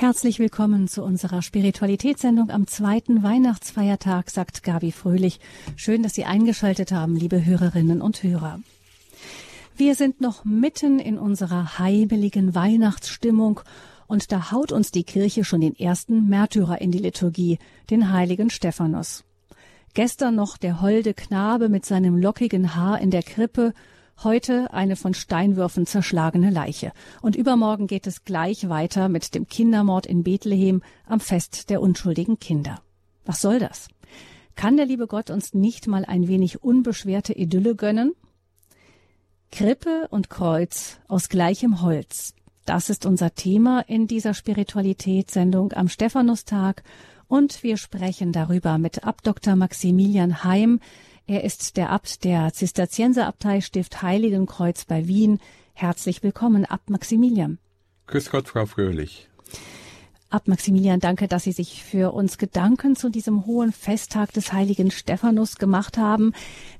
Herzlich 0.00 0.38
willkommen 0.38 0.86
zu 0.86 1.02
unserer 1.02 1.42
Spiritualitätssendung 1.42 2.50
am 2.50 2.68
zweiten 2.68 3.24
Weihnachtsfeiertag, 3.24 4.30
sagt 4.30 4.62
Gabi 4.62 4.92
Fröhlich. 4.92 5.40
Schön, 5.74 6.04
dass 6.04 6.14
Sie 6.14 6.24
eingeschaltet 6.24 6.92
haben, 6.92 7.16
liebe 7.16 7.44
Hörerinnen 7.44 8.00
und 8.00 8.22
Hörer. 8.22 8.60
Wir 9.76 9.96
sind 9.96 10.20
noch 10.20 10.44
mitten 10.44 11.00
in 11.00 11.18
unserer 11.18 11.80
heimeligen 11.80 12.54
Weihnachtsstimmung 12.54 13.58
und 14.06 14.30
da 14.30 14.52
haut 14.52 14.70
uns 14.70 14.92
die 14.92 15.02
Kirche 15.02 15.42
schon 15.42 15.62
den 15.62 15.74
ersten 15.74 16.28
Märtyrer 16.28 16.80
in 16.80 16.92
die 16.92 17.00
Liturgie, 17.00 17.58
den 17.90 18.12
heiligen 18.12 18.50
Stephanus. 18.50 19.24
Gestern 19.94 20.36
noch 20.36 20.58
der 20.58 20.80
holde 20.80 21.12
Knabe 21.12 21.68
mit 21.68 21.84
seinem 21.84 22.16
lockigen 22.16 22.76
Haar 22.76 23.00
in 23.00 23.10
der 23.10 23.24
Krippe, 23.24 23.74
Heute 24.24 24.72
eine 24.72 24.96
von 24.96 25.14
Steinwürfen 25.14 25.86
zerschlagene 25.86 26.50
Leiche. 26.50 26.90
Und 27.22 27.36
übermorgen 27.36 27.86
geht 27.86 28.08
es 28.08 28.24
gleich 28.24 28.68
weiter 28.68 29.08
mit 29.08 29.32
dem 29.32 29.46
Kindermord 29.46 30.06
in 30.06 30.24
Bethlehem 30.24 30.82
am 31.06 31.20
Fest 31.20 31.70
der 31.70 31.80
unschuldigen 31.80 32.40
Kinder. 32.40 32.82
Was 33.24 33.40
soll 33.40 33.60
das? 33.60 33.86
Kann 34.56 34.76
der 34.76 34.86
liebe 34.86 35.06
Gott 35.06 35.30
uns 35.30 35.54
nicht 35.54 35.86
mal 35.86 36.04
ein 36.04 36.26
wenig 36.26 36.64
unbeschwerte 36.64 37.32
Idylle 37.32 37.76
gönnen? 37.76 38.12
Krippe 39.52 40.08
und 40.10 40.28
Kreuz 40.28 40.98
aus 41.06 41.28
gleichem 41.28 41.80
Holz. 41.80 42.34
Das 42.66 42.90
ist 42.90 43.06
unser 43.06 43.36
Thema 43.36 43.82
in 43.86 44.08
dieser 44.08 44.34
Spiritualitätssendung 44.34 45.72
am 45.74 45.88
Stephanustag 45.88 46.82
und 47.28 47.62
wir 47.62 47.76
sprechen 47.76 48.32
darüber 48.32 48.78
mit 48.78 49.04
Abdoktor 49.04 49.54
Maximilian 49.54 50.42
Heim, 50.42 50.80
er 51.28 51.44
ist 51.44 51.76
der 51.76 51.90
Abt 51.90 52.24
der 52.24 52.54
Zisterzienserabtei 52.54 53.60
Stift 53.60 54.00
Heiligenkreuz 54.00 54.86
bei 54.86 55.06
Wien. 55.06 55.40
Herzlich 55.74 56.22
willkommen, 56.22 56.64
Abt 56.64 56.88
Maximilian. 56.88 57.58
Grüß 58.06 58.30
Gott, 58.30 58.48
Frau 58.48 58.64
Fröhlich. 58.64 59.28
Abt 60.30 60.48
Maximilian, 60.48 61.00
danke, 61.00 61.28
dass 61.28 61.44
Sie 61.44 61.52
sich 61.52 61.84
für 61.84 62.12
uns 62.12 62.38
Gedanken 62.38 62.96
zu 62.96 63.10
diesem 63.10 63.44
hohen 63.44 63.72
Festtag 63.72 64.32
des 64.32 64.54
heiligen 64.54 64.90
Stephanus 64.90 65.56
gemacht 65.56 65.98
haben. 65.98 66.32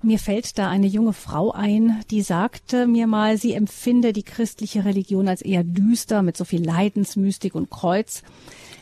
Mir 0.03 0.19
fällt 0.19 0.59
da 0.59 0.71
eine 0.71 0.87
junge 0.87 1.13
Frau 1.13 1.53
ein, 1.53 2.01
die 2.11 2.23
sagte 2.23 2.87
mir 2.87 3.07
mal, 3.07 3.37
sie 3.37 3.53
empfinde 3.53 4.15
die 4.15 4.23
christliche 4.23 4.87
Religion 4.87 5.29
als 5.29 5.43
eher 5.43 5.63
düster 5.63 6.23
mit 6.23 6.39
so 6.39 6.47
viel 6.47 6.65
Leidensmystik 6.65 7.55
und 7.55 7.71
Kreuz. 7.71 8.23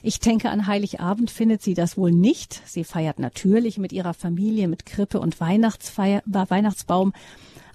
Ich 0.07 0.21
denke, 0.21 0.51
an 0.51 0.69
Heiligabend 0.69 1.33
findet 1.33 1.62
sie 1.62 1.75
das 1.75 1.97
wohl 1.97 2.12
nicht. 2.12 2.62
Sie 2.65 2.85
feiert 2.85 3.19
natürlich 3.19 3.77
mit 3.77 3.93
ihrer 3.93 4.15
Familie 4.15 4.69
mit 4.69 4.87
Krippe 4.87 5.19
und 5.19 5.41
Weihnachtsfeier, 5.41 6.23
Weihnachtsbaum. 6.27 7.12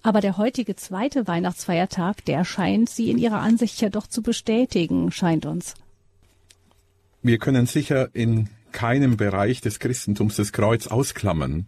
Aber 0.01 0.21
der 0.21 0.37
heutige 0.37 0.77
zweite 0.77 1.27
Weihnachtsfeiertag, 1.27 2.23
der 2.23 2.45
scheint 2.45 2.89
sie 2.89 3.11
in 3.11 3.17
ihrer 3.17 3.41
Ansicht 3.41 3.81
ja 3.81 3.89
doch 3.89 4.07
zu 4.07 4.21
bestätigen, 4.21 5.11
scheint 5.11 5.45
uns. 5.45 5.73
Wir 7.21 7.37
können 7.37 7.65
sicher 7.65 8.07
in 8.13 8.47
keinem 8.71 9.17
Bereich 9.17 9.59
des 9.59 9.79
Christentums 9.79 10.37
das 10.37 10.53
Kreuz 10.53 10.87
ausklammern. 10.87 11.67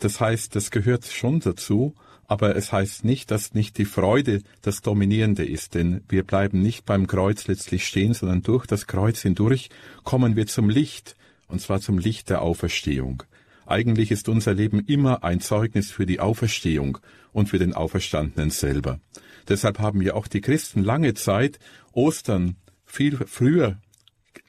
Das 0.00 0.20
heißt, 0.20 0.56
das 0.56 0.72
gehört 0.72 1.04
schon 1.04 1.38
dazu, 1.38 1.94
aber 2.30 2.54
es 2.54 2.70
heißt 2.70 3.04
nicht, 3.04 3.32
dass 3.32 3.54
nicht 3.54 3.76
die 3.76 3.84
Freude 3.84 4.42
das 4.62 4.82
Dominierende 4.82 5.44
ist, 5.44 5.74
denn 5.74 6.02
wir 6.08 6.22
bleiben 6.22 6.62
nicht 6.62 6.84
beim 6.86 7.08
Kreuz 7.08 7.48
letztlich 7.48 7.84
stehen, 7.84 8.14
sondern 8.14 8.42
durch 8.42 8.66
das 8.66 8.86
Kreuz 8.86 9.20
hindurch 9.20 9.68
kommen 10.04 10.36
wir 10.36 10.46
zum 10.46 10.70
Licht, 10.70 11.16
und 11.48 11.60
zwar 11.60 11.80
zum 11.80 11.98
Licht 11.98 12.30
der 12.30 12.42
Auferstehung. 12.42 13.24
Eigentlich 13.66 14.12
ist 14.12 14.28
unser 14.28 14.54
Leben 14.54 14.78
immer 14.86 15.24
ein 15.24 15.40
Zeugnis 15.40 15.90
für 15.90 16.06
die 16.06 16.20
Auferstehung 16.20 16.98
und 17.32 17.48
für 17.48 17.58
den 17.58 17.74
Auferstandenen 17.74 18.50
selber. 18.50 19.00
Deshalb 19.48 19.80
haben 19.80 20.00
ja 20.00 20.14
auch 20.14 20.28
die 20.28 20.40
Christen 20.40 20.84
lange 20.84 21.14
Zeit 21.14 21.58
Ostern 21.90 22.54
viel 22.86 23.16
früher 23.26 23.80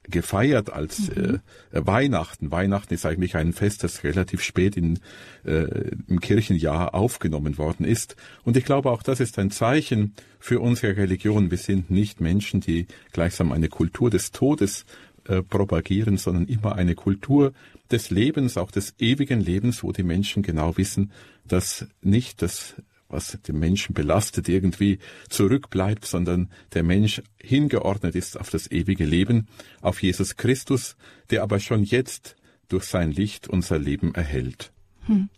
gefeiert 0.04 0.72
als 0.72 1.10
mhm. 1.10 1.40
äh, 1.72 1.86
Weihnachten. 1.86 2.52
Weihnachten 2.52 2.94
ist 2.94 3.06
eigentlich 3.06 3.36
ein 3.36 3.54
Fest, 3.54 3.84
das 3.84 4.04
relativ 4.04 4.42
spät 4.44 4.76
in, 4.76 5.00
äh, 5.46 5.92
im 6.08 6.20
Kirchenjahr 6.20 6.94
aufgenommen 6.94 7.58
worden 7.58 7.86
ist. 7.86 8.16
Und 8.44 8.58
ich 8.58 8.66
glaube, 8.66 8.92
auch 8.92 9.04
das 9.04 9.20
ist 9.20 9.40
ein 9.40 9.52
Zeichen 9.52 10.14
für 10.40 10.60
unsere 10.60 10.98
Religion. 10.98 11.52
Wir 11.52 11.58
sind 11.58 11.90
nicht 11.90 12.20
Menschen, 12.20 12.62
die 12.62 12.88
gleichsam 13.14 13.52
eine 13.52 13.70
Kultur 13.70 14.10
des 14.10 14.32
Todes 14.32 14.86
äh, 15.28 15.42
propagieren, 15.44 16.18
sondern 16.18 16.48
immer 16.48 16.76
eine 16.76 16.96
Kultur 16.96 17.54
des 17.92 18.10
Lebens, 18.10 18.58
auch 18.58 18.72
des 18.72 18.96
ewigen 19.00 19.40
Lebens, 19.40 19.84
wo 19.84 19.92
die 19.92 20.04
Menschen 20.04 20.44
genau 20.44 20.78
wissen, 20.78 21.12
dass 21.48 21.88
nicht 22.02 22.42
das 22.42 22.76
was 23.12 23.38
den 23.48 23.60
Menschen 23.60 23.94
belastet, 23.94 24.50
irgendwie 24.50 25.00
zurückbleibt, 25.30 26.06
sondern 26.06 26.50
der 26.74 26.84
Mensch 26.84 27.22
hingeordnet 27.42 28.16
ist 28.16 28.40
auf 28.40 28.50
das 28.50 28.70
ewige 28.72 29.06
Leben, 29.06 29.48
auf 29.82 30.02
Jesus 30.02 30.38
Christus, 30.38 30.96
der 31.30 31.44
aber 31.44 31.60
schon 31.60 31.84
jetzt 31.84 32.36
durch 32.68 32.86
sein 32.86 33.12
Licht 33.12 33.48
unser 33.48 33.80
Leben 33.80 34.16
erhält. 34.16 34.72
Hm. 35.08 35.30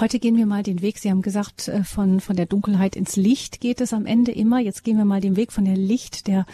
Heute 0.00 0.18
gehen 0.18 0.36
wir 0.36 0.46
mal 0.46 0.64
den 0.64 0.82
Weg. 0.82 0.98
Sie 0.98 1.10
haben 1.10 1.22
gesagt, 1.22 1.68
äh, 1.68 1.84
von, 1.84 2.20
von 2.20 2.34
der 2.34 2.46
Dunkelheit 2.46 2.96
ins 2.96 3.14
Licht 3.14 3.60
geht 3.60 3.80
es 3.80 3.92
am 3.92 4.06
Ende 4.06 4.32
immer. 4.32 4.58
Jetzt 4.58 4.82
gehen 4.82 4.96
wir 4.96 5.04
mal 5.04 5.20
den 5.20 5.36
Weg 5.36 5.52
von 5.52 5.64
der 5.64 5.76
Licht, 5.76 6.26
der, 6.26 6.46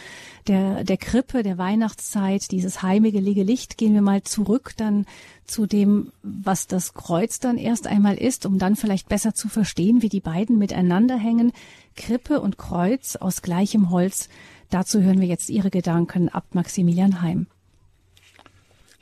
der, 0.47 0.85
der 0.85 0.97
Krippe, 0.99 1.43
der 1.43 1.57
Weihnachtszeit, 1.57 2.51
dieses 2.51 2.83
heimelige 2.83 3.43
Licht, 3.43 3.79
gehen 3.79 3.95
wir 3.95 4.03
mal 4.03 4.23
zurück 4.25 4.73
dann 4.77 5.07
zu 5.47 5.67
dem, 5.67 6.13
was 6.23 6.67
das 6.67 6.93
Kreuz 6.93 7.39
dann 7.39 7.57
erst 7.57 7.87
einmal 7.87 8.17
ist, 8.17 8.45
um 8.45 8.59
dann 8.59 8.77
vielleicht 8.77 9.09
besser 9.09 9.35
zu 9.35 9.49
verstehen, 9.49 10.03
wie 10.03 10.11
die 10.11 10.21
beiden 10.21 10.59
miteinander 10.59 11.17
hängen. 11.17 11.53
Krippe 11.97 12.41
und 12.41 12.59
Kreuz 12.59 13.17
aus 13.17 13.41
gleichem 13.41 13.89
Holz. 13.89 14.29
Dazu 14.69 15.01
hören 15.01 15.21
wir 15.21 15.29
jetzt 15.29 15.49
Ihre 15.49 15.71
Gedanken 15.71 16.29
ab 16.29 16.45
Maximilian 16.53 17.23
Heim. 17.23 17.47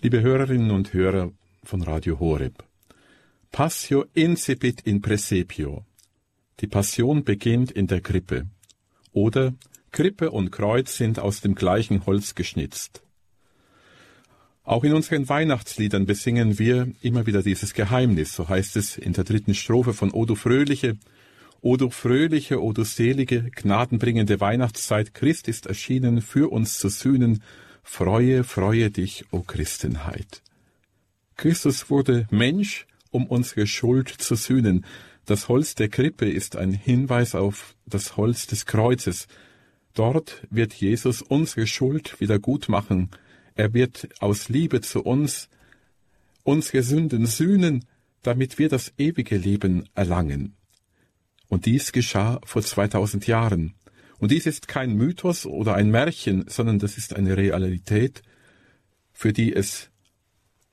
Liebe 0.01 0.21
Hörerinnen 0.21 0.71
und 0.71 0.93
Hörer 0.93 1.33
von 1.65 1.83
Radio 1.83 2.21
Horeb. 2.21 2.66
Passio 3.53 4.05
incipit 4.15 4.83
in 4.83 5.01
Presepio. 5.01 5.85
Die 6.61 6.67
Passion 6.67 7.25
beginnt 7.25 7.71
in 7.71 7.87
der 7.87 8.01
Krippe. 8.01 8.47
Oder 9.13 9.55
Krippe 9.93 10.31
und 10.31 10.51
Kreuz 10.51 10.97
sind 10.97 11.19
aus 11.19 11.41
dem 11.41 11.55
gleichen 11.55 12.05
Holz 12.05 12.35
geschnitzt. 12.35 13.03
Auch 14.63 14.85
in 14.85 14.93
unseren 14.93 15.29
Weihnachtsliedern 15.29 16.07
besingen 16.07 16.59
wir 16.59 16.93
immer 17.01 17.27
wieder 17.27 17.43
dieses 17.43 17.73
Geheimnis, 17.73 18.35
so 18.35 18.49
heißt 18.49 18.77
es 18.77 18.99
in 18.99 19.13
der 19.13 19.25
dritten 19.25 19.55
Strophe 19.55 19.95
von 19.95 20.11
O 20.11 20.27
du 20.27 20.35
Fröhliche, 20.35 20.99
O 21.63 21.77
du 21.77 21.89
fröhliche, 21.91 22.61
O 22.63 22.73
du 22.73 22.85
selige, 22.85 23.51
gnadenbringende 23.55 24.41
Weihnachtszeit, 24.41 25.15
Christ 25.15 25.49
ist 25.49 25.67
erschienen, 25.67 26.21
für 26.21 26.53
uns 26.53 26.79
zu 26.79 26.89
sühnen, 26.89 27.43
freue, 27.83 28.45
freue 28.45 28.91
dich, 28.91 29.25
O 29.31 29.41
Christenheit. 29.41 30.43
Christus 31.37 31.89
wurde 31.89 32.27
Mensch, 32.31 32.87
um 33.11 33.27
unsere 33.27 33.67
Schuld 33.67 34.09
zu 34.09 34.35
sühnen. 34.35 34.85
Das 35.25 35.49
Holz 35.49 35.75
der 35.75 35.89
Krippe 35.89 36.29
ist 36.29 36.57
ein 36.57 36.73
Hinweis 36.73 37.35
auf 37.35 37.75
das 37.87 38.17
Holz 38.17 38.47
des 38.47 38.67
Kreuzes. 38.67 39.27
Dort 39.95 40.47
wird 40.51 40.73
Jesus 40.75 41.23
unsere 41.23 41.67
Schuld 41.67 42.21
wieder 42.21 42.39
gut 42.39 42.69
machen. 42.69 43.11
Er 43.55 43.73
wird 43.75 44.09
aus 44.21 44.49
Liebe 44.49 44.83
zu 44.83 45.03
uns 45.03 45.49
unsere 46.43 46.83
Sünden 46.83 47.27
sühnen, 47.27 47.85
damit 48.23 48.59
wir 48.59 48.69
das 48.69 48.93
ewige 48.99 49.37
Leben 49.37 49.89
erlangen. 49.95 50.55
Und 51.49 51.67
dies 51.67 51.93
geschah 51.93 52.41
vor 52.45 52.63
2000 52.63 53.27
Jahren. 53.27 53.75
Und 54.19 54.31
dies 54.31 54.47
ist 54.47 54.69
kein 54.69 54.95
Mythos 54.95 55.47
oder 55.47 55.75
ein 55.75 55.91
Märchen, 55.91 56.45
sondern 56.49 56.79
das 56.79 56.99
ist 56.99 57.15
eine 57.15 57.37
Realität, 57.37 58.23
für 59.13 59.33
die 59.33 59.53
es 59.53 59.91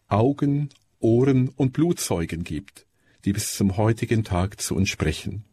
Augen 0.08 0.70
Ohren 1.04 1.50
und 1.50 1.74
Blutzeugen 1.74 2.44
gibt, 2.44 2.88
die 3.26 3.34
bis 3.34 3.56
zum 3.56 3.78
heutigen 3.78 4.24
Tag 4.24 4.60
zu 4.62 4.76
uns 4.76 4.90
sprechen. 4.90 5.44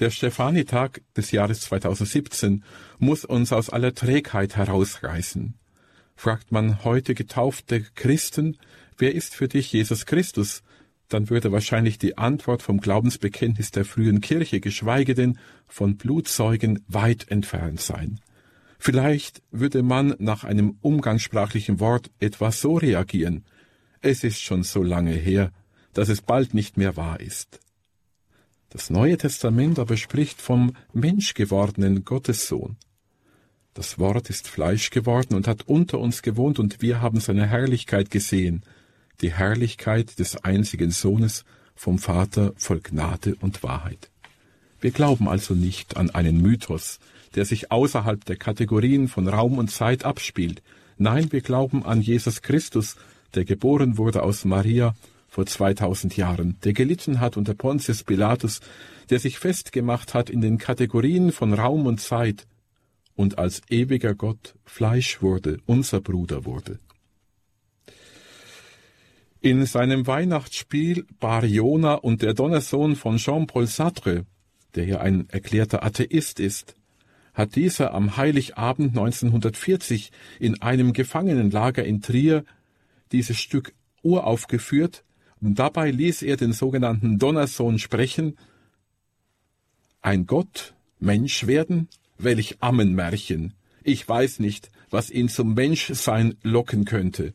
Der 0.00 0.10
Stefanitag 0.10 1.02
des 1.16 1.30
Jahres 1.30 1.60
2017 1.62 2.64
muss 2.98 3.24
uns 3.24 3.52
aus 3.52 3.70
aller 3.70 3.94
Trägheit 3.94 4.56
herausreißen. 4.56 5.54
Fragt 6.16 6.52
man 6.52 6.84
heute 6.84 7.14
getaufte 7.14 7.82
Christen, 7.94 8.56
wer 8.98 9.14
ist 9.14 9.34
für 9.34 9.48
dich 9.48 9.72
Jesus 9.72 10.06
Christus, 10.06 10.62
dann 11.08 11.28
würde 11.28 11.52
wahrscheinlich 11.52 11.98
die 11.98 12.18
Antwort 12.18 12.62
vom 12.62 12.80
Glaubensbekenntnis 12.80 13.72
der 13.72 13.84
frühen 13.84 14.20
Kirche, 14.20 14.60
geschweige 14.60 15.14
denn 15.14 15.38
von 15.66 15.96
Blutzeugen, 15.96 16.84
weit 16.88 17.28
entfernt 17.28 17.80
sein. 17.80 18.20
Vielleicht 18.78 19.42
würde 19.50 19.82
man 19.82 20.14
nach 20.18 20.44
einem 20.44 20.78
umgangssprachlichen 20.80 21.80
Wort 21.80 22.10
etwas 22.20 22.60
so 22.60 22.76
reagieren. 22.76 23.44
Es 24.02 24.24
ist 24.24 24.40
schon 24.40 24.62
so 24.62 24.82
lange 24.82 25.12
her, 25.12 25.52
dass 25.92 26.08
es 26.08 26.22
bald 26.22 26.54
nicht 26.54 26.78
mehr 26.78 26.96
wahr 26.96 27.20
ist. 27.20 27.60
Das 28.70 28.88
Neue 28.88 29.18
Testament 29.18 29.78
aber 29.78 29.96
spricht 29.96 30.40
vom 30.40 30.74
menschgewordenen 30.94 32.04
Gottessohn. 32.04 32.76
Das 33.74 33.98
Wort 33.98 34.30
ist 34.30 34.48
Fleisch 34.48 34.90
geworden 34.90 35.34
und 35.34 35.46
hat 35.46 35.68
unter 35.68 35.98
uns 35.98 36.22
gewohnt, 36.22 36.58
und 36.58 36.80
wir 36.80 37.02
haben 37.02 37.20
seine 37.20 37.46
Herrlichkeit 37.46 38.10
gesehen, 38.10 38.62
die 39.20 39.32
Herrlichkeit 39.32 40.18
des 40.18 40.44
einzigen 40.44 40.92
Sohnes 40.92 41.44
vom 41.74 41.98
Vater 41.98 42.52
voll 42.56 42.80
Gnade 42.80 43.36
und 43.40 43.62
Wahrheit. 43.62 44.10
Wir 44.80 44.92
glauben 44.92 45.28
also 45.28 45.54
nicht 45.54 45.96
an 45.98 46.10
einen 46.10 46.40
Mythos, 46.40 47.00
der 47.34 47.44
sich 47.44 47.70
außerhalb 47.70 48.24
der 48.24 48.36
Kategorien 48.36 49.08
von 49.08 49.28
Raum 49.28 49.58
und 49.58 49.70
Zeit 49.70 50.04
abspielt. 50.04 50.62
Nein, 50.96 51.30
wir 51.32 51.42
glauben 51.42 51.84
an 51.84 52.00
Jesus 52.00 52.40
Christus, 52.40 52.96
der 53.34 53.44
geboren 53.44 53.98
wurde 53.98 54.22
aus 54.22 54.44
Maria 54.44 54.94
vor 55.28 55.46
2000 55.46 56.16
Jahren, 56.16 56.58
der 56.64 56.72
gelitten 56.72 57.20
hat 57.20 57.36
unter 57.36 57.54
Pontius 57.54 58.02
Pilatus, 58.02 58.60
der 59.10 59.20
sich 59.20 59.38
festgemacht 59.38 60.14
hat 60.14 60.28
in 60.28 60.40
den 60.40 60.58
Kategorien 60.58 61.32
von 61.32 61.54
Raum 61.54 61.86
und 61.86 62.00
Zeit 62.00 62.46
und 63.14 63.38
als 63.38 63.62
ewiger 63.68 64.14
Gott 64.14 64.54
Fleisch 64.64 65.22
wurde, 65.22 65.58
unser 65.66 66.00
Bruder 66.00 66.44
wurde. 66.44 66.78
In 69.40 69.64
seinem 69.64 70.06
Weihnachtsspiel 70.06 71.06
Bariona 71.18 71.94
und 71.94 72.22
der 72.22 72.34
Donnersohn 72.34 72.94
von 72.96 73.16
Jean-Paul 73.16 73.66
Sartre, 73.66 74.26
der 74.74 74.84
ja 74.84 75.00
ein 75.00 75.28
erklärter 75.30 75.82
Atheist 75.82 76.40
ist, 76.40 76.74
hat 77.32 77.56
dieser 77.56 77.94
am 77.94 78.16
Heiligabend 78.16 78.90
1940 78.90 80.10
in 80.40 80.60
einem 80.60 80.92
Gefangenenlager 80.92 81.84
in 81.84 82.02
Trier 82.02 82.44
dieses 83.12 83.38
Stück 83.38 83.74
uraufgeführt 84.02 85.04
und 85.40 85.58
dabei 85.58 85.90
ließ 85.90 86.22
er 86.22 86.36
den 86.36 86.52
sogenannten 86.52 87.18
Donnersohn 87.18 87.78
sprechen, 87.78 88.36
ein 90.02 90.26
Gott, 90.26 90.74
Mensch 90.98 91.46
werden, 91.46 91.88
welch 92.18 92.56
Ammenmärchen. 92.60 93.54
Ich 93.82 94.06
weiß 94.06 94.40
nicht, 94.40 94.70
was 94.90 95.10
ihn 95.10 95.28
zum 95.28 95.54
Menschsein 95.54 96.36
locken 96.42 96.84
könnte. 96.84 97.34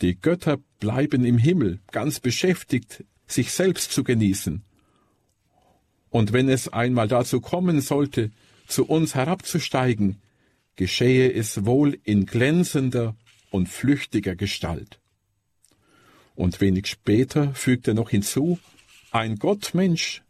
Die 0.00 0.18
Götter 0.18 0.58
bleiben 0.80 1.24
im 1.24 1.38
Himmel, 1.38 1.80
ganz 1.92 2.20
beschäftigt, 2.20 3.04
sich 3.26 3.52
selbst 3.52 3.92
zu 3.92 4.04
genießen. 4.04 4.62
Und 6.10 6.32
wenn 6.32 6.48
es 6.48 6.68
einmal 6.68 7.08
dazu 7.08 7.40
kommen 7.40 7.80
sollte, 7.80 8.30
zu 8.66 8.86
uns 8.86 9.14
herabzusteigen, 9.14 10.20
geschehe 10.76 11.32
es 11.32 11.64
wohl 11.64 11.98
in 12.04 12.26
glänzender 12.26 13.16
und 13.54 13.68
flüchtiger 13.68 14.34
Gestalt. 14.34 14.98
Und 16.34 16.60
wenig 16.60 16.88
später 16.88 17.54
fügt 17.54 17.86
er 17.86 17.94
noch 17.94 18.10
hinzu, 18.10 18.58
ein 19.12 19.36
Gottmensch, 19.36 20.24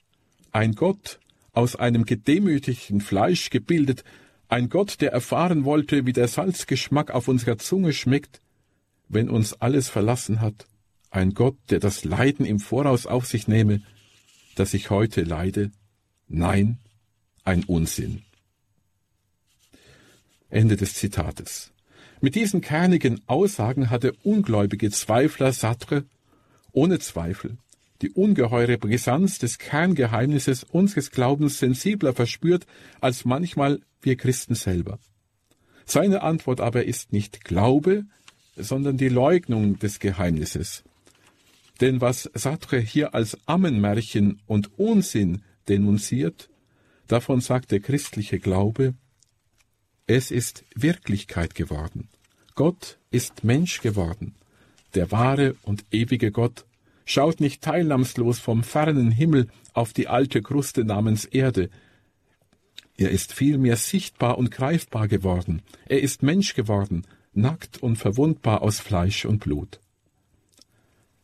ein 0.53 0.75
Gott 0.75 1.21
aus 1.53 1.75
einem 1.75 2.05
gedemütigten 2.05 3.01
Fleisch 3.01 3.49
gebildet, 3.49 4.05
ein 4.49 4.69
Gott, 4.69 5.01
der 5.01 5.13
erfahren 5.13 5.65
wollte, 5.65 6.05
wie 6.05 6.13
der 6.13 6.29
Salzgeschmack 6.29 7.13
auf 7.13 7.27
unserer 7.27 7.57
Zunge 7.57 7.95
schmeckt, 7.95 8.43
wenn 9.09 9.31
uns 9.31 9.55
alles 9.55 9.89
verlassen 9.89 10.43
hat, 10.43 10.67
ein 11.11 11.33
Gott, 11.33 11.57
der 11.71 11.81
das 11.81 12.05
Leiden 12.05 12.45
im 12.45 12.61
Voraus 12.61 13.07
auf 13.07 13.25
sich 13.25 13.49
nehme, 13.49 13.81
dass 14.55 14.75
ich 14.75 14.91
heute 14.91 15.23
leide? 15.23 15.71
Nein, 16.29 16.77
ein 17.43 17.65
Unsinn. 17.65 18.23
Ende 20.51 20.77
des 20.77 20.93
Zitates. 20.93 21.74
Mit 22.25 22.37
diesen 22.37 22.63
kernigen 22.63 23.21
Aussagen 23.27 23.91
hat 23.91 24.03
der 24.03 24.15
ungläubige 24.25 24.91
Zweifler 24.91 25.53
Sartre 25.53 26.07
ohne 26.73 26.99
Zweifel 26.99 27.59
die 28.01 28.13
ungeheure 28.13 28.79
Brisanz 28.79 29.39
des 29.39 29.59
Kerngeheimnisses 29.59 30.65
unseres 30.65 31.11
Glaubens 31.11 31.59
sensibler 31.59 32.15
verspürt 32.15 32.67
als 33.03 33.27
manchmal 33.27 33.81
wir 34.01 34.17
Christen 34.17 34.55
selber. 34.55 34.99
Seine 35.85 36.23
Antwort 36.23 36.63
aber 36.63 36.87
ist 36.87 37.13
nicht 37.13 37.45
Glaube, 37.45 38.07
sondern 38.57 38.97
die 38.97 39.11
Leugnung 39.11 39.79
des 39.79 40.01
Geheimnisses. 40.01 40.83
Denn 41.83 42.01
was 42.01 42.31
Sartre 42.33 42.79
hier 42.79 43.15
als 43.15 43.37
Ammenmärchen 43.45 44.41
und 44.47 44.79
Unsinn 44.79 45.43
denunziert, 45.69 46.49
davon 47.07 47.43
sagt 47.43 47.71
der 47.71 47.81
christliche 47.81 48.39
Glaube, 48.39 48.95
es 50.07 50.31
ist 50.31 50.65
Wirklichkeit 50.75 51.55
geworden. 51.55 52.09
Gott 52.55 52.99
ist 53.11 53.45
Mensch 53.45 53.81
geworden. 53.81 54.35
Der 54.95 55.11
wahre 55.11 55.57
und 55.63 55.85
ewige 55.91 56.31
Gott 56.31 56.67
schaut 57.05 57.41
nicht 57.41 57.63
teilnahmslos 57.63 58.39
vom 58.39 58.63
fernen 58.63 59.11
Himmel 59.11 59.49
auf 59.73 59.93
die 59.93 60.09
alte 60.09 60.43
Kruste 60.43 60.85
namens 60.85 61.25
Erde. 61.25 61.71
Er 62.97 63.11
ist 63.11 63.33
vielmehr 63.33 63.77
sichtbar 63.77 64.39
und 64.39 64.51
greifbar 64.51 65.09
geworden. 65.09 65.63
Er 65.87 66.01
ist 66.01 66.23
Mensch 66.23 66.55
geworden, 66.55 67.07
nackt 67.33 67.83
und 67.83 67.97
verwundbar 67.97 68.63
aus 68.63 68.79
Fleisch 68.79 69.25
und 69.25 69.41
Blut. 69.41 69.81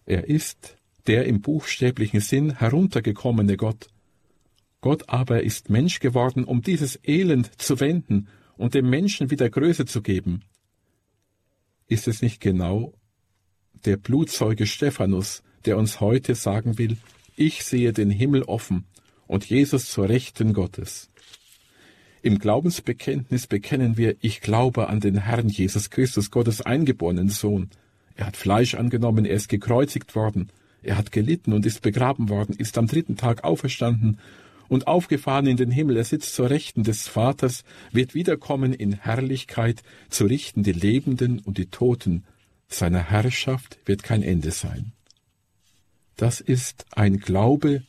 Er 0.06 0.28
ist 0.28 0.76
der 1.06 1.26
im 1.26 1.40
buchstäblichen 1.40 2.20
Sinn 2.20 2.58
heruntergekommene 2.58 3.56
Gott. 3.56 3.88
Gott 4.80 5.08
aber 5.08 5.42
ist 5.42 5.70
Mensch 5.70 6.00
geworden, 6.00 6.44
um 6.44 6.62
dieses 6.62 6.98
Elend 7.04 7.60
zu 7.60 7.78
wenden 7.78 8.28
und 8.60 8.74
dem 8.74 8.90
Menschen 8.90 9.30
wieder 9.30 9.48
Größe 9.48 9.86
zu 9.86 10.02
geben. 10.02 10.42
Ist 11.88 12.06
es 12.06 12.20
nicht 12.20 12.42
genau 12.42 12.92
der 13.86 13.96
Blutzeuge 13.96 14.66
Stephanus, 14.66 15.42
der 15.64 15.78
uns 15.78 16.00
heute 16.00 16.34
sagen 16.34 16.76
will, 16.76 16.98
ich 17.36 17.64
sehe 17.64 17.94
den 17.94 18.10
Himmel 18.10 18.42
offen 18.42 18.84
und 19.26 19.46
Jesus 19.46 19.90
zur 19.90 20.10
Rechten 20.10 20.52
Gottes. 20.52 21.10
Im 22.20 22.38
Glaubensbekenntnis 22.38 23.46
bekennen 23.46 23.96
wir, 23.96 24.16
ich 24.20 24.42
glaube 24.42 24.88
an 24.88 25.00
den 25.00 25.16
Herrn 25.16 25.48
Jesus 25.48 25.88
Christus, 25.88 26.30
Gottes 26.30 26.60
eingeborenen 26.60 27.30
Sohn. 27.30 27.70
Er 28.14 28.26
hat 28.26 28.36
Fleisch 28.36 28.74
angenommen, 28.74 29.24
er 29.24 29.36
ist 29.36 29.48
gekreuzigt 29.48 30.14
worden, 30.14 30.50
er 30.82 30.98
hat 30.98 31.12
gelitten 31.12 31.54
und 31.54 31.64
ist 31.64 31.80
begraben 31.80 32.28
worden, 32.28 32.54
ist 32.58 32.76
am 32.76 32.86
dritten 32.86 33.16
Tag 33.16 33.42
auferstanden 33.42 34.18
und 34.70 34.86
aufgefahren 34.86 35.46
in 35.46 35.58
den 35.58 35.70
Himmel, 35.70 35.98
er 35.98 36.04
sitzt 36.04 36.34
zur 36.34 36.48
Rechten 36.48 36.82
des 36.82 37.08
Vaters, 37.08 37.64
wird 37.92 38.14
wiederkommen 38.14 38.72
in 38.72 38.94
Herrlichkeit, 38.94 39.82
zu 40.08 40.24
richten 40.24 40.62
die 40.62 40.72
Lebenden 40.72 41.40
und 41.40 41.58
die 41.58 41.66
Toten. 41.66 42.24
Seiner 42.68 43.10
Herrschaft 43.10 43.78
wird 43.84 44.02
kein 44.02 44.22
Ende 44.22 44.52
sein. 44.52 44.92
Das 46.16 46.40
ist 46.40 46.86
ein 46.92 47.18
Glaube, 47.18 47.82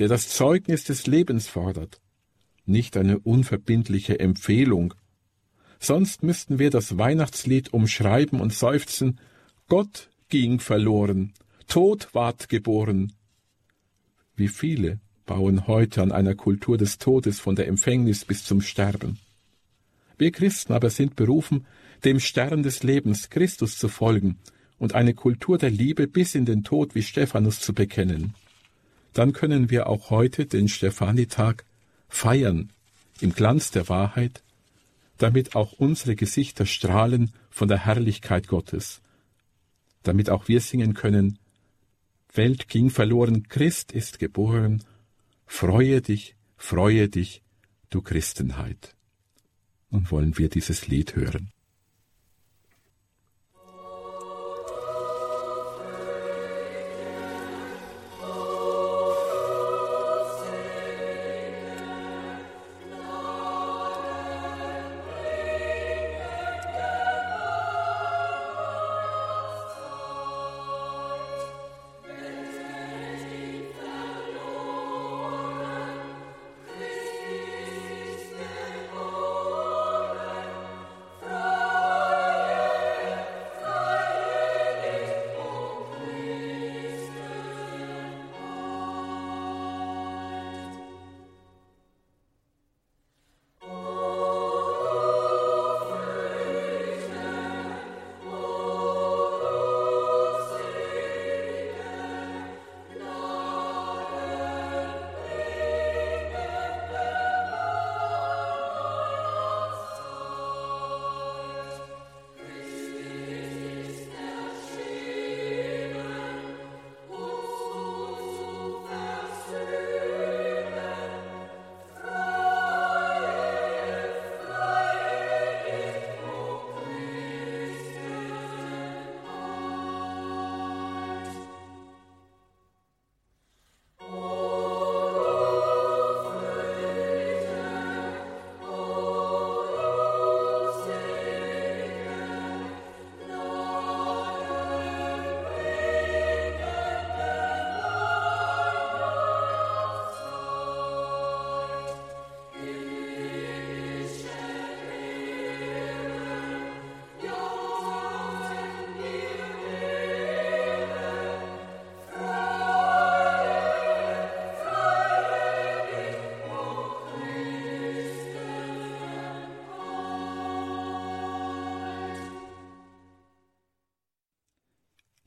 der 0.00 0.08
das 0.08 0.28
Zeugnis 0.28 0.82
des 0.82 1.06
Lebens 1.06 1.46
fordert 1.46 2.00
nicht 2.66 2.96
eine 2.96 3.18
unverbindliche 3.18 4.18
Empfehlung. 4.18 4.94
Sonst 5.78 6.22
müssten 6.22 6.58
wir 6.58 6.70
das 6.70 6.98
Weihnachtslied 6.98 7.72
umschreiben 7.72 8.40
und 8.40 8.52
seufzen 8.52 9.20
Gott 9.68 10.10
ging 10.28 10.58
verloren, 10.60 11.32
Tod 11.68 12.08
ward 12.12 12.48
geboren. 12.48 13.12
Wie 14.34 14.48
viele 14.48 15.00
bauen 15.26 15.66
heute 15.66 16.02
an 16.02 16.12
einer 16.12 16.34
Kultur 16.34 16.78
des 16.78 16.98
Todes 16.98 17.40
von 17.40 17.56
der 17.56 17.66
Empfängnis 17.66 18.24
bis 18.24 18.44
zum 18.44 18.60
Sterben. 18.60 19.18
Wir 20.16 20.32
Christen 20.32 20.72
aber 20.72 20.88
sind 20.88 21.16
berufen, 21.16 21.66
dem 22.04 22.20
Stern 22.20 22.62
des 22.62 22.82
Lebens 22.82 23.28
Christus 23.28 23.76
zu 23.76 23.88
folgen 23.88 24.38
und 24.78 24.94
eine 24.94 25.14
Kultur 25.14 25.58
der 25.58 25.70
Liebe 25.70 26.06
bis 26.06 26.34
in 26.34 26.46
den 26.46 26.64
Tod 26.64 26.94
wie 26.94 27.02
Stephanus 27.02 27.60
zu 27.60 27.74
bekennen. 27.74 28.34
Dann 29.12 29.32
können 29.32 29.70
wir 29.70 29.88
auch 29.88 30.10
heute 30.10 30.46
den 30.46 30.68
Stephanitag 30.68 31.64
feiern 32.08 32.70
im 33.20 33.32
Glanz 33.32 33.70
der 33.70 33.88
Wahrheit, 33.88 34.42
damit 35.18 35.56
auch 35.56 35.72
unsere 35.72 36.14
Gesichter 36.14 36.66
strahlen 36.66 37.32
von 37.50 37.68
der 37.68 37.84
Herrlichkeit 37.84 38.48
Gottes, 38.48 39.00
damit 40.02 40.30
auch 40.30 40.48
wir 40.48 40.60
singen 40.60 40.94
können, 40.94 41.38
Welt 42.34 42.68
ging 42.68 42.90
verloren, 42.90 43.48
Christ 43.48 43.92
ist 43.92 44.18
geboren, 44.18 44.82
freue 45.46 46.02
dich, 46.02 46.36
freue 46.56 47.08
dich, 47.08 47.42
du 47.90 48.02
Christenheit. 48.02 48.96
Nun 49.90 50.10
wollen 50.10 50.36
wir 50.38 50.48
dieses 50.48 50.88
Lied 50.88 51.16
hören. 51.16 51.52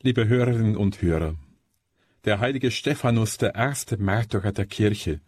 Liebe 0.01 0.29
Hörerinnen 0.29 0.77
und 0.77 1.01
Hörer, 1.01 1.36
der 2.24 2.39
heilige 2.39 2.72
Stephanus, 2.72 3.38
der 3.38 3.56
erste 3.56 3.98
Märtyrer 3.98 4.53
der 4.53 4.65
Kirche, 4.65 5.20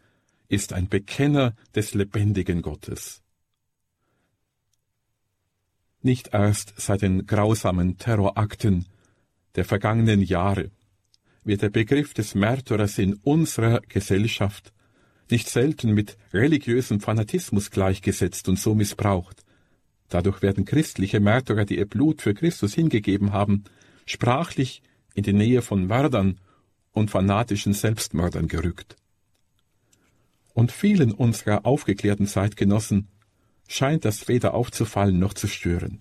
ist 0.48 0.72
ein 0.72 0.88
Bekenner 0.88 1.58
des 1.76 1.94
lebendigen 1.94 2.62
Gottes. 2.62 3.22
Nicht 6.02 6.30
erst 6.34 6.74
seit 6.78 7.02
den 7.02 7.26
grausamen 7.26 7.98
Terrorakten 7.98 8.86
der 9.56 9.66
vergangenen 9.66 10.22
Jahre 10.22 10.72
wird 11.44 11.64
der 11.64 11.70
Begriff 11.70 12.14
des 12.14 12.34
Märtyrers 12.34 12.98
in 12.98 13.16
unserer 13.16 13.82
Gesellschaft 13.90 14.72
nicht 15.30 15.50
selten 15.50 15.94
mit 15.94 16.18
religiösem 16.32 17.02
Fanatismus 17.02 17.72
gleichgesetzt 17.72 18.48
und 18.48 18.58
so 18.58 18.74
missbraucht. 18.74 19.44
Dadurch 20.08 20.42
werden 20.42 20.64
christliche 20.64 21.20
Märtyrer, 21.20 21.66
die 21.66 21.78
ihr 21.78 21.90
Blut 21.90 22.22
für 22.22 22.34
Christus 22.34 22.74
hingegeben 22.74 23.34
haben, 23.34 23.66
sprachlich 24.12 24.82
in 25.14 25.24
die 25.24 25.34
Nähe 25.34 25.62
von 25.62 25.88
Mördern 25.88 26.40
und 26.92 27.12
fanatischen 27.12 27.74
Selbstmördern 27.74 28.48
gerückt. 28.48 28.98
Und 30.54 30.72
vielen 30.72 31.14
unserer 31.14 31.66
aufgeklärten 31.66 32.28
Zeitgenossen 32.28 33.08
scheint 33.68 34.04
das 34.04 34.28
weder 34.28 34.54
aufzufallen 34.54 35.18
noch 35.18 35.34
zu 35.34 35.48
stören. 35.48 36.00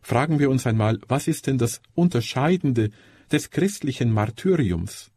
Fragen 0.00 0.38
wir 0.38 0.50
uns 0.50 0.66
einmal, 0.66 1.00
was 1.08 1.26
ist 1.26 1.46
denn 1.48 1.58
das 1.58 1.80
Unterscheidende 1.94 2.90
des 3.32 3.50
christlichen 3.50 4.12
Martyriums? 4.12 5.10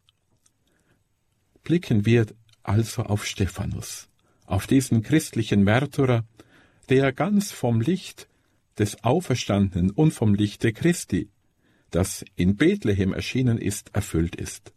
Blicken 1.64 2.06
wir 2.06 2.26
also 2.64 3.04
auf 3.04 3.26
Stephanus, 3.26 4.08
auf 4.46 4.66
diesen 4.66 5.04
christlichen 5.04 5.64
Märtyrer, 5.64 6.26
der 6.90 7.12
ganz 7.12 7.52
vom 7.52 7.82
Licht 7.82 8.28
des 8.80 9.04
Auferstandenen 9.04 9.92
und 9.92 10.12
vom 10.12 10.34
Lichte 10.34 10.72
Christi, 10.74 11.30
das 11.92 12.26
in 12.36 12.56
Bethlehem 12.56 13.14
erschienen 13.14 13.58
ist, 13.58 13.94
erfüllt 13.94 14.36
ist. 14.36 14.74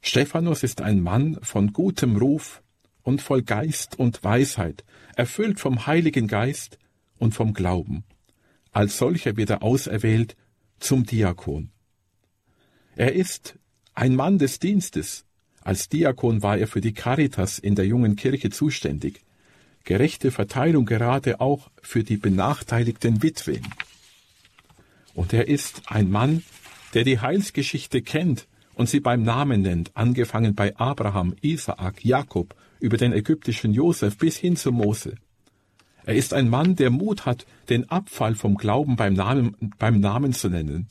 Stephanus 0.00 0.62
ist 0.62 0.80
ein 0.80 1.00
Mann 1.00 1.38
von 1.42 1.72
gutem 1.72 2.16
Ruf 2.16 2.62
und 3.02 3.22
voll 3.22 3.42
Geist 3.42 3.98
und 3.98 4.22
Weisheit, 4.24 4.84
erfüllt 5.16 5.60
vom 5.60 5.86
Heiligen 5.86 6.26
Geist 6.26 6.78
und 7.18 7.34
vom 7.34 7.54
Glauben. 7.54 8.04
Als 8.72 8.98
solcher 8.98 9.36
wird 9.36 9.50
er 9.50 9.62
auserwählt 9.62 10.36
zum 10.80 11.04
Diakon. 11.04 11.70
Er 12.96 13.12
ist 13.12 13.58
ein 13.94 14.16
Mann 14.16 14.38
des 14.38 14.58
Dienstes. 14.58 15.24
Als 15.60 15.88
Diakon 15.88 16.42
war 16.42 16.58
er 16.58 16.66
für 16.66 16.80
die 16.80 16.94
Caritas 16.94 17.58
in 17.58 17.74
der 17.74 17.86
jungen 17.86 18.16
Kirche 18.16 18.50
zuständig. 18.50 19.20
Gerechte 19.84 20.30
Verteilung 20.30 20.86
gerade 20.86 21.40
auch 21.40 21.70
für 21.80 22.02
die 22.02 22.16
benachteiligten 22.16 23.22
Witwen. 23.22 23.62
Und 25.14 25.32
er 25.32 25.48
ist 25.48 25.82
ein 25.86 26.10
Mann, 26.10 26.42
der 26.94 27.04
die 27.04 27.20
Heilsgeschichte 27.20 28.02
kennt 28.02 28.48
und 28.74 28.88
sie 28.88 29.00
beim 29.00 29.22
Namen 29.22 29.62
nennt, 29.62 29.96
angefangen 29.96 30.54
bei 30.54 30.76
Abraham, 30.76 31.34
Isaak, 31.40 32.04
Jakob, 32.04 32.54
über 32.80 32.96
den 32.96 33.12
ägyptischen 33.12 33.72
Josef 33.72 34.18
bis 34.18 34.36
hin 34.36 34.56
zu 34.56 34.72
Mose. 34.72 35.14
Er 36.04 36.14
ist 36.14 36.34
ein 36.34 36.48
Mann, 36.48 36.74
der 36.74 36.90
Mut 36.90 37.26
hat, 37.26 37.46
den 37.68 37.88
Abfall 37.88 38.34
vom 38.34 38.56
Glauben 38.56 38.96
beim 38.96 39.14
Namen, 39.14 39.72
beim 39.78 40.00
Namen 40.00 40.32
zu 40.32 40.48
nennen. 40.48 40.88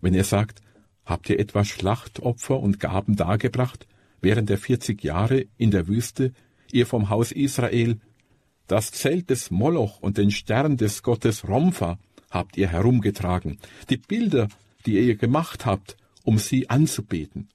Wenn 0.00 0.14
er 0.14 0.24
sagt, 0.24 0.62
habt 1.04 1.28
ihr 1.28 1.38
etwa 1.38 1.64
Schlachtopfer 1.64 2.58
und 2.58 2.80
Gaben 2.80 3.16
dargebracht, 3.16 3.86
während 4.22 4.48
der 4.48 4.58
vierzig 4.58 5.02
Jahre 5.02 5.46
in 5.58 5.70
der 5.70 5.86
Wüste, 5.86 6.32
ihr 6.72 6.86
vom 6.86 7.10
Haus 7.10 7.32
Israel, 7.32 8.00
das 8.66 8.92
Zelt 8.92 9.28
des 9.30 9.50
Moloch 9.50 10.00
und 10.00 10.16
den 10.16 10.30
Stern 10.30 10.76
des 10.76 11.02
Gottes 11.02 11.46
Rompha 11.46 11.98
habt 12.30 12.56
ihr 12.56 12.68
herumgetragen, 12.68 13.58
die 13.90 13.96
Bilder, 13.96 14.48
die 14.86 14.98
ihr 14.98 15.16
gemacht 15.16 15.66
habt, 15.66 15.96
um 16.22 16.38
sie 16.38 16.70
anzubeten. 16.70 17.48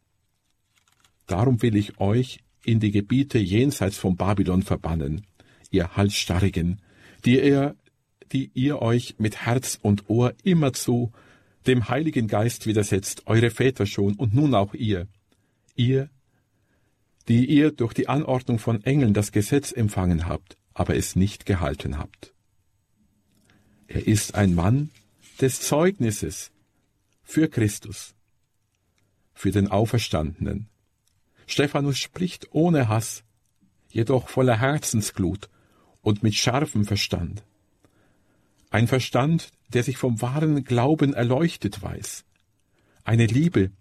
Darum 1.28 1.62
will 1.62 1.76
ich 1.76 2.00
euch 2.00 2.40
in 2.64 2.80
die 2.80 2.92
Gebiete 2.92 3.40
jenseits 3.40 3.98
von 3.98 4.16
Babylon 4.16 4.62
verbannen, 4.62 5.26
ihr 5.72 5.96
Halsstarrigen, 5.96 6.82
die 7.26 7.40
ihr, 7.40 7.76
die 8.32 8.52
ihr 8.54 8.82
euch 8.82 9.16
mit 9.18 9.46
Herz 9.46 9.80
und 9.82 10.10
Ohr 10.10 10.34
immerzu 10.44 11.12
dem 11.68 11.90
Heiligen 11.90 12.28
Geist 12.28 12.68
widersetzt, 12.68 13.24
eure 13.26 13.50
Väter 13.50 13.86
schon 13.86 14.16
und 14.16 14.36
nun 14.36 14.54
auch 14.54 14.74
ihr, 14.74 15.08
ihr, 15.76 16.10
die 17.28 17.46
ihr 17.46 17.72
durch 17.72 17.94
die 17.94 18.08
Anordnung 18.08 18.60
von 18.60 18.84
Engeln 18.84 19.14
das 19.14 19.32
Gesetz 19.32 19.72
empfangen 19.72 20.28
habt, 20.28 20.58
aber 20.74 20.96
es 20.96 21.16
nicht 21.16 21.46
gehalten 21.46 21.98
habt. 21.98 22.35
Er 23.88 24.08
ist 24.08 24.36
ein 24.36 24.56
Mann 24.56 24.90
des 25.40 25.62
Zeugnisses 25.62 26.52
für 27.24 27.48
Christus, 27.48 28.16
für 29.34 29.52
den 29.52 29.70
Auferstandenen. 29.70 30.68
Stephanus 31.46 32.00
spricht 32.00 32.48
ohne 32.52 32.88
Hass, 32.88 33.24
jedoch 33.90 34.30
voller 34.30 34.60
Herzensglut 34.60 35.50
und 36.02 36.24
mit 36.24 36.36
scharfem 36.36 36.86
Verstand. 36.86 37.44
Ein 38.70 38.88
Verstand, 38.88 39.52
der 39.70 39.84
sich 39.84 39.98
vom 39.98 40.22
wahren 40.22 40.64
Glauben 40.64 41.14
erleuchtet 41.14 41.82
weiß. 41.82 42.26
Eine 43.04 43.26
Liebe, 43.26 43.72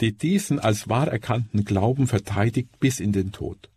die 0.00 0.12
diesen 0.12 0.58
als 0.58 0.88
wahr 0.88 1.08
erkannten 1.08 1.64
Glauben 1.64 2.06
verteidigt 2.06 2.80
bis 2.80 2.98
in 2.98 3.12
den 3.12 3.32
Tod. 3.32 3.70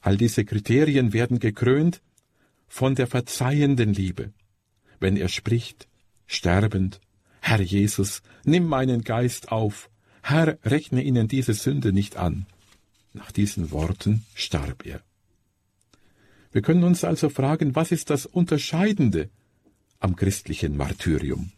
All 0.00 0.16
diese 0.16 0.44
Kriterien 0.44 1.12
werden 1.12 1.38
gekrönt 1.38 2.02
von 2.72 2.94
der 2.94 3.06
verzeihenden 3.06 3.92
Liebe, 3.92 4.32
wenn 4.98 5.18
er 5.18 5.28
spricht, 5.28 5.88
sterbend, 6.26 7.02
Herr 7.42 7.60
Jesus, 7.60 8.22
nimm 8.44 8.64
meinen 8.64 9.02
Geist 9.02 9.52
auf, 9.52 9.90
Herr, 10.22 10.58
rechne 10.64 11.02
ihnen 11.02 11.28
diese 11.28 11.52
Sünde 11.52 11.92
nicht 11.92 12.16
an. 12.16 12.46
Nach 13.12 13.30
diesen 13.30 13.72
Worten 13.72 14.24
starb 14.34 14.86
er. 14.86 15.02
Wir 16.50 16.62
können 16.62 16.82
uns 16.84 17.04
also 17.04 17.28
fragen, 17.28 17.76
was 17.76 17.92
ist 17.92 18.08
das 18.08 18.24
Unterscheidende 18.24 19.28
am 20.00 20.16
christlichen 20.16 20.74
Martyrium? 20.74 21.52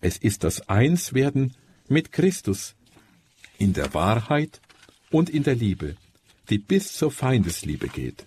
Es 0.00 0.16
ist 0.16 0.44
das 0.44 0.68
Einswerden 0.68 1.56
mit 1.88 2.12
Christus 2.12 2.76
in 3.58 3.72
der 3.72 3.94
Wahrheit 3.94 4.60
und 5.10 5.28
in 5.28 5.42
der 5.42 5.56
Liebe, 5.56 5.96
die 6.50 6.58
bis 6.58 6.92
zur 6.92 7.10
Feindesliebe 7.10 7.88
geht. 7.88 8.24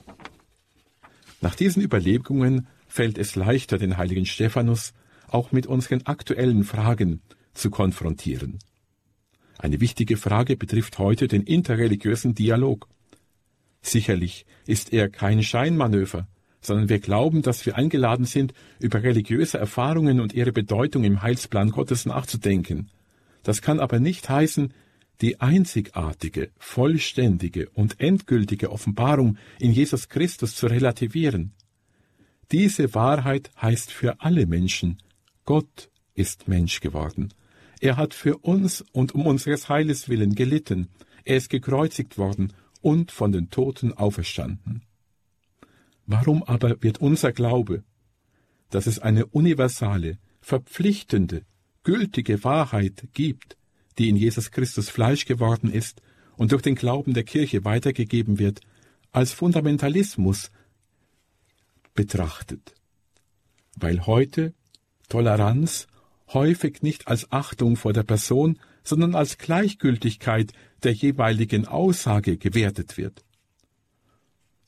Nach 1.41 1.56
diesen 1.56 1.84
Überlegungen 1.84 2.67
fällt 2.88 3.17
es 3.17 3.36
leichter, 3.36 3.77
den 3.77 3.98
heiligen 3.98 4.25
Stephanus 4.25 4.94
auch 5.27 5.51
mit 5.51 5.67
unseren 5.67 6.03
aktuellen 6.06 6.63
Fragen 6.63 7.22
zu 7.53 7.70
konfrontieren. 7.70 8.60
Eine 9.58 9.79
wichtige 9.82 10.17
Frage 10.17 10.56
betrifft 10.56 11.00
heute 11.00 11.27
den 11.27 11.44
interreligiösen 11.44 12.36
Dialog. 12.36 12.88
Sicherlich 13.82 14.46
ist 14.65 14.94
er 14.94 15.10
kein 15.10 15.44
Scheinmanöver, 15.44 16.27
sondern 16.62 16.89
wir 16.89 17.00
glauben, 17.00 17.41
dass 17.41 17.65
wir 17.65 17.75
eingeladen 17.75 18.25
sind, 18.25 18.53
über 18.79 19.03
religiöse 19.03 19.58
Erfahrungen 19.58 20.20
und 20.20 20.34
ihre 20.34 20.51
Bedeutung 20.51 21.03
im 21.03 21.22
Heilsplan 21.22 21.72
Gottes 21.72 22.06
nachzudenken. 22.06 22.89
Das 23.44 23.62
kann 23.62 23.79
aber 23.79 24.00
nicht 24.00 24.29
heißen, 24.29 24.74
die 25.21 25.39
einzigartige, 25.39 26.51
vollständige 26.57 27.69
und 27.69 28.00
endgültige 28.00 28.71
Offenbarung 28.71 29.38
in 29.59 29.71
Jesus 29.71 30.09
Christus 30.09 30.55
zu 30.55 30.67
relativieren. 30.67 31.53
Diese 32.51 32.93
Wahrheit 32.93 33.51
heißt 33.62 33.91
für 33.91 34.21
alle 34.21 34.45
Menschen, 34.45 35.00
Gott 35.43 35.89
ist 36.13 36.47
Mensch 36.47 36.79
geworden. 36.79 37.33
Er 37.79 37.97
hat 37.97 38.13
für 38.13 38.38
uns 38.38 38.83
und 38.91 39.13
um 39.13 39.25
unseres 39.25 39.69
Heiles 39.69 40.09
willen 40.09 40.36
gelitten. 40.36 40.88
Er 41.25 41.38
ist 41.38 41.50
gekreuzigt 41.50 42.17
worden 42.17 42.53
und 42.81 43.12
von 43.12 43.31
den 43.31 43.50
Toten 43.50 43.93
auferstanden. 43.93 44.83
Warum 46.05 46.43
aber 46.43 46.81
wird 46.81 47.00
unser 47.00 47.33
Glaube, 47.33 47.83
dass 48.69 48.88
es 48.88 49.00
eine 49.00 49.25
universale, 49.25 50.17
verpflichtende, 50.41 51.43
gültige 51.83 52.43
Wahrheit 52.43 53.07
gibt, 53.13 53.57
die 53.98 54.10
in 54.10 54.16
Jesus 54.16 54.51
Christus 54.51 54.89
Fleisch 54.89 55.25
geworden 55.25 55.72
ist 55.72 56.01
und 56.36 56.51
durch 56.51 56.62
den 56.62 56.75
Glauben 56.75 57.13
der 57.13 57.24
Kirche 57.24 57.66
weitergegeben 57.66 58.39
wird, 58.39 58.62
als 59.12 59.32
Fundamentalismus 59.32 60.51
betrachtet? 61.94 62.75
Weil 63.75 64.06
heute 64.06 64.54
Toleranz 65.10 65.88
häufig 66.34 66.82
nicht 66.82 67.08
als 67.08 67.32
Achtung 67.32 67.75
vor 67.75 67.94
der 67.94 68.04
Person, 68.04 68.60
sondern 68.84 69.16
als 69.16 69.38
Gleichgültigkeit 69.38 70.54
der 70.84 70.94
jeweiligen 70.94 71.68
Aussage 71.68 72.38
gewertet 72.38 72.98
wird. 72.98 73.24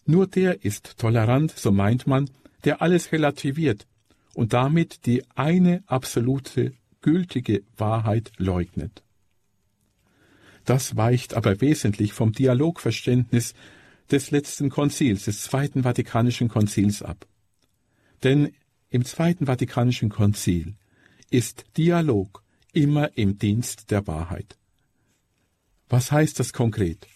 Nur 0.06 0.28
der 0.28 0.64
ist 0.66 0.98
tolerant, 0.98 1.52
so 1.52 1.72
meint 1.72 2.08
man, 2.08 2.30
der 2.64 2.82
alles 2.82 3.12
relativiert 3.12 3.88
und 4.34 4.54
damit 4.54 5.06
die 5.06 5.24
eine 5.36 5.84
absolute 5.86 6.74
gültige 7.02 7.64
Wahrheit 7.78 8.32
leugnet. 8.38 9.04
Das 10.70 10.96
weicht 10.96 11.34
aber 11.34 11.62
wesentlich 11.62 12.14
vom 12.14 12.32
Dialogverständnis 12.32 13.56
des 14.12 14.30
letzten 14.30 14.70
Konzils, 14.70 15.26
des 15.26 15.42
Zweiten 15.42 15.82
Vatikanischen 15.82 16.48
Konzils 16.48 17.02
ab. 17.02 17.26
Denn 18.22 18.54
im 18.92 19.04
Zweiten 19.04 19.48
Vatikanischen 19.48 20.10
Konzil 20.10 20.76
ist 21.32 21.66
Dialog 21.76 22.44
immer 22.72 23.18
im 23.18 23.40
Dienst 23.40 23.90
der 23.90 24.06
Wahrheit. 24.06 24.60
Was 25.88 26.12
heißt 26.12 26.40
das 26.40 26.54
konkret? 26.54 27.08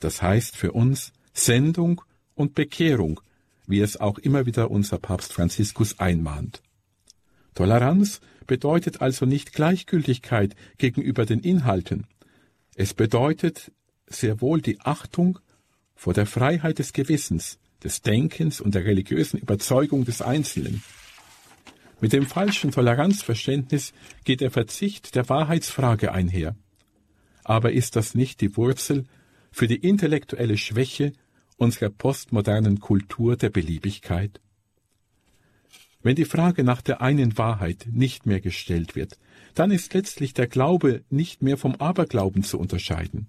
Das 0.00 0.20
heißt 0.20 0.56
für 0.56 0.72
uns 0.72 1.12
Sendung 1.32 2.02
und 2.34 2.56
Bekehrung, 2.56 3.20
wie 3.68 3.78
es 3.78 3.96
auch 3.96 4.18
immer 4.18 4.44
wieder 4.44 4.72
unser 4.72 4.98
Papst 4.98 5.32
Franziskus 5.32 6.00
einmahnt. 6.00 6.62
Toleranz 7.54 8.20
bedeutet 8.48 9.00
also 9.00 9.24
nicht 9.24 9.52
Gleichgültigkeit 9.52 10.56
gegenüber 10.78 11.26
den 11.26 11.38
Inhalten. 11.38 12.08
Es 12.80 12.94
bedeutet 12.94 13.72
sehr 14.06 14.40
wohl 14.40 14.62
die 14.62 14.80
Achtung 14.80 15.40
vor 15.96 16.14
der 16.14 16.26
Freiheit 16.26 16.78
des 16.78 16.92
Gewissens, 16.92 17.58
des 17.82 18.02
Denkens 18.02 18.60
und 18.60 18.76
der 18.76 18.84
religiösen 18.84 19.40
Überzeugung 19.40 20.04
des 20.04 20.22
Einzelnen. 20.22 20.84
Mit 22.00 22.12
dem 22.12 22.24
falschen 22.24 22.70
Toleranzverständnis 22.70 23.92
geht 24.22 24.42
der 24.42 24.52
Verzicht 24.52 25.16
der 25.16 25.28
Wahrheitsfrage 25.28 26.12
einher. 26.12 26.54
Aber 27.42 27.72
ist 27.72 27.96
das 27.96 28.14
nicht 28.14 28.40
die 28.40 28.56
Wurzel 28.56 29.06
für 29.50 29.66
die 29.66 29.78
intellektuelle 29.78 30.56
Schwäche 30.56 31.14
unserer 31.56 31.90
postmodernen 31.90 32.78
Kultur 32.78 33.36
der 33.36 33.50
Beliebigkeit? 33.50 34.40
Wenn 36.02 36.16
die 36.16 36.24
Frage 36.24 36.62
nach 36.62 36.80
der 36.80 37.00
einen 37.00 37.38
Wahrheit 37.38 37.88
nicht 37.90 38.24
mehr 38.24 38.40
gestellt 38.40 38.94
wird, 38.94 39.18
dann 39.54 39.70
ist 39.70 39.94
letztlich 39.94 40.32
der 40.32 40.46
Glaube 40.46 41.02
nicht 41.10 41.42
mehr 41.42 41.56
vom 41.56 41.74
Aberglauben 41.76 42.44
zu 42.44 42.58
unterscheiden. 42.58 43.26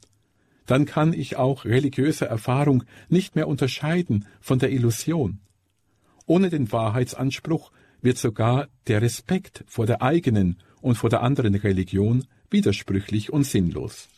Dann 0.68 0.86
kann 0.86 1.14
ich 1.14 1.36
auch 1.36 1.66
religiöse 1.66 2.28
Erfahrung 2.28 2.84
nicht 3.10 3.36
mehr 3.36 3.48
unterscheiden 3.48 4.26
von 4.40 4.60
der 4.60 4.72
Illusion. 4.72 5.40
Ohne 6.28 6.52
den 6.52 6.72
Wahrheitsanspruch 6.72 7.72
wird 8.02 8.20
sogar 8.20 8.68
der 8.86 9.02
Respekt 9.02 9.64
vor 9.68 9.88
der 9.88 10.04
eigenen 10.04 10.58
und 10.80 10.96
vor 10.96 11.10
der 11.10 11.24
anderen 11.24 11.56
Religion 11.56 12.26
widersprüchlich 12.52 13.34
und 13.34 13.46
sinnlos. 13.46 14.10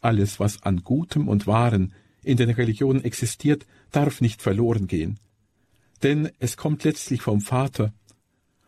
Alles, 0.00 0.38
was 0.38 0.62
an 0.62 0.84
Gutem 0.84 1.26
und 1.26 1.48
Wahren 1.48 1.92
in 2.22 2.36
den 2.36 2.50
Religionen 2.50 3.02
existiert, 3.02 3.66
darf 3.90 4.20
nicht 4.20 4.42
verloren 4.42 4.86
gehen, 4.86 5.18
denn 6.02 6.30
es 6.38 6.56
kommt 6.56 6.84
letztlich 6.84 7.22
vom 7.22 7.40
Vater 7.40 7.92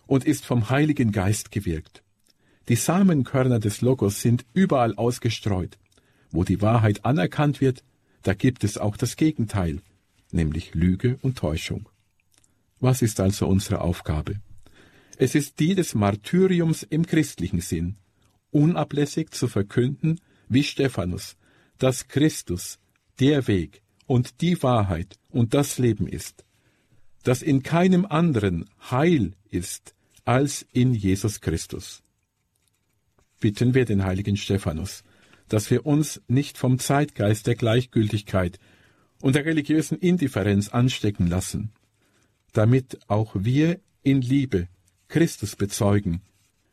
und 0.07 0.25
ist 0.25 0.45
vom 0.45 0.71
Heiligen 0.71 1.13
Geist 1.13 1.51
gewirkt. 1.51 2.03
Die 2.69 2.77
Samenkörner 2.77 3.61
des 3.61 3.81
Logos 3.81 4.21
sind 4.21 4.45
überall 4.53 4.95
ausgestreut. 4.95 5.79
Wo 6.31 6.45
die 6.45 6.61
Wahrheit 6.61 7.05
anerkannt 7.05 7.61
wird, 7.61 7.83
da 8.23 8.35
gibt 8.35 8.65
es 8.65 8.77
auch 8.77 8.97
das 8.97 9.17
Gegenteil, 9.17 9.81
nämlich 10.33 10.75
Lüge 10.75 11.19
und 11.23 11.39
Täuschung. 11.39 11.89
Was 12.81 13.01
ist 13.03 13.21
also 13.21 13.47
unsere 13.47 13.81
Aufgabe? 13.81 14.41
Es 15.17 15.35
ist 15.35 15.59
die 15.59 15.75
des 15.75 15.95
Martyriums 15.95 16.83
im 16.83 17.07
christlichen 17.07 17.61
Sinn, 17.61 17.97
unablässig 18.51 19.31
zu 19.31 19.49
verkünden, 19.49 20.21
wie 20.49 20.63
Stephanus, 20.63 21.37
dass 21.79 22.09
Christus 22.09 22.79
der 23.19 23.49
Weg 23.49 23.83
und 24.07 24.41
die 24.41 24.63
Wahrheit 24.63 25.19
und 25.31 25.55
das 25.55 25.79
Leben 25.79 26.07
ist, 26.07 26.45
dass 27.29 27.43
in 27.43 27.63
keinem 27.63 28.07
anderen 28.07 28.65
Heil 28.91 29.35
ist 29.51 29.95
als 30.25 30.65
in 30.73 30.95
Jesus 30.95 31.43
Christus. 31.43 32.03
Bitten 33.39 33.75
wir 33.75 33.85
den 33.85 34.03
heiligen 34.03 34.39
Stephanus, 34.39 35.05
dass 35.47 35.71
wir 35.71 35.85
uns 35.85 36.23
nicht 36.27 36.57
vom 36.57 36.79
Zeitgeist 36.79 37.47
der 37.47 37.55
Gleichgültigkeit 37.55 38.59
und 39.21 39.35
der 39.37 39.45
religiösen 39.45 39.99
Indifferenz 39.99 40.71
anstecken 40.71 41.27
lassen, 41.27 41.71
damit 42.55 42.99
auch 43.09 43.35
wir 43.35 43.79
in 44.03 44.23
Liebe 44.23 44.67
Christus 45.09 45.55
bezeugen, 45.55 46.23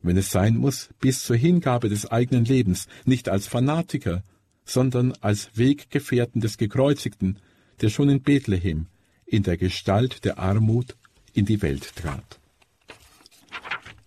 wenn 0.04 0.16
es 0.16 0.32
sein 0.32 0.56
muss, 0.56 0.88
bis 1.02 1.26
zur 1.26 1.36
Hingabe 1.36 1.90
des 1.90 2.10
eigenen 2.10 2.46
Lebens, 2.46 2.88
nicht 3.04 3.28
als 3.28 3.46
Fanatiker, 3.48 4.24
sondern 4.64 5.12
als 5.20 5.50
Weggefährten 5.58 6.40
des 6.40 6.58
Gekreuzigten, 6.58 7.40
der 7.82 7.90
schon 7.90 8.08
in 8.08 8.22
Bethlehem 8.22 8.88
in 9.26 9.44
der 9.44 9.58
Gestalt 9.58 10.26
der 10.26 10.40
Armut 10.40 10.96
in 11.34 11.46
die 11.46 11.62
Welt 11.62 11.96
trat. 11.96 12.40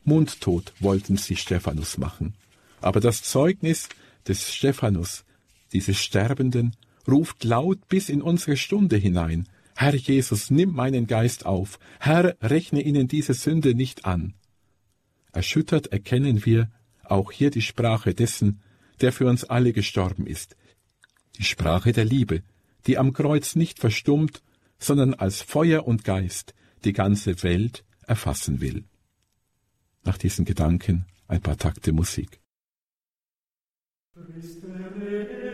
Mundtot 0.04 0.72
wollten 0.80 1.16
sie 1.16 1.36
Stephanus 1.36 1.98
machen, 1.98 2.34
aber 2.80 3.00
das 3.00 3.22
Zeugnis 3.22 3.88
des 4.26 4.54
Stephanus, 4.54 5.24
dieses 5.72 5.98
Sterbenden, 6.02 6.76
ruft 7.06 7.44
laut 7.44 7.88
bis 7.88 8.08
in 8.08 8.22
unsere 8.22 8.56
Stunde 8.56 8.96
hinein, 8.96 9.48
Herr 9.76 9.94
Jesus, 9.94 10.50
nimm 10.50 10.72
meinen 10.72 11.06
Geist 11.06 11.46
auf, 11.46 11.78
Herr, 12.00 12.36
rechne 12.42 12.82
ihnen 12.82 13.06
diese 13.06 13.32
Sünde 13.32 13.74
nicht 13.74 14.06
an. 14.06 14.34
Erschüttert 15.32 15.88
erkennen 15.88 16.44
wir 16.44 16.68
auch 17.04 17.30
hier 17.30 17.50
die 17.50 17.62
Sprache 17.62 18.12
dessen, 18.12 18.60
der 19.00 19.12
für 19.12 19.26
uns 19.26 19.44
alle 19.44 19.72
gestorben 19.72 20.26
ist, 20.26 20.56
die 21.36 21.44
Sprache 21.44 21.92
der 21.92 22.04
Liebe, 22.04 22.42
die 22.86 22.98
am 22.98 23.12
Kreuz 23.12 23.54
nicht 23.54 23.78
verstummt, 23.78 24.42
sondern 24.78 25.14
als 25.14 25.42
Feuer 25.42 25.86
und 25.86 26.04
Geist 26.04 26.54
die 26.84 26.92
ganze 26.92 27.42
Welt 27.42 27.84
erfassen 28.06 28.60
will. 28.60 28.84
Nach 30.04 30.18
diesen 30.18 30.44
Gedanken 30.44 31.06
ein 31.26 31.42
paar 31.42 31.56
Takte 31.56 31.92
Musik. 31.92 32.40
Christe. 34.14 35.47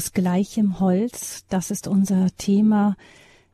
Aus 0.00 0.14
gleichem 0.14 0.80
Holz, 0.80 1.44
das 1.50 1.70
ist 1.70 1.86
unser 1.86 2.34
Thema 2.38 2.96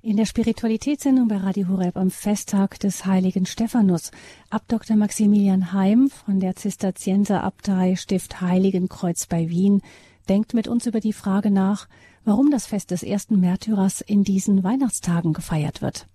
in 0.01 0.17
der 0.17 0.27
Spiritualitätssendung 0.27 1.27
bei 1.27 1.39
Radio 1.39 1.67
Horeb 1.67 1.97
am 1.97 2.13
Festtag 2.13 2.79
des 2.79 3.05
heiligen 3.05 3.47
Stephanus. 3.47 4.13
Ab 4.49 4.63
Dr. 4.69 4.97
Maximilian 4.97 5.73
Heim 5.73 6.09
von 6.09 6.39
der 6.39 6.55
Zisterzienserabtei 6.55 7.97
Stift 7.97 8.41
Heiligenkreuz 8.43 9.27
bei 9.27 9.49
Wien 9.49 9.83
denkt 10.29 10.55
mit 10.55 10.69
uns 10.69 10.87
über 10.87 11.01
die 11.01 11.13
Frage 11.13 11.51
nach, 11.51 11.89
warum 12.25 12.53
das 12.53 12.67
Fest 12.67 12.93
des 12.93 13.03
ersten 13.03 13.41
Märtyrers 13.41 14.01
in 14.01 14.23
diesen 14.23 14.63
Weihnachtstagen 14.63 15.33
gefeiert 15.33 15.83
wird. 15.83 16.07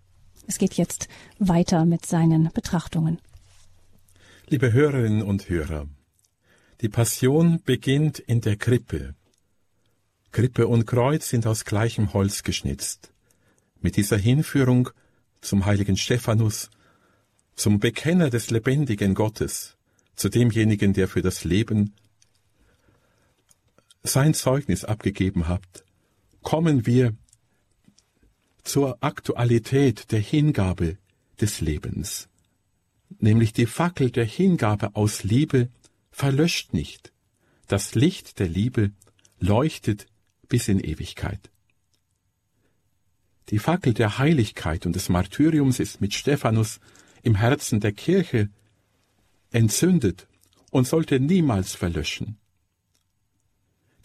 Es 0.47 0.59
geht 0.59 0.75
jetzt 0.75 1.09
weiter 1.39 1.83
mit 1.83 2.05
seinen 2.05 2.51
Betrachtungen. 2.53 3.19
Liebe 4.47 4.71
Hörerinnen 4.71 5.23
und 5.23 5.49
Hörer, 5.49 5.87
die 6.79 6.87
Passion 6.87 7.59
beginnt 7.65 8.19
in 8.19 8.39
der 8.39 8.55
Krippe. 8.55 9.13
Krippe 10.31 10.67
und 10.67 10.85
Kreuz 10.85 11.29
sind 11.29 11.45
aus 11.45 11.65
gleichem 11.65 12.13
Holz 12.13 12.43
geschnitzt. 12.43 13.11
Mit 13.81 13.97
dieser 13.97 14.17
Hinführung 14.17 14.89
zum 15.41 15.65
heiligen 15.65 15.97
Stephanus, 15.97 16.69
zum 17.55 17.79
Bekenner 17.79 18.29
des 18.29 18.49
lebendigen 18.49 19.13
Gottes, 19.13 19.75
zu 20.15 20.29
demjenigen, 20.29 20.93
der 20.93 21.07
für 21.07 21.21
das 21.21 21.43
Leben 21.43 21.93
sein 24.03 24.33
Zeugnis 24.33 24.85
abgegeben 24.85 25.47
hat, 25.47 25.83
kommen 26.41 26.85
wir 26.85 27.15
zur 28.63 28.97
Aktualität 29.01 30.11
der 30.11 30.19
Hingabe 30.19 30.97
des 31.39 31.61
Lebens, 31.61 32.29
nämlich 33.19 33.53
die 33.53 33.65
Fackel 33.65 34.11
der 34.11 34.25
Hingabe 34.25 34.95
aus 34.95 35.23
Liebe 35.23 35.69
verlöscht 36.11 36.73
nicht. 36.73 37.11
Das 37.67 37.95
Licht 37.95 38.39
der 38.39 38.47
Liebe 38.47 38.91
leuchtet 39.39 40.07
bis 40.51 40.67
in 40.67 40.81
Ewigkeit. 40.81 41.49
Die 43.49 43.57
Fackel 43.57 43.93
der 43.93 44.17
Heiligkeit 44.17 44.85
und 44.85 44.95
des 44.97 45.07
Martyriums 45.07 45.79
ist 45.79 46.01
mit 46.01 46.13
Stephanus 46.13 46.81
im 47.23 47.35
Herzen 47.35 47.79
der 47.79 47.93
Kirche 47.93 48.49
entzündet 49.51 50.27
und 50.69 50.87
sollte 50.87 51.21
niemals 51.21 51.73
verlöschen. 51.73 52.37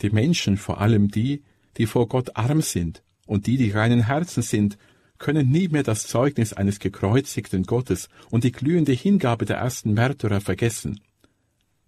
Die 0.02 0.10
Menschen, 0.10 0.56
vor 0.56 0.80
allem 0.80 1.08
die, 1.10 1.42
die 1.78 1.86
vor 1.86 2.08
Gott 2.08 2.36
arm 2.36 2.62
sind 2.62 3.02
und 3.26 3.48
die, 3.48 3.56
die 3.56 3.72
reinen 3.72 4.06
Herzen 4.06 4.42
sind, 4.42 4.78
können 5.18 5.50
nie 5.50 5.66
mehr 5.66 5.82
das 5.82 6.06
Zeugnis 6.06 6.52
eines 6.52 6.78
gekreuzigten 6.78 7.64
Gottes 7.64 8.08
und 8.30 8.44
die 8.44 8.52
glühende 8.52 8.92
Hingabe 8.92 9.46
der 9.46 9.56
ersten 9.56 9.94
Märtyrer 9.94 10.40
vergessen. 10.40 11.00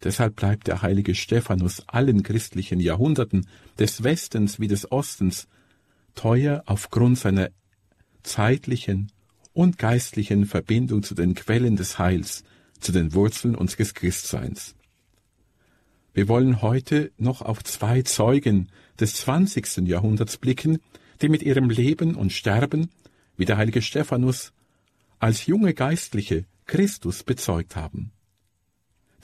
Deshalb 0.05 0.37
bleibt 0.37 0.69
der 0.69 0.83
heilige 0.83 1.15
Stephanus 1.15 1.83
allen 1.89 2.23
christlichen 2.23 2.81
Jahrhunderten 2.81 3.47
des 3.79 4.05
Westens 4.05 4.61
wie 4.61 4.69
des 4.69 4.91
Ostens 4.93 5.49
teuer 6.15 6.63
aufgrund 6.67 7.19
seiner 7.19 7.51
zeitlichen 8.23 9.11
und 9.53 9.79
geistlichen 9.79 10.47
Verbindung 10.47 11.03
zu 11.03 11.15
den 11.15 11.35
Quellen 11.35 11.77
des 11.77 11.99
Heils, 11.99 12.45
zu 12.79 12.93
den 12.93 13.13
Wurzeln 13.13 13.57
unseres 13.57 13.95
Christseins. 13.95 14.77
Wir 16.15 16.29
wollen 16.29 16.63
heute 16.63 17.13
noch 17.17 17.43
auf 17.43 17.65
zwei 17.65 18.03
Zeugen 18.03 18.69
des 19.01 19.15
zwanzigsten 19.15 19.87
Jahrhunderts 19.87 20.37
blicken, 20.37 20.79
die 21.23 21.29
mit 21.29 21.43
ihrem 21.43 21.71
Leben 21.71 22.15
und 22.15 22.33
Sterben, 22.33 22.91
wie 23.37 23.45
der 23.45 23.57
heilige 23.57 23.83
Stephanus, 23.83 24.53
als 25.19 25.47
junge 25.47 25.75
Geistliche 25.75 26.45
Christus 26.67 27.25
bezeugt 27.25 27.75
haben. 27.77 28.13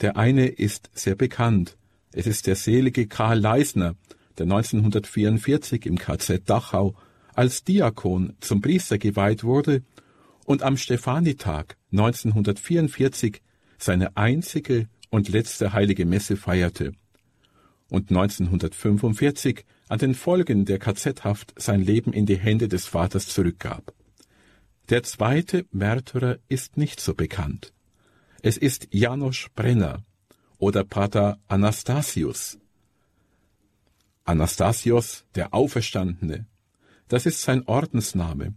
Der 0.01 0.17
eine 0.17 0.47
ist 0.47 0.89
sehr 0.93 1.15
bekannt. 1.15 1.77
Es 2.11 2.27
ist 2.27 2.47
der 2.47 2.55
selige 2.55 3.07
Karl 3.07 3.39
Leisner, 3.39 3.95
der 4.37 4.45
1944 4.45 5.85
im 5.85 5.97
KZ 5.97 6.49
Dachau 6.49 6.95
als 7.33 7.63
Diakon 7.63 8.33
zum 8.39 8.61
Priester 8.61 8.97
geweiht 8.97 9.43
wurde 9.43 9.83
und 10.45 10.63
am 10.63 10.77
Stefanitag 10.77 11.77
1944 11.91 13.41
seine 13.77 14.15
einzige 14.15 14.87
und 15.09 15.29
letzte 15.29 15.73
heilige 15.73 16.05
Messe 16.05 16.37
feierte 16.37 16.93
und 17.89 18.09
1945 18.09 19.65
an 19.87 19.99
den 19.99 20.15
Folgen 20.15 20.65
der 20.65 20.79
KZ-Haft 20.79 21.53
sein 21.57 21.81
Leben 21.81 22.13
in 22.13 22.25
die 22.25 22.37
Hände 22.37 22.67
des 22.67 22.87
Vaters 22.87 23.27
zurückgab. 23.27 23.93
Der 24.89 25.03
zweite 25.03 25.65
Märtyrer 25.71 26.37
ist 26.47 26.77
nicht 26.77 26.99
so 26.99 27.13
bekannt. 27.13 27.74
Es 28.41 28.57
ist 28.57 28.87
Janosch 28.91 29.49
Brenner 29.55 30.03
oder 30.57 30.83
Pater 30.83 31.39
Anastasius. 31.47 32.57
Anastasios, 34.23 35.25
der 35.35 35.53
Auferstandene, 35.53 36.45
das 37.07 37.25
ist 37.25 37.41
sein 37.41 37.63
Ordensname. 37.67 38.55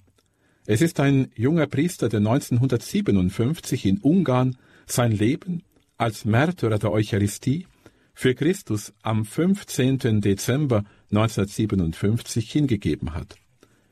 Es 0.67 0.81
ist 0.81 1.01
ein 1.01 1.31
junger 1.35 1.67
Priester, 1.67 2.09
der 2.09 2.19
1957 2.19 3.87
in 3.87 3.99
Ungarn 3.99 4.57
sein 4.87 5.13
Leben 5.13 5.63
als 5.97 6.25
Märtyrer 6.25 6.79
der 6.79 6.93
Eucharistie 6.93 7.67
für 8.15 8.35
Christus 8.35 8.93
am 9.03 9.25
15. 9.25 10.21
Dezember 10.21 10.85
1957 11.11 12.51
hingegeben 12.51 13.15
hat. 13.15 13.37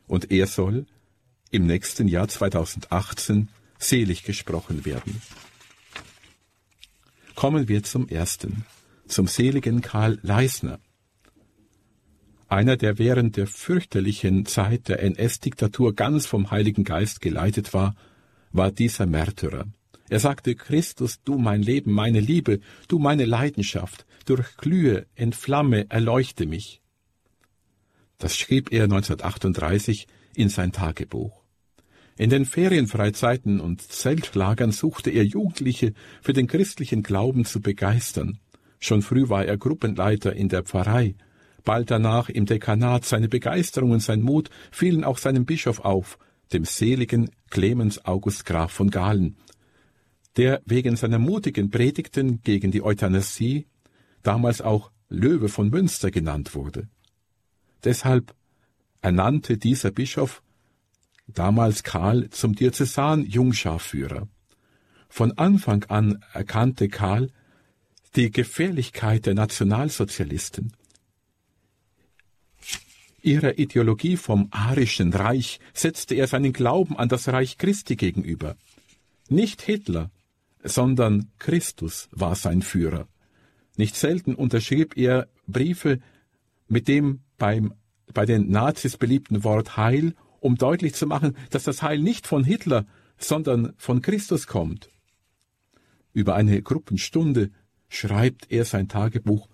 Und 0.07 0.31
er 0.31 0.47
soll 0.47 0.87
im 1.51 1.67
nächsten 1.67 2.09
Jahr 2.09 2.29
2018 2.29 3.49
selig 3.79 4.25
gesprochen 4.25 4.85
werden. 4.85 5.23
Kommen 7.37 7.69
wir 7.69 7.83
zum 7.83 8.09
ersten, 8.09 8.65
zum 9.07 9.27
seligen 9.27 9.83
Karl 9.83 10.19
Leisner. 10.23 10.81
Einer, 12.49 12.79
der 12.79 12.99
während 12.99 13.37
der 13.37 13.47
fürchterlichen 13.47 14.47
Zeit 14.47 14.89
der 14.89 15.03
NS-Diktatur 15.03 15.95
ganz 15.95 16.25
vom 16.25 16.51
Heiligen 16.51 16.83
Geist 16.83 17.21
geleitet 17.21 17.75
war, 17.75 17.95
war 18.53 18.73
dieser 18.73 19.05
Märtyrer. 19.05 19.67
Er 20.09 20.19
sagte, 20.19 20.55
Christus, 20.55 21.23
du 21.25 21.37
mein 21.37 21.61
Leben, 21.61 21.93
meine 21.93 22.21
Liebe, 22.21 22.61
du 22.89 22.99
meine 22.99 23.27
Leidenschaft, 23.27 24.07
durchglühe, 24.25 25.07
entflamme, 25.15 25.91
erleuchte 25.91 26.47
mich. 26.47 26.81
Das 28.17 28.35
schrieb 28.39 28.73
er 28.73 28.85
1938 28.85 30.07
in 30.35 30.49
sein 30.49 30.73
Tagebuch. 30.73 31.46
In 32.19 32.31
den 32.31 32.47
Ferienfreizeiten 32.47 33.61
und 33.61 33.83
Zeltlagern 33.83 34.73
suchte 34.73 35.11
er 35.11 35.25
Jugendliche 35.25 35.93
für 36.23 36.33
den 36.33 36.47
christlichen 36.47 37.03
Glauben 37.03 37.45
zu 37.45 37.61
begeistern. 37.61 38.39
Schon 38.79 39.03
früh 39.03 39.29
war 39.29 39.45
er 39.45 39.59
Gruppenleiter 39.59 40.35
in 40.35 40.49
der 40.49 40.63
Pfarrei. 40.63 41.15
Bald 41.65 41.91
danach 41.91 42.29
im 42.31 42.47
Dekanat 42.47 43.05
seine 43.05 43.29
Begeisterung 43.29 43.91
und 43.91 44.01
sein 44.01 44.23
Mut 44.23 44.49
fielen 44.71 45.05
auch 45.05 45.19
seinem 45.19 45.45
Bischof 45.45 45.81
auf, 45.81 46.19
dem 46.53 46.65
seligen 46.65 47.31
Clemens 47.51 48.05
August 48.07 48.47
Graf 48.47 48.73
von 48.73 48.91
Galen, 48.91 49.37
der 50.37 50.63
wegen 50.65 50.97
seiner 50.97 51.19
mutigen 51.19 51.71
Predigten 51.71 52.41
gegen 52.43 52.71
die 52.71 52.83
Euthanasie 52.83 53.67
damals 54.23 54.63
auch 54.63 54.91
Löwe 55.09 55.49
von 55.49 55.69
Münster 55.69 56.11
genannt 56.11 56.55
wurde. 56.55 56.89
Deshalb 57.85 58.35
ernannte 59.03 59.59
dieser 59.59 59.91
Bischof 59.91 60.43
damals 61.27 61.83
Karl 61.83 62.31
zum 62.31 62.55
Diözesan-Jungscharführer. 62.55 64.29
Von 65.09 65.33
Anfang 65.39 65.85
an 65.85 66.25
erkannte 66.33 66.89
Karl 66.89 67.31
die 68.17 68.31
Gefährlichkeit 68.31 69.27
der 69.27 69.35
Nationalsozialisten. 69.35 70.73
Ihrer 73.23 73.59
Ideologie 73.59 74.17
vom 74.17 74.49
arischen 74.53 75.13
Reich 75.13 75.59
setzte 75.75 76.15
er 76.15 76.29
seinen 76.29 76.53
Glauben 76.53 76.97
an 76.97 77.09
das 77.09 77.29
Reich 77.29 77.59
Christi 77.59 77.97
gegenüber. 77.97 78.57
Nicht 79.29 79.63
Hitler, 79.63 80.11
sondern 80.63 81.31
Christus 81.39 82.09
war 82.13 82.37
sein 82.37 82.63
Führer. 82.63 83.09
Nicht 83.77 83.97
selten 83.97 84.35
unterschrieb 84.35 84.97
er 84.97 85.29
Briefe 85.47 86.01
mit 86.69 86.89
dem 86.89 87.21
beim, 87.37 87.75
bei 88.15 88.25
den 88.25 88.51
Nazis 88.51 88.97
beliebten 88.97 89.45
Wort 89.45 89.77
Heil 89.77 90.15
um 90.41 90.57
deutlich 90.57 90.95
zu 90.95 91.07
machen, 91.07 91.37
dass 91.51 91.65
das 91.65 91.83
Heil 91.83 91.99
nicht 91.99 92.27
von 92.27 92.45
Hitler, 92.45 92.87
sondern 93.19 93.73
von 93.77 94.03
Christus 94.03 94.47
kommt. 94.47 94.91
Über 96.13 96.35
eine 96.35 96.63
Gruppenstunde 96.63 97.51
schreibt 97.89 98.51
er 98.51 98.65
sein 98.65 98.89
Tagebuch 98.89 99.49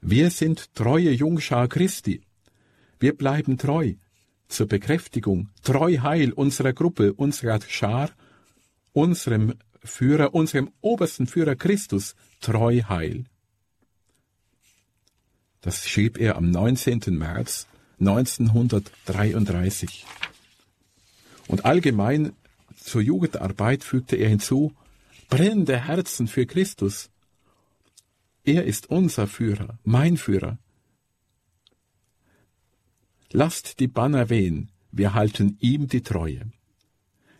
Wir 0.00 0.30
sind 0.30 0.74
treue 0.74 1.10
Jungschar 1.10 1.68
Christi. 1.68 2.22
Wir 2.98 3.16
bleiben 3.16 3.58
treu 3.58 3.94
zur 4.48 4.66
Bekräftigung, 4.66 5.48
treu 5.62 5.98
Heil 5.98 6.32
unserer 6.32 6.72
Gruppe, 6.72 7.14
unserer 7.14 7.60
Schar, 7.66 8.10
unserem 8.92 9.54
Führer, 9.82 10.34
unserem 10.34 10.70
obersten 10.80 11.26
Führer 11.26 11.56
Christus, 11.56 12.14
treu 12.40 12.82
Heil. 12.88 13.24
Das 15.60 15.88
schrieb 15.88 16.18
er 16.18 16.36
am 16.36 16.50
19. 16.50 17.00
März 17.16 17.66
1933. 18.02 20.04
Und 21.46 21.64
allgemein 21.64 22.32
zur 22.76 23.00
Jugendarbeit 23.00 23.84
fügte 23.84 24.16
er 24.16 24.28
hinzu, 24.28 24.72
brennende 25.28 25.78
Herzen 25.78 26.26
für 26.26 26.46
Christus 26.46 27.10
Er 28.44 28.64
ist 28.64 28.90
unser 28.90 29.28
Führer, 29.28 29.78
mein 29.84 30.16
Führer. 30.16 30.58
Lasst 33.30 33.78
die 33.78 33.86
Banner 33.86 34.30
wehen, 34.30 34.70
wir 34.90 35.14
halten 35.14 35.56
ihm 35.60 35.86
die 35.86 36.02
Treue. 36.02 36.50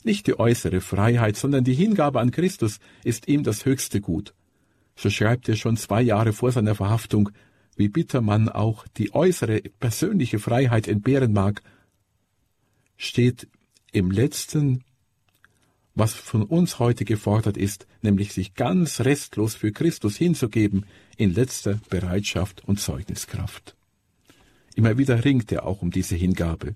Nicht 0.04 0.28
die 0.28 0.38
äußere 0.38 0.80
Freiheit, 0.80 1.36
sondern 1.36 1.64
die 1.64 1.74
Hingabe 1.74 2.20
an 2.20 2.30
Christus 2.30 2.78
ist 3.02 3.28
ihm 3.28 3.42
das 3.42 3.64
höchste 3.64 4.00
Gut. 4.00 4.32
So 4.94 5.10
schreibt 5.10 5.48
er 5.48 5.56
schon 5.56 5.76
zwei 5.76 6.02
Jahre 6.02 6.32
vor 6.32 6.52
seiner 6.52 6.74
Verhaftung, 6.74 7.30
wie 7.76 7.88
bitter 7.88 8.20
man 8.20 8.48
auch 8.48 8.86
die 8.96 9.14
äußere 9.14 9.60
persönliche 9.80 10.38
Freiheit 10.38 10.88
entbehren 10.88 11.32
mag, 11.32 11.62
steht 12.96 13.48
im 13.92 14.10
letzten, 14.10 14.84
was 15.94 16.14
von 16.14 16.42
uns 16.42 16.78
heute 16.78 17.04
gefordert 17.04 17.56
ist, 17.56 17.86
nämlich 18.00 18.32
sich 18.32 18.54
ganz 18.54 19.00
restlos 19.00 19.54
für 19.54 19.72
Christus 19.72 20.16
hinzugeben, 20.16 20.86
in 21.16 21.34
letzter 21.34 21.80
Bereitschaft 21.90 22.64
und 22.64 22.80
Zeugniskraft. 22.80 23.76
Immer 24.74 24.96
wieder 24.96 25.24
ringt 25.24 25.52
er 25.52 25.66
auch 25.66 25.82
um 25.82 25.90
diese 25.90 26.16
Hingabe. 26.16 26.74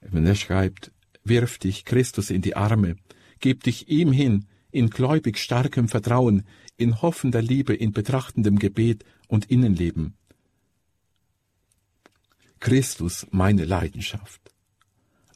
Wenn 0.00 0.26
er 0.26 0.34
schreibt, 0.34 0.90
wirf 1.24 1.58
dich 1.58 1.84
Christus 1.84 2.30
in 2.30 2.42
die 2.42 2.56
Arme, 2.56 2.96
gib 3.40 3.62
dich 3.62 3.88
ihm 3.88 4.12
hin, 4.12 4.46
in 4.70 4.90
gläubig 4.90 5.38
starkem 5.38 5.88
Vertrauen, 5.88 6.44
in 6.76 7.00
hoffender 7.02 7.40
Liebe, 7.40 7.74
in 7.74 7.92
betrachtendem 7.92 8.58
Gebet 8.58 9.04
und 9.26 9.50
Innenleben. 9.50 10.14
Christus 12.60 13.26
meine 13.30 13.64
Leidenschaft. 13.64 14.40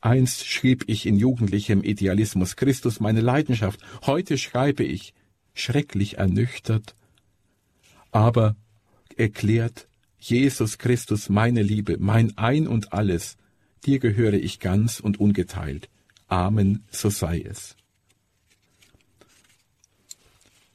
Einst 0.00 0.46
schrieb 0.46 0.85
ich 0.87 1.05
in 1.05 1.16
jugendlichem 1.16 1.83
Idealismus 1.83 2.57
Christus 2.57 3.00
meine 3.00 3.20
Leidenschaft, 3.20 3.81
heute 4.07 4.38
schreibe 4.38 4.83
ich, 4.83 5.12
schrecklich 5.53 6.16
ernüchtert, 6.16 6.94
aber 8.11 8.57
erklärt 9.16 9.88
Jesus 10.18 10.79
Christus 10.79 11.29
meine 11.29 11.62
Liebe, 11.62 11.96
mein 11.98 12.37
Ein 12.38 12.66
und 12.66 12.92
alles, 12.92 13.37
dir 13.85 13.98
gehöre 13.98 14.35
ich 14.35 14.59
ganz 14.59 15.00
und 15.00 15.20
ungeteilt. 15.20 15.88
Amen, 16.29 16.85
so 16.90 17.11
sei 17.11 17.40
es. 17.40 17.76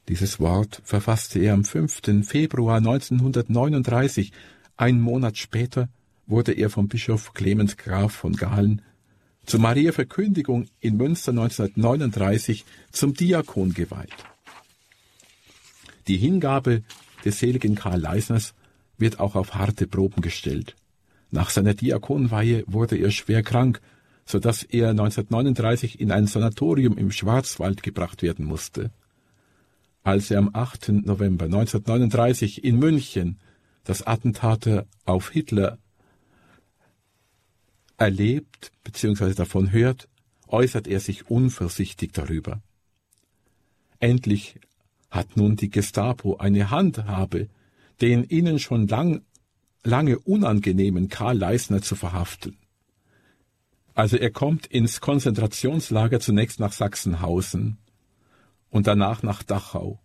Dieses 0.08 0.38
Wort 0.38 0.80
verfasste 0.84 1.40
er 1.40 1.54
am 1.54 1.64
5. 1.64 2.24
Februar 2.24 2.76
1939. 2.76 4.30
Ein 4.76 5.00
Monat 5.00 5.36
später 5.36 5.88
wurde 6.28 6.52
er 6.52 6.70
vom 6.70 6.86
Bischof 6.86 7.34
Clemens 7.34 7.76
Graf 7.76 8.12
von 8.12 8.34
Galen 8.34 8.82
zur 9.46 9.60
Maria 9.60 9.90
Verkündigung 9.90 10.66
in 10.80 10.96
Münster 10.96 11.30
1939 11.32 12.64
zum 12.92 13.14
Diakon 13.14 13.74
geweiht. 13.74 14.14
Die 16.06 16.16
Hingabe 16.16 16.82
des 17.24 17.40
seligen 17.40 17.74
Karl 17.74 18.00
Leisners 18.00 18.54
wird 18.98 19.18
auch 19.18 19.34
auf 19.34 19.54
harte 19.54 19.88
Proben 19.88 20.20
gestellt. 20.20 20.76
Nach 21.32 21.50
seiner 21.50 21.74
Diakonweihe 21.74 22.62
wurde 22.68 22.96
er 22.96 23.10
schwer 23.10 23.42
krank, 23.42 23.80
so 24.24 24.38
dass 24.38 24.62
er 24.62 24.90
1939 24.90 25.98
in 25.98 26.12
ein 26.12 26.28
Sanatorium 26.28 26.96
im 26.96 27.10
Schwarzwald 27.10 27.82
gebracht 27.82 28.22
werden 28.22 28.44
musste 28.44 28.92
als 30.06 30.30
er 30.30 30.38
am 30.38 30.50
8. 30.52 31.04
November 31.04 31.46
1939 31.46 32.62
in 32.62 32.78
München 32.78 33.40
das 33.82 34.06
Attentat 34.06 34.86
auf 35.04 35.30
Hitler 35.30 35.78
erlebt 37.96 38.70
bzw. 38.84 39.34
davon 39.34 39.72
hört, 39.72 40.08
äußert 40.46 40.86
er 40.86 41.00
sich 41.00 41.28
unvorsichtig 41.28 42.12
darüber. 42.12 42.62
Endlich 43.98 44.60
hat 45.10 45.36
nun 45.36 45.56
die 45.56 45.70
Gestapo 45.70 46.36
eine 46.36 46.70
Handhabe, 46.70 47.48
den 48.00 48.22
ihnen 48.22 48.60
schon 48.60 48.86
lang, 48.86 49.22
lange 49.82 50.20
unangenehmen 50.20 51.08
Karl 51.08 51.36
Leisner 51.36 51.82
zu 51.82 51.96
verhaften. 51.96 52.56
Also 53.94 54.16
er 54.16 54.30
kommt 54.30 54.66
ins 54.66 55.00
Konzentrationslager 55.00 56.20
zunächst 56.20 56.60
nach 56.60 56.72
Sachsenhausen, 56.72 57.78
und 58.76 58.86
danach 58.86 59.22
nach 59.22 59.42
Dachau. 59.42 60.00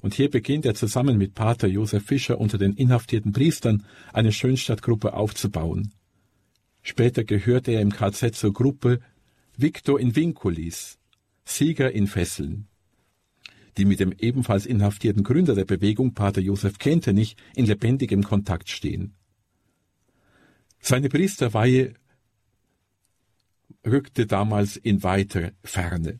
Und 0.00 0.14
hier 0.14 0.30
beginnt 0.30 0.66
er 0.66 0.74
zusammen 0.74 1.16
mit 1.16 1.34
Pater 1.34 1.68
Josef 1.68 2.04
Fischer 2.04 2.38
unter 2.38 2.58
den 2.58 2.74
inhaftierten 2.74 3.32
Priestern 3.32 3.84
eine 4.12 4.32
Schönstadtgruppe 4.32 5.14
aufzubauen. 5.14 5.94
Später 6.82 7.24
gehörte 7.24 7.70
er 7.70 7.80
im 7.80 7.92
KZ 7.92 8.34
zur 8.34 8.52
Gruppe 8.52 9.00
Victor 9.56 10.00
in 10.00 10.16
Vinculis, 10.16 10.98
Sieger 11.44 11.92
in 11.92 12.06
Fesseln, 12.08 12.66
die 13.76 13.84
mit 13.84 14.00
dem 14.00 14.12
ebenfalls 14.18 14.66
inhaftierten 14.66 15.22
Gründer 15.22 15.54
der 15.54 15.64
Bewegung, 15.64 16.14
Pater 16.14 16.40
Josef 16.40 16.78
Kentenich, 16.78 17.36
in 17.54 17.66
lebendigem 17.66 18.24
Kontakt 18.24 18.68
stehen. 18.68 19.14
Seine 20.80 21.08
Priesterweihe 21.08 21.94
rückte 23.86 24.26
damals 24.26 24.76
in 24.76 25.02
weiter 25.04 25.52
Ferne. 25.62 26.18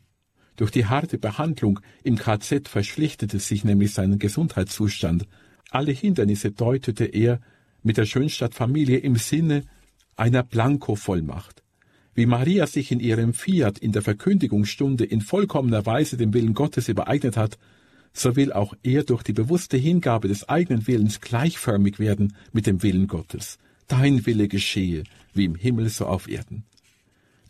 Durch 0.55 0.71
die 0.71 0.85
harte 0.85 1.17
Behandlung 1.17 1.79
im 2.03 2.17
KZ 2.17 2.67
verschlechterte 2.67 3.39
sich 3.39 3.63
nämlich 3.63 3.93
sein 3.93 4.19
Gesundheitszustand. 4.19 5.25
Alle 5.71 5.91
Hindernisse 5.91 6.51
deutete 6.51 7.05
er 7.05 7.39
mit 7.81 7.97
der 7.97 8.05
Schönstadtfamilie 8.05 8.97
im 8.97 9.15
Sinne 9.15 9.63
einer 10.15 10.43
Blanko-Vollmacht. 10.43 11.63
Wie 12.15 12.27
Maria 12.27 12.67
sich 12.67 12.91
in 12.91 12.99
ihrem 12.99 13.33
Fiat 13.33 13.79
in 13.79 13.91
der 13.91 14.03
Verkündigungsstunde 14.03 15.03
in 15.03 15.21
vollkommener 15.21 15.85
Weise 15.87 16.15
dem 16.15 16.33
Willen 16.33 16.53
Gottes 16.53 16.87
übereignet 16.87 17.37
hat, 17.37 17.57
so 18.13 18.35
will 18.35 18.53
auch 18.53 18.75
er 18.83 19.03
durch 19.03 19.23
die 19.23 19.33
bewusste 19.33 19.77
Hingabe 19.77 20.27
des 20.27 20.47
eigenen 20.47 20.85
Willens 20.85 21.19
gleichförmig 21.19 21.97
werden 21.97 22.35
mit 22.51 22.67
dem 22.67 22.83
Willen 22.83 23.07
Gottes. 23.07 23.57
Dein 23.87 24.25
Wille 24.27 24.47
geschehe, 24.47 25.03
wie 25.33 25.45
im 25.45 25.55
Himmel 25.55 25.89
so 25.89 26.05
auf 26.05 26.29
Erden. 26.29 26.63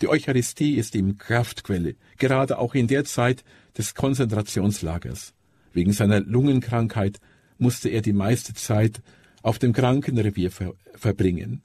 Die 0.02 0.08
Eucharistie 0.08 0.76
ist 0.76 0.96
ihm 0.96 1.18
Kraftquelle, 1.18 1.96
gerade 2.18 2.58
auch 2.58 2.76
in 2.76 2.88
der 2.88 3.06
Zeit 3.06 3.44
des 3.78 3.96
Konzentrationslagers. 3.96 5.34
Wegen 5.74 5.94
seiner 5.94 6.22
Lungenkrankheit 6.22 7.20
musste 7.58 7.90
er 7.90 8.02
die 8.02 8.14
meiste 8.14 8.54
Zeit 8.54 9.02
auf 9.42 9.60
dem 9.60 9.74
Krankenrevier 9.74 10.52
ver 10.52 10.74
verbringen. 10.96 11.62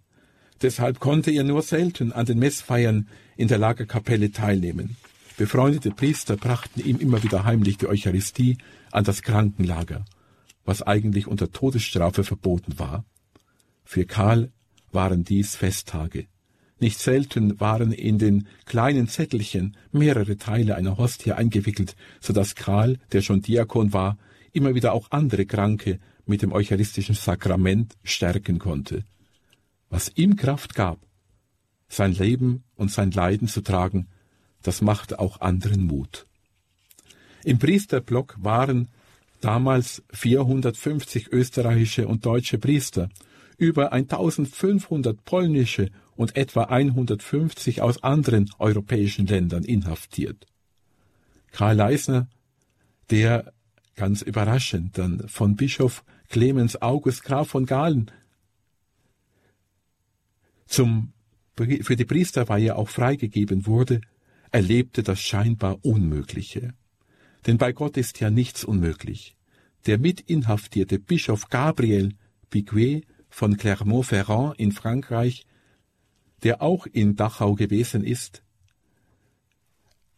Deshalb 0.62 0.98
konnte 0.98 1.30
er 1.30 1.44
nur 1.44 1.62
selten 1.62 2.12
an 2.12 2.26
den 2.26 2.38
Messfeiern 2.38 3.08
in 3.36 3.48
der 3.48 3.58
Lagerkapelle 3.58 4.32
teilnehmen. 4.32 4.96
Befreundete 5.36 5.92
Priester 5.92 6.36
brachten 6.36 6.80
ihm 6.80 6.98
immer 6.98 7.22
wieder 7.22 7.44
heimlich 7.44 7.78
die 7.78 7.86
Eucharistie 7.86 8.58
an 8.90 9.04
das 9.04 9.22
Krankenlager, 9.22 10.04
was 10.64 10.82
eigentlich 10.82 11.28
unter 11.28 11.52
Todesstrafe 11.52 12.24
verboten 12.24 12.78
war. 12.78 13.04
Für 13.84 14.04
Karl 14.04 14.50
waren 14.90 15.22
dies 15.22 15.54
Festtage. 15.54 16.26
Nicht 16.80 16.98
selten 16.98 17.58
waren 17.60 17.92
in 17.92 18.18
den 18.18 18.46
kleinen 18.64 19.08
Zettelchen 19.08 19.76
mehrere 19.90 20.36
Teile 20.36 20.76
einer 20.76 20.96
Hostie 20.96 21.32
eingewickelt, 21.32 21.96
so 22.20 22.32
dass 22.32 22.54
Karl, 22.54 22.98
der 23.12 23.22
schon 23.22 23.42
Diakon 23.42 23.92
war, 23.92 24.16
immer 24.52 24.74
wieder 24.74 24.92
auch 24.92 25.10
andere 25.10 25.44
Kranke 25.44 25.98
mit 26.24 26.42
dem 26.42 26.52
eucharistischen 26.52 27.14
Sakrament 27.14 27.96
stärken 28.04 28.58
konnte. 28.58 29.04
Was 29.90 30.12
ihm 30.14 30.36
Kraft 30.36 30.74
gab, 30.74 30.98
sein 31.88 32.12
Leben 32.12 32.62
und 32.76 32.92
sein 32.92 33.10
Leiden 33.10 33.48
zu 33.48 33.62
tragen, 33.62 34.08
das 34.62 34.82
machte 34.82 35.18
auch 35.18 35.40
anderen 35.40 35.82
Mut. 35.82 36.26
Im 37.44 37.58
Priesterblock 37.58 38.36
waren 38.38 38.88
damals 39.40 40.02
450 40.12 41.32
österreichische 41.32 42.06
und 42.06 42.26
deutsche 42.26 42.58
Priester, 42.58 43.08
über 43.56 43.92
1500 43.92 45.24
polnische 45.24 45.90
und 46.18 46.36
etwa 46.36 46.64
150 46.64 47.80
aus 47.80 48.02
anderen 48.02 48.50
europäischen 48.58 49.28
Ländern 49.28 49.62
inhaftiert. 49.62 50.46
Karl 51.52 51.76
Leisner, 51.76 52.28
der 53.10 53.52
ganz 53.94 54.22
überraschend 54.22 54.98
dann 54.98 55.28
von 55.28 55.54
Bischof 55.54 56.04
Clemens 56.28 56.82
August 56.82 57.22
Graf 57.22 57.50
von 57.50 57.66
Galen 57.66 58.10
zum, 60.66 61.12
für 61.54 61.96
die 61.96 62.04
Priesterweihe 62.04 62.74
auch 62.74 62.88
freigegeben 62.88 63.66
wurde, 63.66 64.00
erlebte 64.50 65.04
das 65.04 65.20
scheinbar 65.20 65.78
Unmögliche. 65.84 66.74
Denn 67.46 67.58
bei 67.58 67.70
Gott 67.70 67.96
ist 67.96 68.18
ja 68.18 68.28
nichts 68.28 68.64
unmöglich. 68.64 69.36
Der 69.86 69.98
mitinhaftierte 69.98 70.98
Bischof 70.98 71.48
Gabriel 71.48 72.14
Piguet 72.50 73.06
von 73.30 73.56
Clermont-Ferrand 73.56 74.58
in 74.58 74.72
Frankreich 74.72 75.46
der 76.42 76.62
auch 76.62 76.86
in 76.86 77.16
Dachau 77.16 77.54
gewesen 77.54 78.04
ist, 78.04 78.42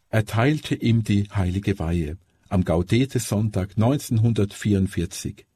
erteilte 0.08 0.74
ihm 0.74 1.04
die 1.04 1.28
heilige 1.30 1.78
Weihe 1.78 2.18
am 2.48 2.64
Gaudete-Sonntag 2.64 3.70
1944. 3.76 5.46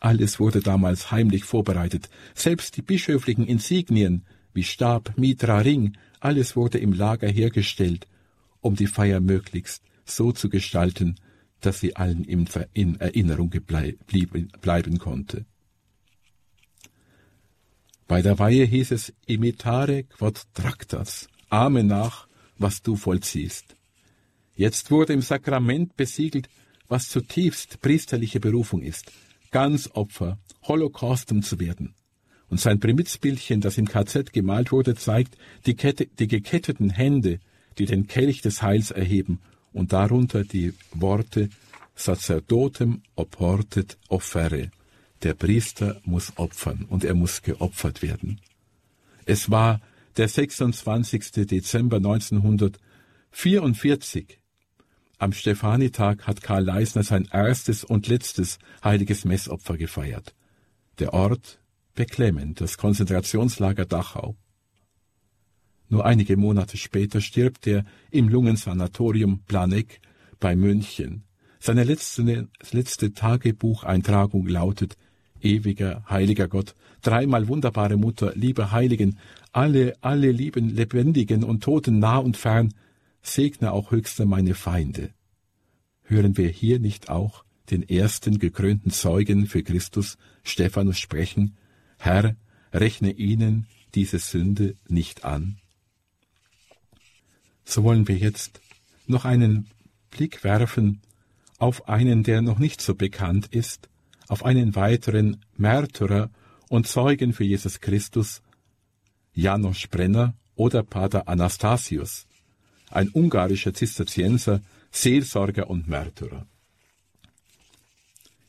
Alles 0.00 0.38
wurde 0.38 0.60
damals 0.60 1.10
heimlich 1.10 1.44
vorbereitet, 1.44 2.10
selbst 2.34 2.76
die 2.76 2.82
bischöflichen 2.82 3.46
Insignien 3.46 4.24
wie 4.52 4.64
Stab, 4.64 5.16
Mitra, 5.16 5.58
Ring, 5.58 5.96
alles 6.20 6.56
wurde 6.56 6.78
im 6.78 6.92
Lager 6.92 7.28
hergestellt, 7.28 8.06
um 8.60 8.76
die 8.76 8.86
Feier 8.86 9.20
möglichst 9.20 9.82
so 10.04 10.32
zu 10.32 10.50
gestalten, 10.50 11.16
dass 11.60 11.80
sie 11.80 11.96
allen 11.96 12.24
in 12.24 13.00
Erinnerung 13.00 13.50
bleiben 13.50 14.98
konnte. 14.98 15.46
Bei 18.08 18.22
der 18.22 18.38
Weihe 18.38 18.64
hieß 18.64 18.90
es 18.92 19.12
imitare 19.26 20.04
quod 20.04 20.42
tractas, 20.54 21.28
ahme 21.48 21.84
nach, 21.84 22.28
was 22.58 22.82
du 22.82 22.96
vollziehst. 22.96 23.76
Jetzt 24.54 24.90
wurde 24.90 25.12
im 25.12 25.22
Sakrament 25.22 25.96
besiegelt, 25.96 26.48
was 26.88 27.08
zutiefst 27.08 27.80
priesterliche 27.80 28.38
Berufung 28.38 28.82
ist, 28.82 29.10
ganz 29.50 29.88
Opfer, 29.94 30.38
Holocaustum 30.62 31.42
zu 31.42 31.58
werden. 31.58 31.94
Und 32.48 32.60
sein 32.60 32.80
Primitzbildchen, 32.80 33.62
das 33.62 33.78
im 33.78 33.88
KZ 33.88 34.32
gemalt 34.32 34.72
wurde, 34.72 34.94
zeigt 34.94 35.38
die, 35.64 35.74
Kette, 35.74 36.06
die 36.06 36.28
geketteten 36.28 36.90
Hände, 36.90 37.40
die 37.78 37.86
den 37.86 38.06
Kelch 38.06 38.42
des 38.42 38.62
Heils 38.62 38.90
erheben 38.90 39.40
und 39.72 39.94
darunter 39.94 40.44
die 40.44 40.74
Worte 40.92 41.48
Sacerdotem 41.94 43.02
opportet 43.14 43.96
offere. 44.08 44.70
Der 45.22 45.34
Priester 45.34 46.00
muss 46.04 46.32
opfern 46.36 46.86
und 46.88 47.04
er 47.04 47.14
muss 47.14 47.42
geopfert 47.42 48.02
werden. 48.02 48.40
Es 49.24 49.50
war 49.50 49.80
der 50.16 50.28
26. 50.28 51.46
Dezember 51.46 51.98
1944. 51.98 54.40
Am 55.18 55.32
Stefanitag 55.32 56.26
hat 56.26 56.42
Karl 56.42 56.64
Leisner 56.64 57.04
sein 57.04 57.28
erstes 57.30 57.84
und 57.84 58.08
letztes 58.08 58.58
heiliges 58.82 59.24
Messopfer 59.24 59.76
gefeiert. 59.76 60.34
Der 60.98 61.14
Ort 61.14 61.60
beklemmend, 61.94 62.60
das 62.60 62.76
Konzentrationslager 62.76 63.86
Dachau. 63.86 64.36
Nur 65.88 66.04
einige 66.04 66.36
Monate 66.36 66.76
später 66.76 67.20
stirbt 67.20 67.68
er 67.68 67.84
im 68.10 68.28
Lungensanatorium 68.28 69.44
Planegg 69.44 70.00
bei 70.40 70.56
München. 70.56 71.22
Seine 71.60 71.84
letzte, 71.84 72.48
letzte 72.72 73.12
Tagebucheintragung 73.12 74.48
lautet 74.48 74.96
Ewiger, 75.42 76.04
heiliger 76.08 76.48
Gott, 76.48 76.74
dreimal 77.02 77.48
wunderbare 77.48 77.96
Mutter, 77.96 78.32
liebe 78.34 78.72
Heiligen, 78.72 79.18
alle, 79.52 79.96
alle 80.00 80.30
lieben 80.30 80.68
Lebendigen 80.68 81.44
und 81.44 81.62
Toten 81.62 81.98
nah 81.98 82.18
und 82.18 82.36
fern, 82.36 82.72
segne 83.22 83.72
auch 83.72 83.90
höchster 83.90 84.26
meine 84.26 84.54
Feinde. 84.54 85.10
Hören 86.04 86.36
wir 86.36 86.48
hier 86.48 86.78
nicht 86.78 87.08
auch 87.08 87.44
den 87.70 87.88
ersten 87.88 88.38
gekrönten 88.38 88.90
Zeugen 88.90 89.46
für 89.46 89.62
Christus, 89.62 90.18
Stephanus, 90.42 90.98
sprechen, 90.98 91.56
Herr, 91.98 92.36
rechne 92.72 93.12
ihnen 93.12 93.66
diese 93.94 94.18
Sünde 94.18 94.74
nicht 94.88 95.24
an? 95.24 95.58
So 97.64 97.84
wollen 97.84 98.08
wir 98.08 98.16
jetzt 98.16 98.60
noch 99.06 99.24
einen 99.24 99.68
Blick 100.10 100.44
werfen 100.44 101.00
auf 101.58 101.88
einen, 101.88 102.24
der 102.24 102.42
noch 102.42 102.58
nicht 102.58 102.80
so 102.80 102.94
bekannt 102.94 103.46
ist, 103.46 103.88
auf 104.32 104.46
einen 104.46 104.74
weiteren 104.74 105.44
Märtyrer 105.58 106.30
und 106.70 106.86
Zeugen 106.86 107.34
für 107.34 107.44
Jesus 107.44 107.82
Christus, 107.82 108.40
Janos 109.34 109.86
Brenner 109.88 110.32
oder 110.54 110.82
Pater 110.82 111.28
Anastasius, 111.28 112.26
ein 112.90 113.10
ungarischer 113.10 113.74
Zisterzienser, 113.74 114.62
Seelsorger 114.90 115.68
und 115.68 115.86
Märtyrer. 115.86 116.46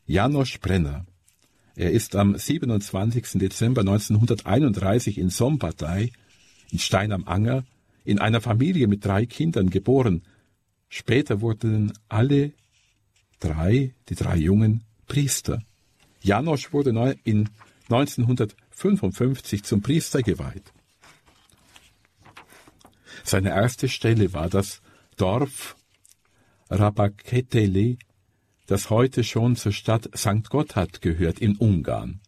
Janos 0.05 0.57
Brenner, 0.57 1.05
er 1.75 1.91
ist 1.91 2.15
am 2.15 2.37
27. 2.37 3.31
Dezember 3.33 3.81
1931 3.81 5.17
in 5.17 5.29
Sombatei, 5.29 6.13
in 6.71 6.79
Stein 6.79 7.11
am 7.11 7.27
Anger, 7.27 7.65
in 8.05 8.19
einer 8.19 8.39
Familie 8.39 8.87
mit 8.87 9.03
drei 9.03 9.25
Kindern 9.25 9.69
geboren. 9.69 10.21
Später 10.87 11.41
wurden 11.41 11.91
alle 12.07 12.53
drei, 13.41 13.93
die 14.07 14.15
drei 14.15 14.37
Jungen, 14.37 14.85
Priester. 15.07 15.61
Janosch 16.23 16.71
wurde 16.71 16.89
in 17.25 17.49
1955 17.89 19.63
zum 19.63 19.81
Priester 19.81 20.21
geweiht. 20.21 20.73
Seine 23.23 23.49
erste 23.49 23.89
Stelle 23.89 24.33
war 24.33 24.49
das 24.49 24.81
Dorf 25.17 25.75
Rabaketele, 26.69 27.97
das 28.65 28.89
heute 28.89 29.23
schon 29.23 29.57
zur 29.57 29.73
Stadt 29.73 30.09
St. 30.15 30.49
Gotthard 30.49 31.01
gehört 31.01 31.39
in 31.39 31.57
Ungarn. 31.57 32.21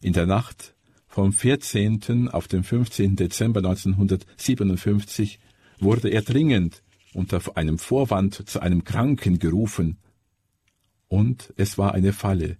In 0.00 0.14
der 0.14 0.26
Nacht 0.26 0.74
vom 1.06 1.32
14. 1.32 2.28
auf 2.30 2.48
den 2.48 2.64
15. 2.64 3.14
Dezember 3.16 3.58
1957 3.60 5.38
wurde 5.78 6.08
er 6.08 6.22
dringend 6.22 6.82
unter 7.12 7.40
einem 7.56 7.78
Vorwand 7.78 8.48
zu 8.48 8.60
einem 8.60 8.84
Kranken 8.84 9.38
gerufen, 9.38 9.98
und 11.08 11.52
es 11.56 11.78
war 11.78 11.94
eine 11.94 12.12
Falle. 12.12 12.56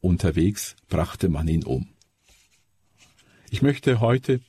Unterwegs 0.00 0.76
brachte 0.88 1.28
man 1.28 1.48
ihn 1.48 1.64
um. 1.64 1.88
Ich 3.50 3.62
möchte 3.62 4.00
heute 4.00 4.40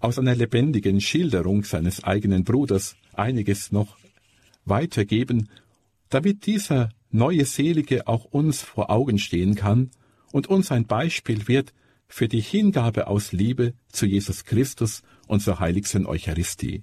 aus 0.00 0.18
einer 0.18 0.34
lebendigen 0.34 1.00
Schilderung 1.00 1.64
seines 1.64 2.02
eigenen 2.02 2.44
Bruders 2.44 2.96
einiges 3.12 3.70
noch 3.72 3.96
weitergeben, 4.64 5.48
damit 6.08 6.46
dieser 6.46 6.90
neue 7.10 7.44
Selige 7.44 8.06
auch 8.06 8.24
uns 8.24 8.62
vor 8.62 8.90
Augen 8.90 9.18
stehen 9.18 9.54
kann 9.54 9.90
und 10.32 10.48
uns 10.48 10.72
ein 10.72 10.86
Beispiel 10.86 11.46
wird 11.46 11.72
für 12.08 12.28
die 12.28 12.40
Hingabe 12.40 13.06
aus 13.06 13.32
Liebe 13.32 13.74
zu 13.90 14.06
Jesus 14.06 14.44
Christus 14.44 15.02
und 15.28 15.40
zur 15.40 15.60
heiligsten 15.60 16.06
Eucharistie. 16.06 16.82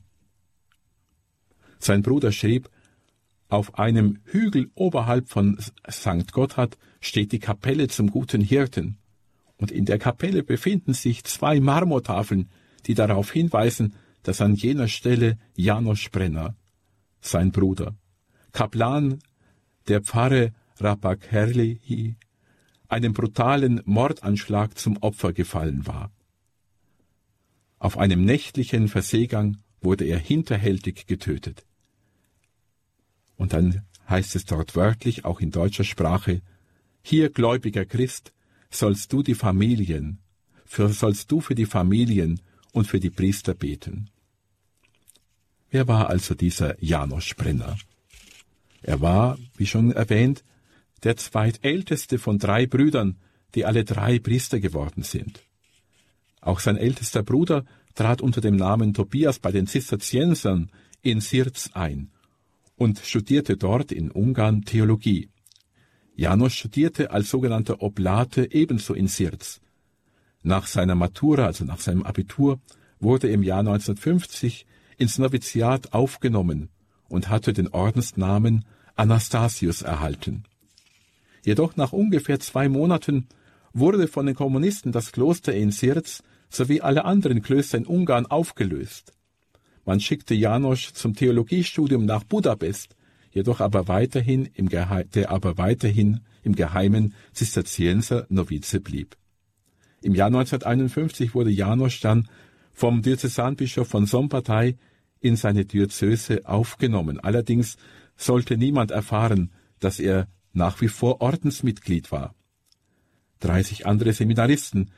Sein 1.77 2.01
Bruder 2.01 2.31
schrieb, 2.31 2.69
auf 3.49 3.77
einem 3.77 4.19
Hügel 4.25 4.69
oberhalb 4.75 5.27
von 5.27 5.57
St. 5.89 6.31
Gotthard 6.31 6.77
steht 7.01 7.31
die 7.31 7.39
Kapelle 7.39 7.87
zum 7.87 8.11
guten 8.11 8.41
Hirten, 8.41 8.97
und 9.57 9.71
in 9.71 9.85
der 9.85 9.99
Kapelle 9.99 10.43
befinden 10.43 10.93
sich 10.93 11.23
zwei 11.25 11.59
Marmortafeln, 11.59 12.49
die 12.85 12.93
darauf 12.93 13.31
hinweisen, 13.31 13.95
dass 14.23 14.39
an 14.39 14.55
jener 14.55 14.87
Stelle 14.87 15.37
Janos 15.55 16.07
Brenner, 16.09 16.55
sein 17.19 17.51
Bruder, 17.51 17.95
Kaplan 18.53 19.19
der 19.87 20.01
Pfarre 20.01 20.53
Rapakerli, 20.79 22.15
einem 22.87 23.13
brutalen 23.13 23.81
Mordanschlag 23.85 24.77
zum 24.77 24.97
Opfer 24.97 25.33
gefallen 25.33 25.85
war. 25.85 26.11
Auf 27.79 27.97
einem 27.97 28.23
nächtlichen 28.23 28.87
Verseegang 28.87 29.57
wurde 29.81 30.05
er 30.05 30.19
hinterhältig 30.19 31.07
getötet. 31.07 31.65
Und 33.39 33.53
dann 33.53 33.83
heißt 34.09 34.35
es 34.35 34.45
dort 34.45 34.75
wörtlich, 34.75 35.23
auch 35.23 35.39
in 35.39 35.49
deutscher 35.49 35.85
Sprache, 35.85 36.41
hier, 37.01 37.29
gläubiger 37.29 37.85
Christ, 37.85 38.33
sollst 38.69 39.11
du 39.13 39.23
die 39.23 39.33
Familien, 39.33 40.19
für, 40.65 40.89
sollst 40.89 41.31
du 41.31 41.39
für 41.39 41.55
die 41.55 41.65
Familien 41.65 42.41
und 42.73 42.85
für 42.85 42.99
die 42.99 43.09
Priester 43.09 43.53
beten. 43.53 44.09
Wer 45.71 45.87
war 45.87 46.09
also 46.09 46.35
dieser 46.35 46.83
Janosch 46.83 47.35
Brenner? 47.37 47.77
Er 48.81 48.99
war, 48.99 49.37
wie 49.55 49.65
schon 49.67 49.93
erwähnt, 49.93 50.43
der 51.03 51.15
zweitälteste 51.15 52.19
von 52.19 52.39
drei 52.39 52.67
Brüdern, 52.67 53.15
die 53.55 53.63
alle 53.63 53.85
drei 53.85 54.19
Priester 54.19 54.59
geworden 54.59 55.03
sind. 55.03 55.45
Auch 56.41 56.59
sein 56.59 56.75
ältester 56.75 57.23
Bruder 57.23 57.65
trat 57.95 58.21
unter 58.21 58.41
dem 58.41 58.57
Namen 58.57 58.93
Tobias 58.93 59.39
bei 59.39 59.53
den 59.53 59.65
Zisterziensern 59.65 60.69
in 61.01 61.21
Sirz 61.21 61.69
ein 61.73 62.11
und 62.80 62.99
studierte 62.99 63.57
dort 63.57 63.91
in 63.91 64.09
Ungarn 64.09 64.63
Theologie. 64.63 65.30
Janos 66.15 66.53
studierte 66.53 67.11
als 67.11 67.30
sogenannter 67.30 67.82
Oblate 67.82 68.53
ebenso 68.53 68.93
in 68.93 69.07
Sirz. 69.07 69.59
Nach 70.43 70.65
seiner 70.65 70.95
Matura, 70.95 71.45
also 71.45 71.65
nach 71.65 71.82
seinem 71.82 72.03
Abitur, 72.03 72.61
wurde 73.01 73.27
im 73.27 73.43
Jahr 73.43 73.59
1950 73.59 74.65
ins 74.97 75.17
Noviziat 75.17 75.91
aufgenommen 75.91 76.69
und 77.09 77.30
hatte 77.30 77.51
den 77.51 77.67
Ordensnamen 77.67 78.63
Anastasius 78.95 79.82
erhalten. 79.82 80.45
Jedoch 81.43 81.75
nach 81.75 81.91
ungefähr 81.91 82.39
zwei 82.39 82.69
Monaten 82.69 83.27
wurde 83.73 84.07
von 84.07 84.25
den 84.25 84.36
Kommunisten 84.36 84.93
das 84.93 85.11
Kloster 85.11 85.53
in 85.53 85.71
Sirz 85.71 86.23
sowie 86.49 86.80
alle 86.80 87.03
anderen 87.03 87.41
Klöster 87.41 87.77
in 87.77 87.86
Ungarn 87.86 88.25
aufgelöst. 88.25 89.11
Man 89.89 89.99
schickte 89.99 90.35
Janosch 90.35 90.93
zum 90.93 91.15
Theologiestudium 91.15 92.05
nach 92.05 92.23
Budapest, 92.23 92.95
jedoch 93.31 93.59
aber 93.59 93.87
weiterhin 93.87 94.45
im 94.53 94.69
der 94.69 95.31
aber 95.31 95.57
weiterhin 95.57 96.19
im 96.43 96.53
geheimen 96.53 97.15
Zisterzienser 97.33 98.27
Novize 98.29 98.81
blieb. 98.81 99.17
Im 100.03 100.13
Jahr 100.13 100.27
1951 100.27 101.33
wurde 101.33 101.49
Janosch 101.49 102.01
dann 102.01 102.29
vom 102.71 103.01
Diözesanbischof 103.01 103.87
von 103.87 104.05
Sombatei 104.05 104.77
in 105.21 105.35
seine 105.35 105.65
Diözese 105.65 106.45
aufgenommen. 106.45 107.19
Allerdings 107.19 107.75
sollte 108.15 108.57
niemand 108.57 108.91
erfahren, 108.91 109.51
dass 109.79 109.99
er 109.99 110.27
nach 110.53 110.81
wie 110.81 110.87
vor 110.87 111.19
Ordensmitglied 111.19 112.11
war. 112.11 112.35
30 113.39 113.87
andere 113.87 114.13
Seminaristen, 114.13 114.91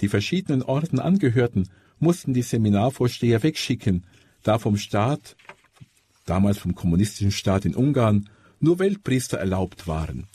die 0.00 0.08
verschiedenen 0.08 0.62
Orden 0.62 1.00
angehörten, 1.00 1.68
mussten 1.98 2.32
die 2.32 2.42
Seminarvorsteher 2.42 3.42
wegschicken, 3.42 4.06
da 4.42 4.58
vom 4.58 4.76
Staat 4.76 5.36
damals 6.28 6.58
vom 6.58 6.74
kommunistischen 6.74 7.32
Staat 7.32 7.64
in 7.64 7.74
Ungarn, 7.74 8.28
nur 8.60 8.78
Weltpriester 8.78 9.38
erlaubt 9.38 9.86
waren. 9.86 10.26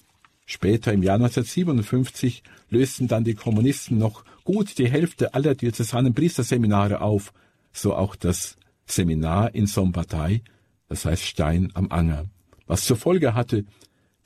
Später 0.46 0.92
im 0.92 1.04
Jahr 1.04 1.16
1957 1.16 2.44
lösten 2.70 3.08
dann 3.08 3.24
die 3.24 3.36
Kommunisten 3.36 3.98
noch 3.98 4.26
gut 4.44 4.78
die 4.78 4.90
Hälfte 4.90 5.34
aller 5.34 5.56
diözesanen 5.56 6.14
Priesterseminare 6.14 7.02
auf, 7.02 7.34
so 7.72 7.96
auch 7.96 8.16
das 8.16 8.58
Seminar 8.86 9.56
in 9.56 9.68
Sombatei, 9.68 10.42
das 10.90 11.06
heißt 11.06 11.24
Stein 11.24 11.72
am 11.74 11.92
Anger, 11.92 12.26
was 12.68 12.84
zur 12.84 12.98
Folge 12.98 13.34
hatte, 13.34 13.66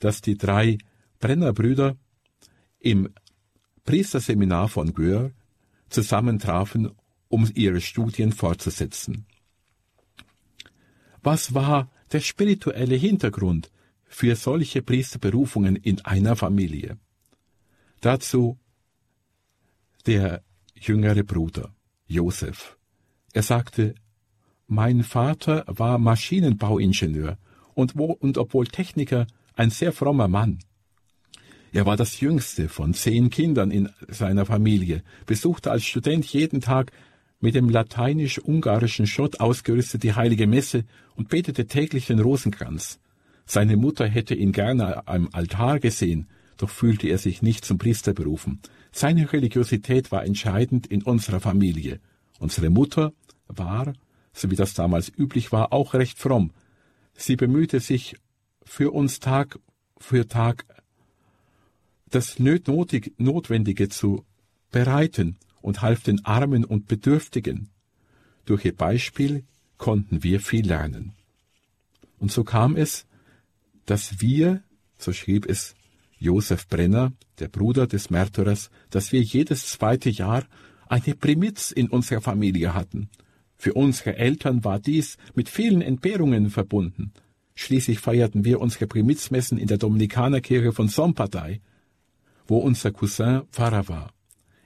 dass 0.00 0.20
die 0.20 0.36
drei 0.36 0.78
Brennerbrüder 1.20 1.96
im 2.80 3.10
Priesterseminar 3.84 4.68
von 4.68 4.92
Gör 4.92 5.30
zusammentrafen, 5.88 6.90
um 7.28 7.48
ihre 7.54 7.80
Studien 7.80 8.32
fortzusetzen. 8.32 9.26
Was 11.30 11.52
war 11.52 11.90
der 12.10 12.20
spirituelle 12.20 12.94
Hintergrund 12.94 13.70
für 14.06 14.34
solche 14.34 14.80
Priesterberufungen 14.80 15.76
in 15.76 16.02
einer 16.06 16.36
Familie? 16.36 16.96
Dazu 18.00 18.58
der 20.06 20.42
jüngere 20.74 21.24
Bruder 21.24 21.74
Josef. 22.06 22.78
Er 23.34 23.42
sagte, 23.42 23.94
mein 24.68 25.02
Vater 25.02 25.64
war 25.66 25.98
Maschinenbauingenieur 25.98 27.36
und, 27.74 27.98
wo, 27.98 28.06
und 28.06 28.38
obwohl 28.38 28.66
Techniker, 28.66 29.26
ein 29.54 29.68
sehr 29.68 29.92
frommer 29.92 30.28
Mann. 30.28 30.60
Er 31.72 31.84
war 31.84 31.98
das 31.98 32.20
jüngste 32.20 32.70
von 32.70 32.94
zehn 32.94 33.28
Kindern 33.28 33.70
in 33.70 33.90
seiner 34.08 34.46
Familie, 34.46 35.02
besuchte 35.26 35.70
als 35.70 35.84
Student 35.84 36.24
jeden 36.24 36.62
Tag 36.62 36.90
mit 37.40 37.54
dem 37.54 37.68
lateinisch-ungarischen 37.68 39.06
Schott 39.06 39.40
ausgerüstet 39.40 40.02
die 40.02 40.14
heilige 40.14 40.46
Messe 40.46 40.84
und 41.14 41.28
betete 41.28 41.66
täglich 41.66 42.06
den 42.06 42.18
Rosenkranz. 42.18 42.98
Seine 43.46 43.76
Mutter 43.76 44.06
hätte 44.06 44.34
ihn 44.34 44.52
gerne 44.52 45.06
am 45.06 45.28
Altar 45.32 45.78
gesehen, 45.80 46.28
doch 46.56 46.68
fühlte 46.68 47.08
er 47.08 47.18
sich 47.18 47.40
nicht 47.40 47.64
zum 47.64 47.78
Priester 47.78 48.12
berufen. 48.12 48.60
Seine 48.90 49.32
Religiosität 49.32 50.10
war 50.10 50.24
entscheidend 50.24 50.86
in 50.86 51.02
unserer 51.02 51.40
Familie. 51.40 52.00
Unsere 52.40 52.70
Mutter 52.70 53.12
war, 53.46 53.92
so 54.32 54.50
wie 54.50 54.56
das 54.56 54.74
damals 54.74 55.10
üblich 55.16 55.52
war, 55.52 55.72
auch 55.72 55.94
recht 55.94 56.18
fromm. 56.18 56.52
Sie 57.14 57.36
bemühte 57.36 57.80
sich 57.80 58.16
für 58.64 58.92
uns 58.92 59.20
Tag 59.20 59.58
für 59.98 60.28
Tag 60.28 60.64
das 62.10 62.38
Notwendige 62.38 63.88
zu 63.88 64.24
bereiten 64.70 65.36
und 65.68 65.82
half 65.82 66.02
den 66.02 66.24
Armen 66.24 66.64
und 66.64 66.88
Bedürftigen. 66.88 67.68
Durch 68.46 68.64
ihr 68.64 68.74
Beispiel 68.74 69.44
konnten 69.76 70.22
wir 70.22 70.40
viel 70.40 70.66
lernen. 70.66 71.12
Und 72.18 72.32
so 72.32 72.42
kam 72.42 72.74
es, 72.74 73.06
dass 73.84 74.22
wir, 74.22 74.62
so 74.96 75.12
schrieb 75.12 75.44
es 75.44 75.74
Josef 76.18 76.68
Brenner, 76.68 77.12
der 77.38 77.48
Bruder 77.48 77.86
des 77.86 78.08
Märtyrers, 78.08 78.70
dass 78.88 79.12
wir 79.12 79.20
jedes 79.20 79.66
zweite 79.66 80.08
Jahr 80.08 80.44
eine 80.88 81.14
Primiz 81.14 81.70
in 81.70 81.90
unserer 81.90 82.22
Familie 82.22 82.72
hatten. 82.72 83.10
Für 83.58 83.74
unsere 83.74 84.16
Eltern 84.16 84.64
war 84.64 84.80
dies 84.80 85.18
mit 85.34 85.50
vielen 85.50 85.82
Entbehrungen 85.82 86.48
verbunden. 86.48 87.12
Schließlich 87.56 87.98
feierten 87.98 88.46
wir 88.46 88.62
unsere 88.62 88.86
Primizmessen 88.86 89.58
in 89.58 89.66
der 89.66 89.76
Dominikanerkirche 89.76 90.72
von 90.72 90.88
Sompadei, 90.88 91.60
wo 92.46 92.56
unser 92.56 92.90
Cousin 92.90 93.42
Pfarrer 93.52 93.86
war. 93.88 94.12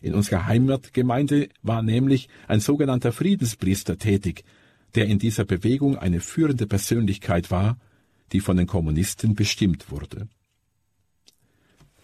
In 0.03 0.14
unserer 0.14 0.46
Heimatgemeinde 0.46 1.48
war 1.62 1.80
nämlich 1.80 2.28
ein 2.48 2.61
sogenannter 2.61 3.12
Friedenspriester 3.12 3.98
tätig, 3.98 4.44
der 4.96 5.07
in 5.07 5.18
dieser 5.18 5.44
Bewegung 5.44 5.96
eine 5.96 6.20
führende 6.20 6.66
Persönlichkeit 6.66 7.50
war, 7.50 7.78
die 8.32 8.40
von 8.40 8.57
den 8.57 8.66
Kommunisten 8.66 9.34
bestimmt 9.34 9.90
wurde. 9.90 10.28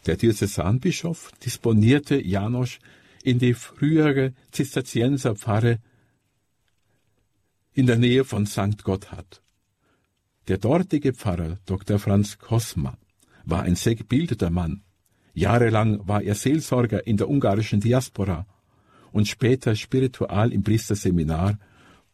Der 0.07 0.17
Diözesanbischof 0.17 1.33
disponierte 1.45 2.25
Janosch 2.25 2.79
in 3.25 3.41
die 3.41 3.55
frühere 3.55 4.33
Zisterzienserpfarre 4.53 5.81
in 7.75 7.87
der 7.87 7.99
Nähe 7.99 8.25
von 8.25 8.47
St. 8.47 8.85
Gotthard. 8.85 9.43
Der 10.47 10.59
dortige 10.59 11.13
Pfarrer 11.13 11.59
Dr. 11.67 11.99
Franz 11.99 12.39
Kosma 12.39 12.97
war 13.45 13.63
ein 13.63 13.75
sehr 13.75 13.97
gebildeter 13.97 14.51
Mann. 14.51 14.83
Jahrelang 15.39 16.07
war 16.07 16.23
er 16.23 16.35
Seelsorger 16.35 17.07
in 17.07 17.17
der 17.17 17.29
ungarischen 17.29 17.81
Diaspora 17.81 18.47
und 19.13 19.29
später 19.29 19.77
spiritual 19.77 20.53
im 20.53 20.63
Priesterseminar 20.63 21.59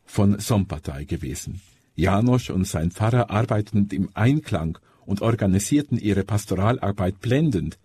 von 0.04 0.38
Sombatei 0.38 1.04
gewesen. 1.04 1.60
Janosch 1.96 2.50
und 2.50 2.66
sein 2.66 2.90
Pfarrer 2.90 3.30
arbeiteten 3.30 3.88
im 3.92 4.10
Einklang 4.14 4.78
und 5.06 5.22
organisierten 5.22 5.98
ihre 5.98 6.24
Pastoralarbeit 6.24 7.20
blendend. 7.20 7.78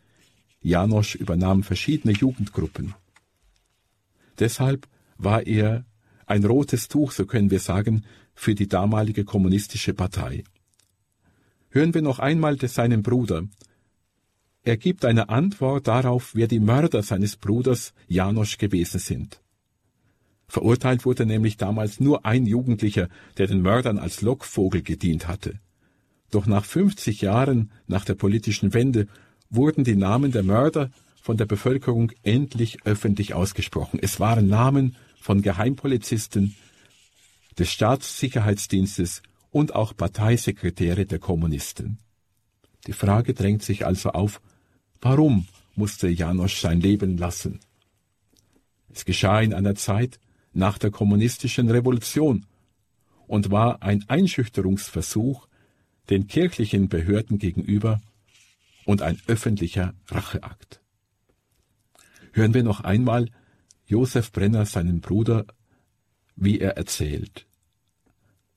Janosch 0.62 1.16
übernahm 1.16 1.64
verschiedene 1.64 2.14
Jugendgruppen. 2.14 2.94
Deshalb 4.40 4.88
war 5.18 5.46
er 5.46 5.86
ein 6.26 6.44
rotes 6.44 6.88
Tuch, 6.88 7.12
so 7.12 7.26
können 7.26 7.50
wir 7.50 7.60
sagen, 7.60 8.04
für 8.36 8.56
die 8.56 8.68
damalige 8.68 9.26
kommunistische 9.26 9.94
Partei. 9.94 10.44
Hören 11.70 11.94
wir 11.94 12.02
noch 12.02 12.20
einmal 12.20 12.58
seinen 12.68 13.04
Bruder. 13.04 13.44
Er 14.70 14.78
gibt 14.78 15.03
eine 15.03 15.30
Antwort 15.30 15.88
darauf, 15.88 16.36
wer 16.36 16.47
die 16.47 16.59
Mörder 16.59 17.01
seines 17.01 17.38
Bruders 17.38 17.91
Janosch 18.07 18.59
gewesen 18.59 18.99
sind. 18.99 19.41
Verurteilt 20.47 21.05
wurde 21.05 21.26
nämlich 21.26 21.57
damals 21.57 21.99
nur 21.99 22.24
ein 22.24 22.45
Jugendlicher, 22.45 23.09
der 23.39 23.47
den 23.47 23.63
Mördern 23.63 23.97
als 23.97 24.22
Lockvogel 24.22 24.84
gedient 24.84 25.28
hatte. 25.28 25.59
Doch 26.30 26.45
nach 26.45 26.65
50 26.65 27.22
Jahren 27.22 27.72
nach 27.88 28.05
der 28.05 28.13
politischen 28.13 28.76
Wende 28.76 29.07
wurden 29.49 29.84
die 29.84 29.95
Namen 29.95 30.32
der 30.32 30.43
Mörder 30.43 30.91
von 31.20 31.36
der 31.36 31.47
Bevölkerung 31.47 32.11
endlich 32.22 32.86
öffentlich 32.86 33.34
ausgesprochen. 33.34 33.99
Es 33.99 34.20
waren 34.20 34.47
Namen 34.49 34.95
von 35.20 35.41
Geheimpolizisten, 35.41 36.55
des 37.57 37.72
Staatssicherheitsdienstes 37.72 39.24
und 39.49 39.74
auch 39.74 39.97
Parteisekretäre 39.97 41.07
der 41.07 41.17
Kommunisten. 41.17 41.97
Die 42.86 42.93
Frage 42.93 43.34
drängt 43.34 43.63
sich 43.63 43.88
also 43.88 44.11
auf, 44.11 44.39
warum 45.02 45.47
musste 45.76 46.08
Janosch 46.08 46.60
sein 46.60 46.80
Leben 46.82 47.18
lassen? 47.18 47.60
Es 48.91 49.06
geschah 49.06 49.41
in 49.41 49.54
einer 49.54 49.76
Zeit 49.76 50.20
nach 50.54 50.78
der 50.78 50.91
kommunistischen 50.91 51.70
Revolution 51.70 52.45
und 53.28 53.52
war 53.52 53.82
ein 53.84 54.04
Einschüchterungsversuch 54.08 55.47
den 56.10 56.28
kirchlichen 56.28 56.89
Behörden 56.89 57.38
gegenüber 57.38 58.02
und 58.86 59.02
ein 59.02 59.20
öffentlicher 59.28 59.93
Racheakt. 60.08 60.82
Hören 62.34 62.54
wir 62.54 62.64
noch 62.64 62.82
einmal 62.82 63.30
Josef 63.86 64.32
Brenner 64.32 64.66
seinen 64.66 65.02
Bruder, 65.02 65.45
wie 66.36 66.60
er 66.60 66.78
erzählt. 66.78 67.45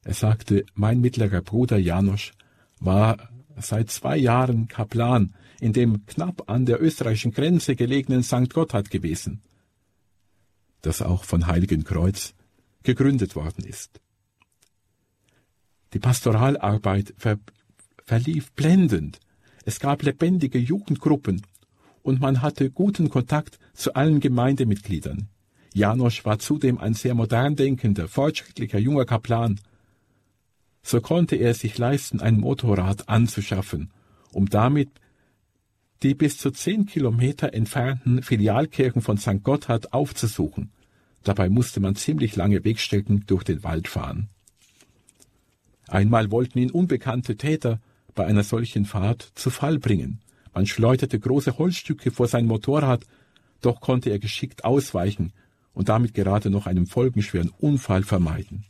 Er 0.04 0.14
sagte, 0.14 0.64
mein 0.74 1.00
mittlerer 1.00 1.42
Bruder 1.42 1.78
Janosch 1.78 2.32
war 2.80 3.30
seit 3.56 3.90
zwei 3.90 4.16
Jahren 4.16 4.68
Kaplan 4.68 5.34
in 5.62 5.72
dem 5.72 6.04
knapp 6.06 6.50
an 6.50 6.66
der 6.66 6.82
österreichischen 6.82 7.30
Grenze 7.30 7.76
gelegenen 7.76 8.24
St. 8.24 8.52
Gotthard 8.52 8.90
gewesen, 8.90 9.42
das 10.80 11.00
auch 11.00 11.22
von 11.22 11.46
Heiligen 11.46 11.84
Kreuz 11.84 12.34
gegründet 12.82 13.36
worden 13.36 13.64
ist. 13.64 14.00
Die 15.92 16.00
Pastoralarbeit 16.00 17.14
ver 17.16 17.38
verlief 18.04 18.50
blendend. 18.54 19.20
Es 19.64 19.78
gab 19.78 20.02
lebendige 20.02 20.58
Jugendgruppen 20.58 21.42
und 22.02 22.20
man 22.20 22.42
hatte 22.42 22.68
guten 22.72 23.08
Kontakt 23.08 23.60
zu 23.72 23.94
allen 23.94 24.18
Gemeindemitgliedern. 24.18 25.28
Janosch 25.74 26.24
war 26.24 26.40
zudem 26.40 26.78
ein 26.78 26.94
sehr 26.94 27.14
modern 27.14 27.54
denkender, 27.54 28.08
fortschrittlicher 28.08 28.80
junger 28.80 29.04
Kaplan. 29.04 29.60
So 30.82 31.00
konnte 31.00 31.36
er 31.36 31.54
sich 31.54 31.78
leisten, 31.78 32.18
ein 32.18 32.40
Motorrad 32.40 33.08
anzuschaffen, 33.08 33.92
um 34.32 34.46
damit 34.50 34.90
die 36.02 36.14
bis 36.14 36.38
zu 36.38 36.50
zehn 36.50 36.86
Kilometer 36.86 37.54
entfernten 37.54 38.22
Filialkirchen 38.22 39.02
von 39.02 39.18
St. 39.18 39.42
Gotthard 39.42 39.92
aufzusuchen. 39.92 40.70
Dabei 41.22 41.48
musste 41.48 41.80
man 41.80 41.94
ziemlich 41.94 42.34
lange 42.34 42.64
Wegstrecken 42.64 43.24
durch 43.26 43.44
den 43.44 43.62
Wald 43.62 43.86
fahren. 43.86 44.28
Einmal 45.88 46.30
wollten 46.30 46.58
ihn 46.58 46.70
unbekannte 46.70 47.36
Täter 47.36 47.80
bei 48.14 48.26
einer 48.26 48.42
solchen 48.42 48.84
Fahrt 48.84 49.30
zu 49.34 49.50
Fall 49.50 49.78
bringen. 49.78 50.20
Man 50.52 50.66
schleuderte 50.66 51.18
große 51.18 51.58
Holzstücke 51.58 52.10
vor 52.10 52.26
sein 52.26 52.46
Motorrad, 52.46 53.06
doch 53.60 53.80
konnte 53.80 54.10
er 54.10 54.18
geschickt 54.18 54.64
ausweichen 54.64 55.32
und 55.72 55.88
damit 55.88 56.14
gerade 56.14 56.50
noch 56.50 56.66
einen 56.66 56.86
folgenschweren 56.86 57.50
Unfall 57.58 58.02
vermeiden. 58.02 58.64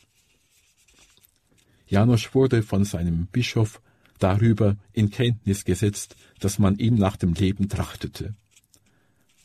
Janosch 1.89 2.35
wurde 2.35 2.63
von 2.63 2.85
seinem 2.85 3.27
Bischof 3.27 3.81
darüber 4.23 4.77
in 4.93 5.11
Kenntnis 5.11 5.65
gesetzt, 5.65 6.17
dass 6.41 6.59
man 6.59 6.77
ihm 6.77 6.95
nach 6.95 7.17
dem 7.17 7.35
Leben 7.35 7.69
trachtete. 7.69 8.35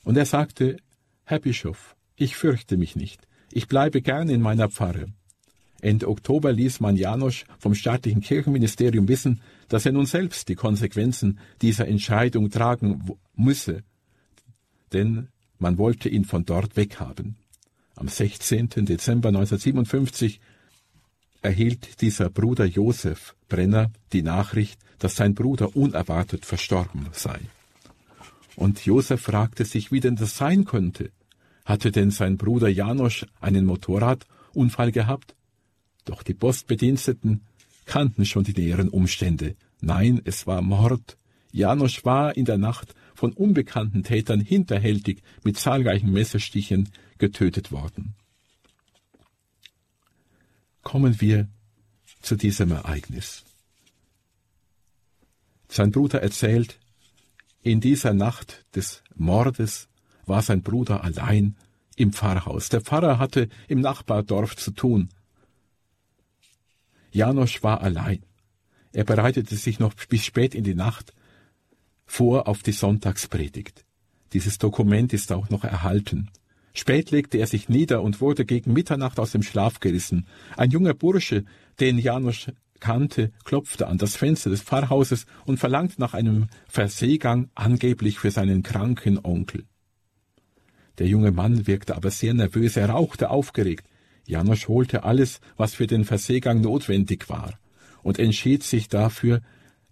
Und 0.04 0.18
er 0.18 0.26
sagte, 0.26 0.78
Herr 1.24 1.40
Bischof, 1.40 1.96
ich 2.16 2.36
fürchte 2.36 2.78
mich 2.78 2.96
nicht, 2.96 3.28
ich 3.52 3.68
bleibe 3.68 4.02
gern 4.02 4.30
in 4.30 4.42
meiner 4.42 4.70
Pfarre. 4.70 5.08
Ende 5.82 6.08
Oktober 6.08 6.52
ließ 6.52 6.80
man 6.80 6.96
Janosch 6.96 7.46
vom 7.60 7.76
staatlichen 7.76 8.22
Kirchenministerium 8.22 9.08
wissen, 9.08 9.42
dass 9.68 9.86
er 9.86 9.92
nun 9.92 10.06
selbst 10.06 10.50
die 10.50 10.56
Konsequenzen 10.56 11.40
dieser 11.62 11.88
Entscheidung 11.88 12.50
tragen 12.50 13.04
müsse, 13.36 13.84
denn 14.94 15.28
man 15.60 15.78
wollte 15.78 16.10
ihn 16.10 16.26
von 16.26 16.46
dort 16.46 16.78
weghaben. 16.78 17.36
Am 17.96 18.08
16. 18.08 18.70
Dezember 18.86 19.30
1957 19.30 20.40
erhielt 21.42 22.02
dieser 22.02 22.30
Bruder 22.30 22.66
Josef 22.66 23.36
Brenner 23.50 23.92
die 24.14 24.22
Nachricht, 24.22 24.80
dass 25.00 25.16
sein 25.16 25.36
Bruder 25.36 25.76
unerwartet 25.76 26.46
verstorben 26.46 27.08
sei. 27.12 27.40
Und 28.56 28.86
Josef 28.86 29.22
fragte 29.22 29.66
sich, 29.66 29.92
wie 29.92 30.00
denn 30.00 30.16
das 30.16 30.38
sein 30.38 30.66
könnte. 30.66 31.12
Hatte 31.66 31.92
denn 31.92 32.12
sein 32.12 32.38
Bruder 32.38 32.70
Janosch 32.70 33.26
einen 33.40 33.66
Motorradunfall 33.66 34.92
gehabt? 34.92 35.36
Doch 36.06 36.24
die 36.24 36.34
Postbediensteten 36.34 37.42
kannten 37.86 38.26
schon 38.26 38.44
die 38.44 38.54
näheren 38.54 38.90
Umstände. 38.90 39.56
Nein, 39.82 40.22
es 40.26 40.48
war 40.48 40.62
Mord. 40.62 41.18
Janosch 41.52 42.04
war 42.04 42.36
in 42.36 42.46
der 42.46 42.58
Nacht 42.58 42.96
von 43.14 43.34
unbekannten 43.34 44.04
Tätern 44.04 44.42
hinterhältig 44.42 45.22
mit 45.44 45.58
zahlreichen 45.58 46.12
Messerstichen 46.12 46.90
getötet 47.18 47.72
worden. 47.72 48.16
Kommen 50.88 51.20
wir 51.20 51.50
zu 52.22 52.38
diesem 52.38 52.72
Ereignis. 52.72 53.44
Sein 55.68 55.92
Bruder 55.92 56.22
erzählt, 56.22 56.80
in 57.62 57.82
dieser 57.82 58.14
Nacht 58.14 58.64
des 58.74 59.04
Mordes 59.14 59.90
war 60.28 60.42
sein 60.42 60.62
Bruder 60.62 61.04
allein 61.04 61.58
im 61.98 62.14
Pfarrhaus. 62.14 62.70
Der 62.70 62.80
Pfarrer 62.80 63.20
hatte 63.20 63.50
im 63.68 63.82
Nachbardorf 63.82 64.56
zu 64.56 64.72
tun. 64.72 65.10
Janosch 67.12 67.64
war 67.64 67.82
allein. 67.82 68.24
Er 68.94 69.04
bereitete 69.04 69.58
sich 69.58 69.80
noch 69.80 69.94
bis 69.94 70.24
spät 70.24 70.56
in 70.56 70.64
die 70.64 70.76
Nacht 70.76 71.14
vor 72.06 72.48
auf 72.48 72.64
die 72.64 72.72
Sonntagspredigt. 72.72 73.84
Dieses 74.32 74.58
Dokument 74.58 75.12
ist 75.12 75.34
auch 75.34 75.50
noch 75.50 75.66
erhalten. 75.66 76.32
Spät 76.78 77.12
legte 77.12 77.38
er 77.38 77.48
sich 77.48 77.70
nieder 77.70 78.02
und 78.04 78.22
wurde 78.22 78.46
gegen 78.46 78.74
Mitternacht 78.74 79.20
aus 79.20 79.32
dem 79.32 79.42
Schlaf 79.42 79.80
gerissen. 79.80 80.28
Ein 80.56 80.70
junger 80.70 80.94
Bursche, 80.94 81.44
den 81.80 81.98
Janusz 81.98 82.52
kannte, 82.80 83.32
klopfte 83.44 83.88
an 83.88 83.98
das 83.98 84.16
Fenster 84.16 84.52
des 84.52 84.62
Pfarrhauses 84.62 85.26
und 85.46 85.60
verlangte 85.60 86.00
nach 86.00 86.14
einem 86.14 86.48
Versehgang 86.68 87.50
angeblich 87.56 88.20
für 88.20 88.30
seinen 88.30 88.62
kranken 88.62 89.20
Onkel. 89.24 89.66
Der 91.00 91.08
junge 91.08 91.32
Mann 91.32 91.66
wirkte 91.66 91.96
aber 91.96 92.12
sehr 92.12 92.36
nervös, 92.36 92.78
er 92.78 92.90
rauchte 92.90 93.32
aufgeregt. 93.32 93.88
Janosch 94.26 94.68
holte 94.68 95.04
alles, 95.04 95.40
was 95.56 95.74
für 95.74 95.88
den 95.88 96.06
Versehgang 96.06 96.62
notwendig 96.62 97.30
war, 97.30 97.58
und 98.04 98.20
entschied 98.20 98.64
sich 98.64 98.88
dafür, 98.88 99.42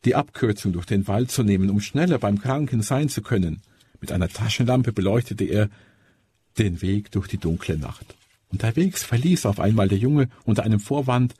die 0.04 0.16
Abkürzung 0.16 0.74
durch 0.74 0.86
den 0.86 1.08
Wald 1.08 1.32
zu 1.32 1.42
nehmen, 1.42 1.70
um 1.70 1.80
schneller 1.80 2.20
beim 2.20 2.40
Kranken 2.40 2.82
sein 2.82 3.10
zu 3.10 3.22
können. 3.22 3.62
Mit 4.02 4.12
einer 4.12 4.30
Taschenlampe 4.30 4.94
beleuchtete 4.94 5.46
er 5.46 5.70
den 6.58 6.82
Weg 6.82 7.12
durch 7.12 7.28
die 7.28 7.38
dunkle 7.38 7.78
Nacht. 7.78 8.16
Unterwegs 8.50 9.04
verließ 9.04 9.46
auf 9.46 9.60
einmal 9.60 9.88
der 9.88 9.98
Junge 9.98 10.30
unter 10.46 10.64
einem 10.64 10.80
Vorwand 10.80 11.34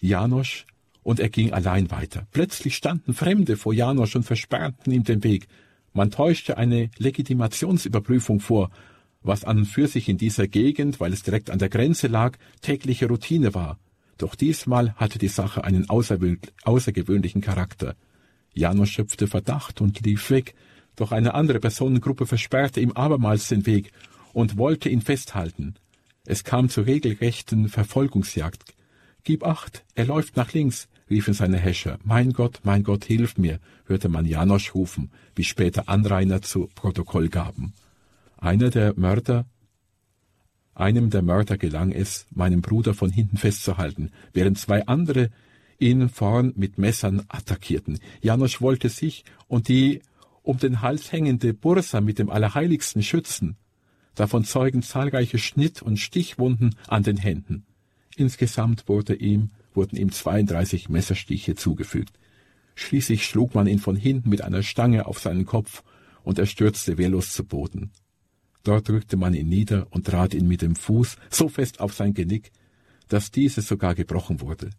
Janosch 0.00 0.66
und 1.02 1.20
er 1.20 1.28
ging 1.28 1.52
allein 1.52 1.90
weiter. 1.90 2.26
Plötzlich 2.32 2.76
standen 2.76 3.14
Fremde 3.14 3.56
vor 3.56 3.72
Janosch 3.72 4.16
und 4.16 4.24
versperrten 4.24 4.92
ihm 4.92 5.04
den 5.04 5.22
Weg. 5.22 5.46
Man 5.92 6.10
täuschte 6.10 6.58
eine 6.58 6.90
Legitimationsüberprüfung 6.98 8.40
vor, 8.40 8.70
was 9.22 9.44
an 9.44 9.58
und 9.58 9.66
für 9.66 9.86
sich 9.86 10.08
in 10.08 10.18
dieser 10.18 10.48
Gegend, 10.48 11.00
weil 11.00 11.12
es 11.12 11.22
direkt 11.22 11.50
an 11.50 11.58
der 11.58 11.68
Grenze 11.68 12.08
lag, 12.08 12.36
tägliche 12.60 13.06
Routine 13.06 13.54
war. 13.54 13.78
Doch 14.18 14.34
diesmal 14.34 14.94
hatte 14.94 15.18
die 15.18 15.28
Sache 15.28 15.64
einen 15.64 15.88
außergewöhnlichen 15.88 17.40
Charakter. 17.40 17.94
Janosch 18.52 18.92
schöpfte 18.92 19.26
Verdacht 19.26 19.80
und 19.80 20.00
lief 20.00 20.30
weg, 20.30 20.54
doch 20.96 21.12
eine 21.12 21.34
andere 21.34 21.60
Personengruppe 21.60 22.26
versperrte 22.26 22.80
ihm 22.80 22.92
abermals 22.92 23.48
den 23.48 23.66
Weg 23.66 23.92
und 24.36 24.58
wollte 24.58 24.90
ihn 24.90 25.00
festhalten. 25.00 25.76
Es 26.26 26.44
kam 26.44 26.68
zur 26.68 26.84
regelrechten 26.84 27.70
Verfolgungsjagd. 27.70 28.64
Gib 29.24 29.46
acht, 29.46 29.82
er 29.94 30.04
läuft 30.04 30.36
nach 30.36 30.52
links, 30.52 30.88
riefen 31.08 31.32
seine 31.32 31.56
Häscher. 31.56 31.98
Mein 32.04 32.34
Gott, 32.34 32.60
mein 32.62 32.82
Gott, 32.82 33.06
hilf 33.06 33.38
mir, 33.38 33.60
hörte 33.86 34.10
man 34.10 34.26
Janosch 34.26 34.74
rufen, 34.74 35.10
wie 35.34 35.44
später 35.44 35.88
Anrainer 35.88 36.42
zu 36.42 36.68
Protokoll 36.74 37.30
gaben. 37.30 37.72
Einer 38.36 38.68
der 38.68 38.92
Mörder, 38.98 39.46
einem 40.74 41.08
der 41.08 41.22
Mörder 41.22 41.56
gelang 41.56 41.92
es, 41.92 42.26
meinen 42.28 42.60
Bruder 42.60 42.92
von 42.92 43.10
hinten 43.10 43.38
festzuhalten, 43.38 44.10
während 44.34 44.58
zwei 44.58 44.86
andere 44.86 45.30
ihn 45.78 46.10
vorn 46.10 46.52
mit 46.56 46.76
Messern 46.76 47.24
attackierten. 47.28 48.00
Janosch 48.20 48.60
wollte 48.60 48.90
sich 48.90 49.24
und 49.48 49.68
die 49.68 50.02
um 50.42 50.58
den 50.58 50.82
Hals 50.82 51.10
hängende 51.10 51.54
Bursa 51.54 52.02
mit 52.02 52.18
dem 52.18 52.28
Allerheiligsten 52.28 53.02
schützen. 53.02 53.56
Davon 54.16 54.44
zeugen 54.44 54.82
zahlreiche 54.82 55.38
Schnitt- 55.38 55.82
und 55.82 55.98
Stichwunden 55.98 56.74
an 56.88 57.04
den 57.04 57.18
Händen. 57.18 57.64
Insgesamt 58.16 58.88
wurde 58.88 59.14
ihm, 59.14 59.50
wurden 59.74 59.96
ihm 59.96 60.10
32 60.10 60.88
Messerstiche 60.88 61.54
zugefügt. 61.54 62.18
Schließlich 62.74 63.24
schlug 63.26 63.54
man 63.54 63.66
ihn 63.66 63.78
von 63.78 63.94
hinten 63.94 64.30
mit 64.30 64.42
einer 64.42 64.62
Stange 64.62 65.06
auf 65.06 65.20
seinen 65.20 65.44
Kopf 65.44 65.84
und 66.24 66.38
er 66.38 66.46
stürzte 66.46 66.98
wehrlos 66.98 67.32
zu 67.32 67.44
Boden. 67.44 67.92
Dort 68.64 68.88
drückte 68.88 69.18
man 69.18 69.34
ihn 69.34 69.48
nieder 69.48 69.86
und 69.90 70.06
trat 70.06 70.34
ihn 70.34 70.48
mit 70.48 70.62
dem 70.62 70.76
Fuß 70.76 71.16
so 71.30 71.48
fest 71.48 71.78
auf 71.80 71.94
sein 71.94 72.14
Genick, 72.14 72.50
dass 73.08 73.30
dieses 73.30 73.68
sogar 73.68 73.94
gebrochen 73.94 74.40
wurde. 74.40 74.70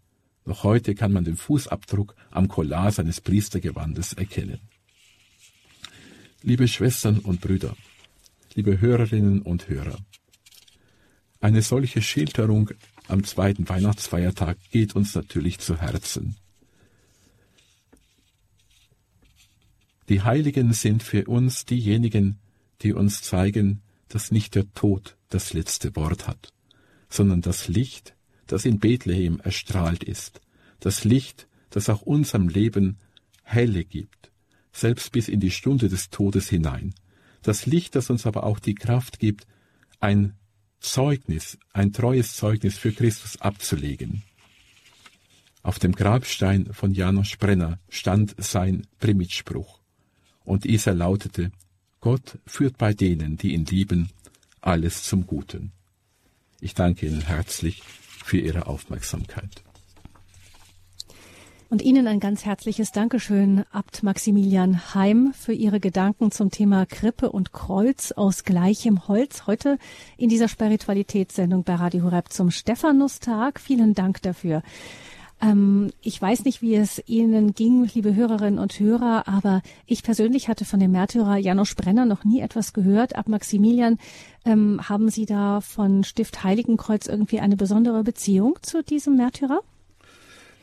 Noch 0.45 0.63
heute 0.63 0.95
kann 0.95 1.13
man 1.13 1.25
den 1.25 1.37
Fußabdruck 1.37 2.15
am 2.31 2.47
Collar 2.47 2.91
seines 2.91 3.21
Priestergewandes 3.21 4.13
erkennen. 4.13 4.59
Liebe 6.41 6.67
Schwestern 6.67 7.19
und 7.19 7.41
Brüder, 7.41 7.75
liebe 8.57 8.81
Hörerinnen 8.81 9.43
und 9.43 9.69
Hörer. 9.69 9.99
Eine 11.39 11.61
solche 11.61 12.01
Schilderung 12.01 12.71
am 13.07 13.23
zweiten 13.23 13.69
Weihnachtsfeiertag 13.69 14.57
geht 14.71 14.95
uns 14.95 15.13
natürlich 15.13 15.59
zu 15.59 15.79
Herzen. 15.79 16.35
Die 20.09 20.23
Heiligen 20.23 20.73
sind 20.73 21.03
für 21.03 21.25
uns 21.25 21.65
diejenigen, 21.65 22.39
die 22.81 22.93
uns 22.93 23.21
zeigen, 23.21 23.83
dass 24.07 24.31
nicht 24.31 24.55
der 24.55 24.73
Tod 24.73 25.17
das 25.29 25.53
letzte 25.53 25.95
Wort 25.95 26.27
hat, 26.27 26.51
sondern 27.09 27.41
das 27.41 27.67
Licht, 27.67 28.15
das 28.47 28.65
in 28.65 28.79
Bethlehem 28.79 29.39
erstrahlt 29.39 30.03
ist, 30.03 30.41
das 30.79 31.03
Licht, 31.03 31.47
das 31.69 31.89
auch 31.89 32.01
unserem 32.01 32.49
Leben 32.49 32.97
Helle 33.43 33.85
gibt, 33.85 34.31
selbst 34.71 35.11
bis 35.11 35.27
in 35.27 35.39
die 35.39 35.51
Stunde 35.51 35.89
des 35.89 36.09
Todes 36.09 36.49
hinein, 36.49 36.95
das 37.47 37.65
Licht, 37.65 37.95
das 37.95 38.09
uns 38.09 38.25
aber 38.25 38.43
auch 38.43 38.59
die 38.59 38.75
Kraft 38.75 39.19
gibt, 39.19 39.47
ein 39.99 40.33
Zeugnis, 40.79 41.57
ein 41.73 41.93
treues 41.93 42.35
Zeugnis 42.35 42.77
für 42.77 42.91
Christus 42.91 43.41
abzulegen. 43.41 44.23
Auf 45.63 45.79
dem 45.79 45.93
Grabstein 45.93 46.73
von 46.73 46.93
Janos 46.93 47.35
Brenner 47.37 47.79
stand 47.89 48.35
sein 48.37 48.87
Primitspruch, 48.99 49.79
und 50.43 50.63
dieser 50.63 50.93
lautete, 50.93 51.51
Gott 51.99 52.37
führt 52.45 52.77
bei 52.77 52.93
denen, 52.93 53.37
die 53.37 53.53
ihn 53.53 53.65
lieben, 53.65 54.09
alles 54.61 55.03
zum 55.03 55.27
Guten. 55.27 55.71
Ich 56.61 56.73
danke 56.73 57.05
Ihnen 57.07 57.21
herzlich 57.21 57.81
für 58.23 58.37
Ihre 58.37 58.67
Aufmerksamkeit. 58.67 59.66
Und 61.69 61.81
Ihnen 61.81 62.07
ein 62.07 62.21
ganz 62.21 62.45
herzliches 62.45 62.93
Dankeschön, 62.93 63.65
Abt 63.73 64.01
Maximilian 64.01 64.93
Heim, 64.93 65.33
für 65.37 65.51
Ihre 65.51 65.81
Gedanken 65.81 66.31
zum 66.31 66.49
Thema 66.49 66.85
Krippe 66.85 67.29
und 67.29 67.51
Kreuz 67.51 68.13
aus 68.13 68.45
gleichem 68.45 69.09
Holz. 69.09 69.47
Heute 69.47 69.77
in 70.15 70.29
dieser 70.29 70.47
Spiritualitätssendung 70.47 71.65
bei 71.65 71.75
Radio 71.75 72.05
Horeb 72.05 72.31
zum 72.31 72.51
Stephanustag. 72.51 73.59
Vielen 73.59 73.95
Dank 73.95 74.21
dafür. 74.21 74.63
Ähm, 75.41 75.91
ich 76.01 76.21
weiß 76.21 76.45
nicht, 76.45 76.61
wie 76.61 76.75
es 76.75 77.03
Ihnen 77.05 77.53
ging, 77.53 77.89
liebe 77.93 78.15
Hörerinnen 78.15 78.59
und 78.59 78.79
Hörer, 78.79 79.27
aber 79.27 79.61
ich 79.85 80.03
persönlich 80.03 80.47
hatte 80.47 80.63
von 80.63 80.79
dem 80.79 80.91
Märtyrer 80.93 81.35
Janusz 81.35 81.75
Brenner 81.75 82.05
noch 82.05 82.23
nie 82.23 82.39
etwas 82.39 82.71
gehört. 82.71 83.17
Ab 83.17 83.27
Maximilian, 83.27 83.97
ähm, 84.45 84.79
haben 84.87 85.09
Sie 85.09 85.25
da 85.25 85.59
von 85.59 86.05
Stift 86.05 86.45
Heiligenkreuz 86.45 87.07
irgendwie 87.07 87.41
eine 87.41 87.57
besondere 87.57 88.05
Beziehung 88.05 88.57
zu 88.61 88.83
diesem 88.83 89.17
Märtyrer? 89.17 89.59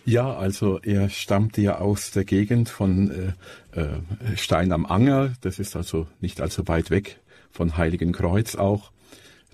Ja, 0.06 0.34
also 0.34 0.80
er 0.80 1.08
stammte 1.08 1.62
ja 1.62 1.78
aus 1.78 2.10
der 2.10 2.24
Gegend 2.24 2.68
von 2.68 3.10
äh, 3.72 3.80
äh, 3.80 4.36
Stein 4.36 4.72
am 4.72 4.84
Anger. 4.84 5.32
Das 5.40 5.58
ist 5.58 5.76
also 5.76 6.06
nicht 6.20 6.42
allzu 6.42 6.68
weit 6.68 6.90
weg 6.90 7.20
von 7.50 7.76
Heiligenkreuz 7.78 8.54
auch. 8.54 8.92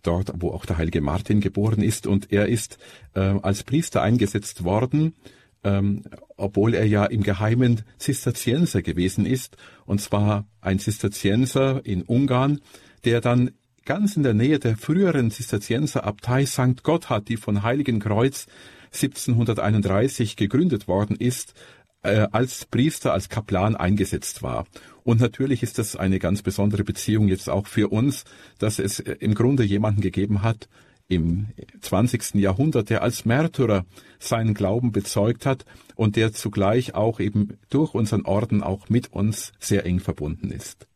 Dort, 0.03 0.33
wo 0.35 0.51
auch 0.51 0.67
der 0.67 0.79
heilige 0.79 1.03
Martin 1.03 1.41
geboren 1.41 1.83
ist. 1.83 2.07
Und 2.07 2.33
er 2.33 2.49
ist 2.49 2.79
äh, 3.15 3.21
als 3.21 3.63
Priester 3.63 4.03
eingesetzt 4.03 4.65
worden, 4.65 5.15
ähm, 5.63 6.03
obwohl 6.37 6.75
er 6.75 6.87
ja 6.87 7.05
im 7.05 7.23
Geheimen 7.23 7.83
Zisterzienser 7.99 8.83
gewesen 8.83 9.27
ist. 9.27 9.57
Und 9.85 10.01
zwar 10.01 10.47
ein 10.61 10.81
Zisterzienser 10.81 11.85
in 11.85 12.03
Ungarn, 12.03 12.61
der 13.05 13.21
dann 13.21 13.53
ganz 13.85 14.17
in 14.17 14.23
der 14.25 14.35
Nähe 14.35 14.59
der 14.59 14.77
früheren 14.77 15.31
Zisterzienserabtei 15.31 16.45
St. 16.47 16.83
Gotthard, 16.83 17.29
die 17.29 17.37
von 17.37 17.63
Heiligenkreuz 17.63 18.47
1731 18.93 20.36
gegründet 20.36 20.88
worden 20.88 21.16
ist, 21.16 21.55
äh, 22.03 22.26
als 22.32 22.64
Priester, 22.64 23.12
als 23.12 23.28
Kaplan 23.28 23.76
eingesetzt 23.76 24.43
war. 24.43 24.66
Und 25.05 25.20
natürlich 25.20 25.62
ist 25.62 25.78
das 25.78 25.97
eine 25.97 26.18
ganz 26.18 26.43
besondere 26.43 26.84
Beziehung 26.84 27.28
jetzt 27.28 27.49
auch 27.49 27.66
für 27.66 27.88
uns, 27.88 28.24
dass 28.59 28.78
es 28.78 29.01
äh, 29.01 29.16
im 29.20 29.34
Grunde 29.34 29.64
jemanden 29.64 30.01
gegeben 30.01 30.43
hat, 30.43 30.68
im 31.09 31.49
20. 31.80 32.36
Jahrhundert, 32.36 32.88
der 32.88 33.03
als 33.03 33.24
Märtyrer 33.24 33.84
seinen 34.20 34.55
Glauben 34.55 34.93
bezeugt 34.93 35.45
hat 35.45 35.64
und 35.97 36.14
der 36.14 36.32
zugleich 36.32 36.95
auch 36.95 37.18
eben 37.18 37.59
durch 37.68 37.95
unseren 37.95 38.24
Orden 38.24 38.62
auch 38.62 38.88
mit 38.88 39.12
uns 39.12 39.53
sehr 39.59 39.84
eng 39.84 39.99
verbunden 39.99 40.53
ist. 40.53 40.86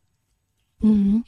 Mhm. 0.79 1.25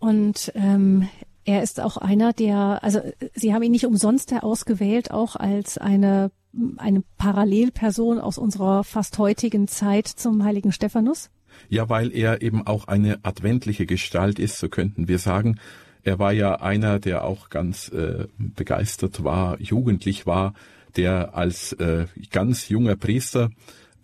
Und 0.00 0.50
ähm, 0.56 1.08
er 1.44 1.62
ist 1.62 1.80
auch 1.80 1.96
einer, 1.96 2.32
der, 2.32 2.80
also 2.82 3.00
Sie 3.34 3.52
haben 3.52 3.62
ihn 3.62 3.72
nicht 3.72 3.86
umsonst 3.86 4.32
ausgewählt, 4.32 5.10
auch 5.10 5.36
als 5.36 5.78
eine, 5.78 6.30
eine 6.76 7.02
Parallelperson 7.18 8.18
aus 8.18 8.38
unserer 8.38 8.84
fast 8.84 9.18
heutigen 9.18 9.68
Zeit 9.68 10.06
zum 10.06 10.44
heiligen 10.44 10.72
Stephanus? 10.72 11.30
Ja, 11.68 11.88
weil 11.88 12.14
er 12.14 12.42
eben 12.42 12.66
auch 12.66 12.88
eine 12.88 13.18
adventliche 13.24 13.86
Gestalt 13.86 14.38
ist, 14.38 14.58
so 14.58 14.68
könnten 14.68 15.08
wir 15.08 15.18
sagen. 15.18 15.58
Er 16.02 16.18
war 16.18 16.32
ja 16.32 16.56
einer, 16.56 16.98
der 16.98 17.24
auch 17.24 17.48
ganz 17.48 17.88
äh, 17.88 18.26
begeistert 18.38 19.22
war, 19.22 19.60
jugendlich 19.60 20.26
war, 20.26 20.54
der 20.96 21.34
als 21.34 21.72
äh, 21.74 22.06
ganz 22.30 22.68
junger 22.68 22.96
Priester 22.96 23.50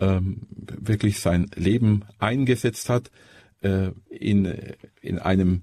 ähm, 0.00 0.42
wirklich 0.50 1.20
sein 1.20 1.50
Leben 1.54 2.04
eingesetzt 2.18 2.88
hat 2.88 3.10
äh, 3.62 3.90
in, 4.10 4.54
in 5.00 5.18
einem 5.18 5.62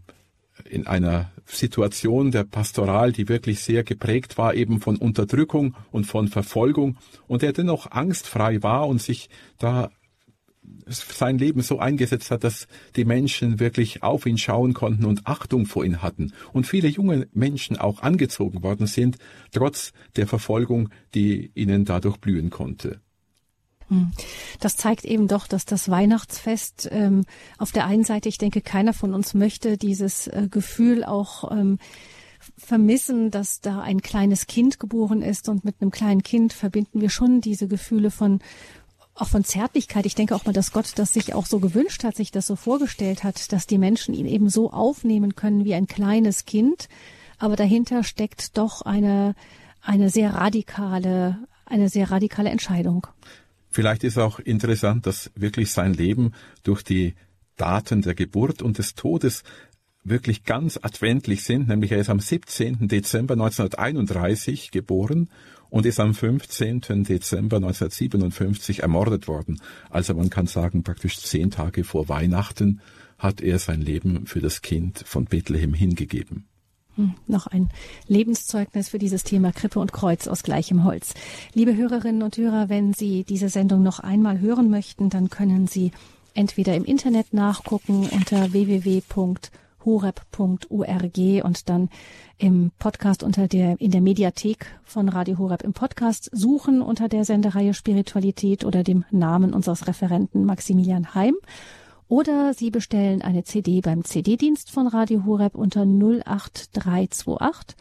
in 0.64 0.88
einer 0.88 1.32
Situation 1.46 2.32
der 2.32 2.44
Pastoral, 2.44 3.12
die 3.12 3.28
wirklich 3.28 3.62
sehr 3.62 3.84
geprägt 3.84 4.38
war, 4.38 4.54
eben 4.54 4.80
von 4.80 4.98
Unterdrückung 4.98 5.76
und 5.92 6.06
von 6.06 6.28
Verfolgung, 6.28 6.98
und 7.28 7.42
der 7.42 7.54
dennoch 7.54 7.92
angstfrei 7.92 8.64
war 8.64 8.88
und 8.88 9.02
sich 9.02 9.30
da 9.60 9.90
sein 10.88 11.38
Leben 11.38 11.62
so 11.62 11.80
eingesetzt 11.80 12.32
hat, 12.32 12.44
dass 12.44 12.68
die 12.96 13.06
Menschen 13.06 13.60
wirklich 13.60 14.04
auf 14.04 14.26
ihn 14.26 14.38
schauen 14.38 14.74
konnten 14.74 15.06
und 15.06 15.28
Achtung 15.28 15.66
vor 15.66 15.86
ihn 15.86 16.02
hatten 16.02 16.34
und 16.54 16.68
viele 16.68 16.88
junge 16.88 17.28
Menschen 17.34 17.78
auch 17.78 18.02
angezogen 18.02 18.64
worden 18.64 18.88
sind, 18.88 19.18
trotz 19.52 19.94
der 20.16 20.28
Verfolgung, 20.28 20.90
die 21.14 21.52
ihnen 21.54 21.86
dadurch 21.86 22.18
blühen 22.18 22.50
konnte. 22.50 23.02
Hm. 23.90 24.12
Das 24.60 24.78
zeigt 24.78 25.06
eben 25.06 25.28
doch, 25.28 25.48
dass 25.48 25.66
das 25.66 25.90
Weihnachtsfest 25.90 26.90
ähm, 26.92 27.26
auf 27.58 27.72
der 27.72 27.86
einen 27.86 28.04
Seite, 28.04 28.30
ich 28.30 28.38
denke, 28.38 28.62
keiner 28.62 28.94
von 28.94 29.14
uns 29.14 29.34
möchte 29.34 29.78
dieses 29.78 30.28
äh, 30.28 30.48
Gefühl 30.50 31.04
auch 31.04 31.52
ähm, 31.52 31.78
vermissen, 32.58 33.32
dass 33.32 33.62
da 33.62 33.82
ein 33.82 34.02
kleines 34.02 34.48
Kind 34.48 34.80
geboren 34.80 35.22
ist 35.22 35.50
und 35.50 35.66
mit 35.66 35.82
einem 35.82 35.92
kleinen 35.92 36.24
Kind 36.24 36.54
verbinden 36.54 37.02
wir 37.02 37.10
schon 37.10 37.42
diese 37.42 37.68
Gefühle 37.68 38.12
von 38.12 38.40
auch 39.18 39.30
von 39.30 39.46
Zärtlichkeit. 39.46 40.06
Ich 40.06 40.16
denke 40.16 40.36
auch 40.36 40.46
mal, 40.46 40.52
dass 40.52 40.74
Gott 40.74 40.92
das 40.96 41.14
sich 41.14 41.34
auch 41.34 41.46
so 41.46 41.60
gewünscht 41.60 42.04
hat, 42.04 42.18
sich 42.18 42.32
das 42.32 42.48
so 42.48 42.58
vorgestellt 42.58 43.24
hat, 43.24 43.54
dass 43.54 43.66
die 43.66 43.78
Menschen 43.78 44.14
ihn 44.14 44.26
eben 44.26 44.50
so 44.50 44.72
aufnehmen 44.72 45.36
können 45.36 45.64
wie 45.64 45.74
ein 45.74 45.88
kleines 45.88 46.46
Kind. 46.46 46.90
Aber 47.40 47.56
dahinter 47.56 48.04
steckt 48.04 48.58
doch 48.58 48.82
eine, 48.82 49.36
eine 49.82 50.10
sehr 50.10 50.34
radikale, 50.34 51.38
eine 51.66 51.88
sehr 51.88 52.12
radikale 52.12 52.50
Entscheidung. 52.50 53.08
Vielleicht 53.76 54.06
ist 54.06 54.18
auch 54.18 54.40
interessant, 54.40 55.06
dass 55.06 55.32
wirklich 55.36 55.74
sein 55.74 55.94
Leben 55.94 56.32
durch 56.64 56.82
die 56.82 57.14
Daten 57.58 58.04
der 58.04 58.16
Geburt 58.16 58.62
und 58.62 58.78
des 58.78 58.96
Todes 58.96 59.44
wirklich 60.06 60.46
ganz 60.46 60.80
adventlich 60.82 61.44
sind, 61.44 61.68
nämlich 61.68 61.92
er 61.92 61.98
ist 61.98 62.10
am 62.10 62.22
17. 62.22 62.88
Dezember 62.88 63.34
1931 63.34 64.72
geboren 64.72 65.30
und 65.70 65.86
ist 65.86 66.00
am 66.00 66.14
15. 66.14 67.04
Dezember 67.04 67.58
1957 67.58 68.82
ermordet 68.82 69.28
worden. 69.28 69.60
Also 69.90 70.14
man 70.14 70.30
kann 70.30 70.48
sagen, 70.48 70.84
praktisch 70.84 71.20
zehn 71.20 71.52
Tage 71.52 71.84
vor 71.84 72.08
Weihnachten 72.08 72.80
hat 73.18 73.42
er 73.42 73.60
sein 73.60 73.82
Leben 73.82 74.26
für 74.26 74.40
das 74.40 74.62
Kind 74.62 75.04
von 75.06 75.26
Bethlehem 75.26 75.74
hingegeben. 75.74 76.46
Hm, 76.96 77.16
noch 77.28 77.48
ein 77.48 77.70
Lebenszeugnis 78.08 78.90
für 78.90 79.00
dieses 79.00 79.24
Thema 79.24 79.52
Krippe 79.52 79.80
und 79.80 79.92
Kreuz 79.92 80.28
aus 80.28 80.44
gleichem 80.44 80.86
Holz. 80.86 81.14
Liebe 81.54 81.76
Hörerinnen 81.76 82.24
und 82.24 82.38
Hörer, 82.38 82.70
wenn 82.70 82.94
Sie 82.94 83.26
diese 83.26 83.50
Sendung 83.50 83.84
noch 83.84 84.00
einmal 84.00 84.40
hören 84.40 84.70
möchten, 84.70 85.10
dann 85.10 85.30
können 85.30 85.68
Sie 85.68 85.92
entweder 86.36 86.74
im 86.76 86.86
Internet 86.86 87.34
nachgucken 87.34 88.08
unter 88.12 88.54
www.horeb.org 88.54 89.04
und 91.44 91.70
dann 91.70 91.90
im 92.38 92.72
Podcast 92.80 93.24
unter 93.24 93.50
der, 93.50 93.80
in 93.82 93.92
der 93.92 94.02
Mediathek 94.02 94.68
von 94.86 95.10
Radio 95.10 95.38
Horeb 95.38 95.64
im 95.64 95.74
Podcast 95.74 96.30
suchen 96.32 96.82
unter 96.82 97.10
der 97.10 97.26
Sendereihe 97.26 97.74
Spiritualität 97.74 98.64
oder 98.64 98.84
dem 98.84 99.04
Namen 99.12 99.54
unseres 99.54 99.88
Referenten 99.88 100.46
Maximilian 100.46 101.14
Heim. 101.14 101.36
Oder 102.08 102.54
Sie 102.54 102.70
bestellen 102.70 103.24
eine 103.24 103.44
CD 103.44 103.82
beim 103.82 104.04
CD-Dienst 104.04 104.70
von 104.70 104.88
Radio 104.88 105.26
Horeb 105.26 105.56
unter 105.56 105.82
08328 105.82 107.76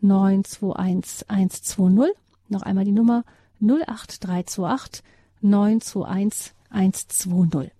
921 0.00 1.28
120. 1.28 2.14
Noch 2.48 2.62
einmal 2.62 2.84
die 2.84 2.92
Nummer 2.92 3.24
08328 3.60 5.02
921 5.40 6.54
120. 6.70 7.72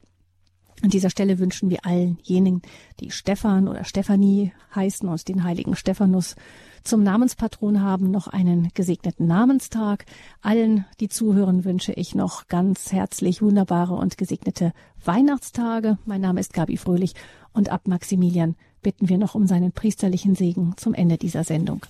An 0.84 0.90
dieser 0.90 1.08
Stelle 1.08 1.38
wünschen 1.38 1.70
wir 1.70 1.86
allen 1.86 2.18
jenen, 2.24 2.60
die 3.00 3.10
Stefan 3.10 3.68
oder 3.68 3.84
Stefanie 3.84 4.52
heißen 4.74 5.08
und 5.08 5.28
den 5.28 5.42
heiligen 5.42 5.76
Stephanus 5.76 6.36
zum 6.82 7.02
Namenspatron 7.02 7.80
haben, 7.80 8.10
noch 8.10 8.26
einen 8.26 8.68
gesegneten 8.74 9.26
Namenstag. 9.26 10.04
Allen, 10.42 10.84
die 11.00 11.08
zuhören, 11.08 11.64
wünsche 11.64 11.94
ich 11.94 12.14
noch 12.14 12.48
ganz 12.48 12.92
herzlich 12.92 13.40
wunderbare 13.40 13.94
und 13.94 14.18
gesegnete 14.18 14.74
Weihnachtstage. 15.02 15.96
Mein 16.04 16.20
Name 16.20 16.40
ist 16.40 16.52
Gabi 16.52 16.76
Fröhlich 16.76 17.14
und 17.54 17.70
ab 17.70 17.88
Maximilian 17.88 18.54
bitten 18.82 19.08
wir 19.08 19.16
noch 19.16 19.34
um 19.34 19.46
seinen 19.46 19.72
priesterlichen 19.72 20.34
Segen 20.34 20.74
zum 20.76 20.92
Ende 20.92 21.16
dieser 21.16 21.44
Sendung. 21.44 21.86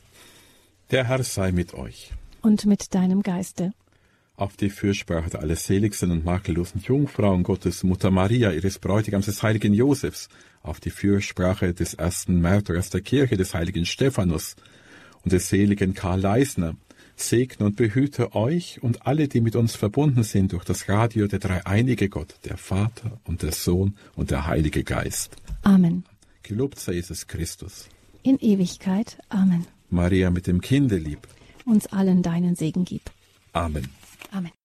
Der 0.92 1.08
Herr 1.08 1.24
sei 1.24 1.50
mit 1.50 1.74
euch. 1.74 2.12
Und 2.42 2.64
mit 2.64 2.94
deinem 2.94 3.24
Geiste 3.24 3.72
auf 4.36 4.56
die 4.56 4.70
Fürsprache 4.70 5.30
der 5.30 5.40
allerseligsten 5.40 6.10
und 6.10 6.24
makellosen 6.24 6.80
Jungfrauen 6.80 7.42
Gottes, 7.42 7.84
Mutter 7.84 8.10
Maria, 8.10 8.50
ihres 8.50 8.78
Bräutigams 8.78 9.26
des 9.26 9.42
heiligen 9.42 9.74
Josefs, 9.74 10.28
auf 10.62 10.80
die 10.80 10.90
Fürsprache 10.90 11.72
des 11.72 11.94
ersten 11.94 12.40
Märtyrers 12.40 12.90
der 12.90 13.02
Kirche, 13.02 13.36
des 13.36 13.54
heiligen 13.54 13.86
Stephanus 13.86 14.56
und 15.22 15.32
des 15.32 15.48
seligen 15.48 15.94
Karl 15.94 16.20
Leisner, 16.20 16.74
segne 17.16 17.66
und 17.66 17.76
behüte 17.76 18.34
euch 18.34 18.82
und 18.82 19.06
alle, 19.06 19.28
die 19.28 19.40
mit 19.40 19.54
uns 19.54 19.76
verbunden 19.76 20.24
sind 20.24 20.52
durch 20.52 20.64
das 20.64 20.88
Radio 20.88 21.28
der 21.28 21.38
dreieinige 21.38 22.08
Gott, 22.08 22.34
der 22.44 22.56
Vater 22.56 23.20
und 23.24 23.42
der 23.42 23.52
Sohn 23.52 23.96
und 24.16 24.30
der 24.32 24.46
Heilige 24.46 24.82
Geist. 24.82 25.36
Amen. 25.62 26.04
Gelobt 26.42 26.78
sei 26.80 26.94
Jesus 26.94 27.26
Christus. 27.26 27.88
In 28.22 28.38
Ewigkeit. 28.38 29.18
Amen. 29.28 29.66
Maria 29.90 30.30
mit 30.30 30.46
dem 30.46 30.60
Kinde 30.60 30.96
lieb. 30.96 31.28
Uns 31.64 31.86
allen 31.86 32.22
deinen 32.22 32.56
Segen 32.56 32.84
gib. 32.84 33.02
Amen. 33.52 33.88
Amen. 34.32 34.63